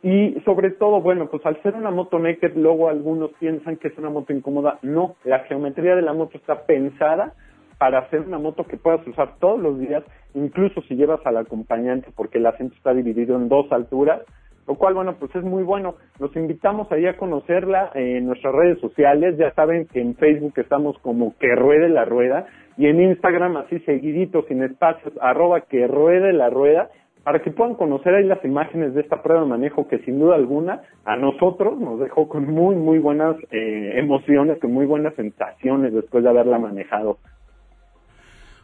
Y 0.02 0.40
sobre 0.44 0.70
todo, 0.70 1.00
bueno, 1.00 1.28
pues 1.28 1.44
al 1.44 1.60
ser 1.62 1.74
una 1.74 1.90
moto 1.90 2.18
naked, 2.18 2.54
luego 2.54 2.88
algunos 2.88 3.32
piensan 3.40 3.76
que 3.76 3.88
es 3.88 3.98
una 3.98 4.10
moto 4.10 4.32
incómoda. 4.32 4.78
No, 4.82 5.16
la 5.24 5.40
geometría 5.40 5.96
de 5.96 6.02
la 6.02 6.12
moto 6.12 6.38
está 6.38 6.66
pensada 6.66 7.34
para 7.78 8.00
hacer 8.00 8.20
una 8.20 8.38
moto 8.38 8.64
que 8.64 8.76
puedas 8.76 9.06
usar 9.06 9.36
todos 9.38 9.60
los 9.60 9.78
días, 9.78 10.02
incluso 10.34 10.82
si 10.82 10.94
llevas 10.94 11.24
al 11.24 11.36
acompañante, 11.36 12.08
porque 12.14 12.38
el 12.38 12.46
asiento 12.46 12.74
está 12.76 12.92
dividido 12.92 13.36
en 13.36 13.48
dos 13.48 13.70
alturas, 13.72 14.22
lo 14.68 14.74
cual, 14.74 14.94
bueno, 14.94 15.16
pues 15.18 15.34
es 15.34 15.42
muy 15.42 15.62
bueno. 15.62 15.94
Los 16.20 16.34
invitamos 16.36 16.92
ahí 16.92 17.06
a 17.06 17.16
conocerla 17.16 17.90
en 17.94 18.26
nuestras 18.26 18.54
redes 18.54 18.78
sociales. 18.80 19.38
Ya 19.38 19.52
saben 19.54 19.86
que 19.86 20.00
en 20.00 20.14
Facebook 20.14 20.52
estamos 20.56 20.98
como 20.98 21.34
que 21.38 21.54
ruede 21.54 21.88
la 21.88 22.04
rueda 22.04 22.46
y 22.76 22.86
en 22.86 23.00
Instagram 23.00 23.56
así 23.56 23.78
seguidito, 23.80 24.44
sin 24.46 24.62
espacios, 24.62 25.14
arroba 25.22 25.62
que 25.62 25.86
ruede 25.86 26.34
la 26.34 26.50
rueda 26.50 26.90
para 27.28 27.42
que 27.42 27.50
puedan 27.50 27.74
conocer 27.74 28.14
ahí 28.14 28.24
las 28.24 28.42
imágenes 28.42 28.94
de 28.94 29.02
esta 29.02 29.22
prueba 29.22 29.42
de 29.42 29.48
manejo 29.48 29.86
que 29.86 29.98
sin 29.98 30.18
duda 30.18 30.34
alguna 30.34 30.80
a 31.04 31.14
nosotros 31.14 31.78
nos 31.78 32.00
dejó 32.00 32.26
con 32.26 32.46
muy, 32.46 32.74
muy 32.74 32.98
buenas 32.98 33.36
eh, 33.50 33.98
emociones, 33.98 34.58
con 34.58 34.72
muy 34.72 34.86
buenas 34.86 35.14
sensaciones 35.14 35.92
después 35.92 36.24
de 36.24 36.30
haberla 36.30 36.58
manejado. 36.58 37.18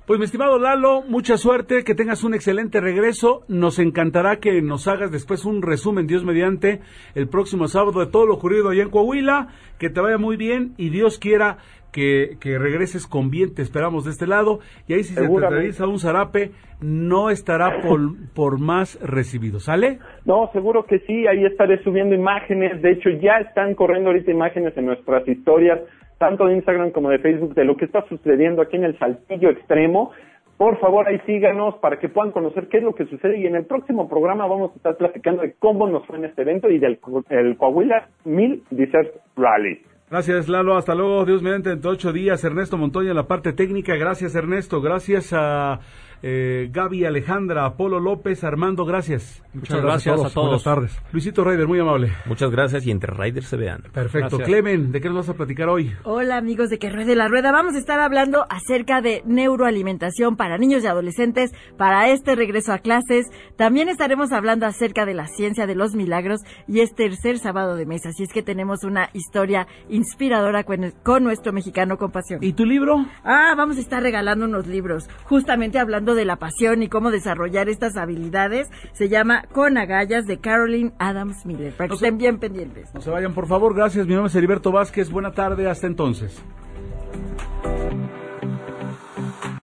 Pues 0.06 0.18
mi 0.18 0.24
estimado 0.24 0.58
Lalo, 0.58 1.02
mucha 1.02 1.36
suerte, 1.36 1.84
que 1.84 1.94
tengas 1.94 2.24
un 2.24 2.32
excelente 2.32 2.80
regreso. 2.80 3.42
Nos 3.48 3.78
encantará 3.78 4.36
que 4.36 4.62
nos 4.62 4.88
hagas 4.88 5.10
después 5.10 5.44
un 5.44 5.60
resumen, 5.60 6.06
Dios 6.06 6.24
mediante, 6.24 6.80
el 7.14 7.28
próximo 7.28 7.68
sábado 7.68 8.00
de 8.00 8.10
todo 8.10 8.24
lo 8.24 8.34
ocurrido 8.34 8.70
allá 8.70 8.82
en 8.82 8.90
Coahuila. 8.90 9.48
Que 9.78 9.90
te 9.90 10.00
vaya 10.00 10.16
muy 10.16 10.38
bien 10.38 10.72
y 10.78 10.88
Dios 10.88 11.18
quiera 11.18 11.58
que, 11.94 12.36
que 12.40 12.58
regreses 12.58 13.06
con 13.06 13.30
bien. 13.30 13.54
Te 13.54 13.62
esperamos 13.62 14.04
de 14.04 14.10
este 14.10 14.26
lado. 14.26 14.58
Y 14.88 14.94
ahí 14.94 15.04
si 15.04 15.14
se 15.14 15.26
te 15.26 15.48
realiza 15.48 15.86
un 15.86 16.00
zarape, 16.00 16.50
no 16.82 17.30
estará 17.30 17.80
por, 17.80 18.00
por 18.34 18.60
más 18.60 18.98
recibido. 19.00 19.60
¿Sale? 19.60 20.00
No, 20.26 20.50
seguro 20.52 20.84
que 20.84 20.98
sí. 21.00 21.26
Ahí 21.28 21.44
estaré 21.44 21.82
subiendo 21.84 22.14
imágenes. 22.14 22.82
De 22.82 22.90
hecho, 22.90 23.10
ya 23.10 23.38
están 23.38 23.74
corriendo 23.74 24.10
ahorita 24.10 24.30
imágenes 24.30 24.76
en 24.76 24.86
nuestras 24.86 25.26
historias 25.28 25.80
tanto 26.18 26.46
de 26.46 26.54
Instagram 26.54 26.90
como 26.90 27.10
de 27.10 27.18
Facebook, 27.18 27.54
de 27.54 27.64
lo 27.64 27.76
que 27.76 27.84
está 27.84 28.06
sucediendo 28.08 28.62
aquí 28.62 28.76
en 28.76 28.84
el 28.84 28.98
Saltillo 28.98 29.50
Extremo. 29.50 30.12
Por 30.56 30.78
favor, 30.78 31.08
ahí 31.08 31.18
síganos 31.26 31.74
para 31.78 31.98
que 31.98 32.08
puedan 32.08 32.30
conocer 32.30 32.68
qué 32.68 32.78
es 32.78 32.84
lo 32.84 32.94
que 32.94 33.06
sucede 33.06 33.38
y 33.38 33.46
en 33.46 33.56
el 33.56 33.66
próximo 33.66 34.08
programa 34.08 34.46
vamos 34.46 34.70
a 34.72 34.76
estar 34.76 34.96
platicando 34.96 35.42
de 35.42 35.54
cómo 35.58 35.88
nos 35.88 36.06
fue 36.06 36.16
en 36.16 36.26
este 36.26 36.42
evento 36.42 36.70
y 36.70 36.78
del 36.78 36.98
el 37.30 37.56
Coahuila 37.56 38.08
1000 38.24 38.62
Desert 38.70 39.16
Rally. 39.36 39.82
Gracias, 40.14 40.46
Lalo. 40.48 40.76
Hasta 40.76 40.94
luego. 40.94 41.24
Dios 41.24 41.42
mediante, 41.42 41.72
en 41.72 41.84
ocho 41.84 42.12
días. 42.12 42.44
Ernesto 42.44 42.76
Montoya 42.76 43.10
en 43.10 43.16
la 43.16 43.26
parte 43.26 43.52
técnica. 43.52 43.96
Gracias, 43.96 44.36
Ernesto. 44.36 44.80
Gracias 44.80 45.32
a 45.32 45.80
eh, 46.26 46.70
Gaby 46.72 47.04
Alejandra, 47.04 47.66
Apolo 47.66 48.00
López, 48.00 48.44
Armando, 48.44 48.86
gracias. 48.86 49.42
Muchas, 49.52 49.82
gracias, 49.82 50.14
a, 50.14 50.30
todos. 50.30 50.34
Buenas 50.34 50.62
tardes. 50.62 50.98
Luisito 51.12 51.44
Raider, 51.44 51.68
muy 51.68 51.78
amable. 51.78 52.12
Muchas 52.24 52.50
gracias 52.50 52.86
y 52.86 52.90
entre 52.90 53.12
Raiders 53.12 53.46
se 53.46 53.58
vean. 53.58 53.82
Perfecto. 53.92 54.38
Clemen, 54.38 54.90
¿de 54.90 55.02
qué 55.02 55.08
nos 55.08 55.18
vas 55.18 55.28
a 55.28 55.34
platicar 55.34 55.68
hoy? 55.68 55.92
Hola 56.04 56.38
amigos 56.38 56.70
de 56.70 56.78
Que 56.78 56.88
Ruede 56.88 57.14
la 57.14 57.28
Rueda. 57.28 57.52
Vamos 57.52 57.74
a 57.74 57.78
estar 57.78 58.00
hablando 58.00 58.46
acerca 58.48 59.02
de 59.02 59.22
neuroalimentación 59.26 60.36
para 60.36 60.56
niños 60.56 60.82
y 60.82 60.86
adolescentes 60.86 61.52
para 61.76 62.08
este 62.08 62.34
regreso 62.34 62.72
a 62.72 62.78
clases. 62.78 63.26
También 63.56 63.90
estaremos 63.90 64.32
hablando 64.32 64.64
acerca 64.64 65.04
de 65.04 65.12
la 65.12 65.26
ciencia 65.26 65.66
de 65.66 65.74
los 65.74 65.94
milagros 65.94 66.40
y 66.66 66.80
es 66.80 66.94
tercer 66.94 67.36
sábado 67.38 67.76
de 67.76 67.84
mes. 67.84 68.06
Así 68.06 68.22
es 68.22 68.32
que 68.32 68.42
tenemos 68.42 68.82
una 68.82 69.10
historia 69.12 69.66
inspiradora 69.90 70.64
con, 70.64 70.90
con 71.02 71.22
nuestro 71.22 71.52
mexicano 71.52 71.98
con 71.98 72.12
pasión. 72.12 72.42
¿Y 72.42 72.54
tu 72.54 72.64
libro? 72.64 73.04
Ah, 73.24 73.52
vamos 73.58 73.76
a 73.76 73.80
estar 73.80 74.02
regalando 74.02 74.46
unos 74.46 74.66
libros 74.66 75.06
justamente 75.24 75.78
hablando 75.78 76.13
de 76.14 76.24
la 76.24 76.36
pasión 76.36 76.82
y 76.82 76.88
cómo 76.88 77.10
desarrollar 77.10 77.68
estas 77.68 77.96
habilidades. 77.96 78.70
Se 78.92 79.08
llama 79.08 79.44
Con 79.52 79.78
agallas 79.78 80.26
de 80.26 80.38
Caroline 80.38 80.92
Adams 80.98 81.44
Miller. 81.46 81.72
Para 81.74 81.88
que 81.88 81.94
estén 81.94 82.18
bien 82.18 82.38
pendientes. 82.38 82.92
No 82.94 83.00
se 83.00 83.10
vayan, 83.10 83.34
por 83.34 83.46
favor. 83.46 83.74
Gracias. 83.74 84.06
Mi 84.06 84.14
nombre 84.14 84.28
es 84.28 84.34
Heriberto 84.34 84.72
Vázquez. 84.72 85.10
Buena 85.10 85.32
tarde. 85.32 85.68
Hasta 85.68 85.86
entonces. 85.86 86.42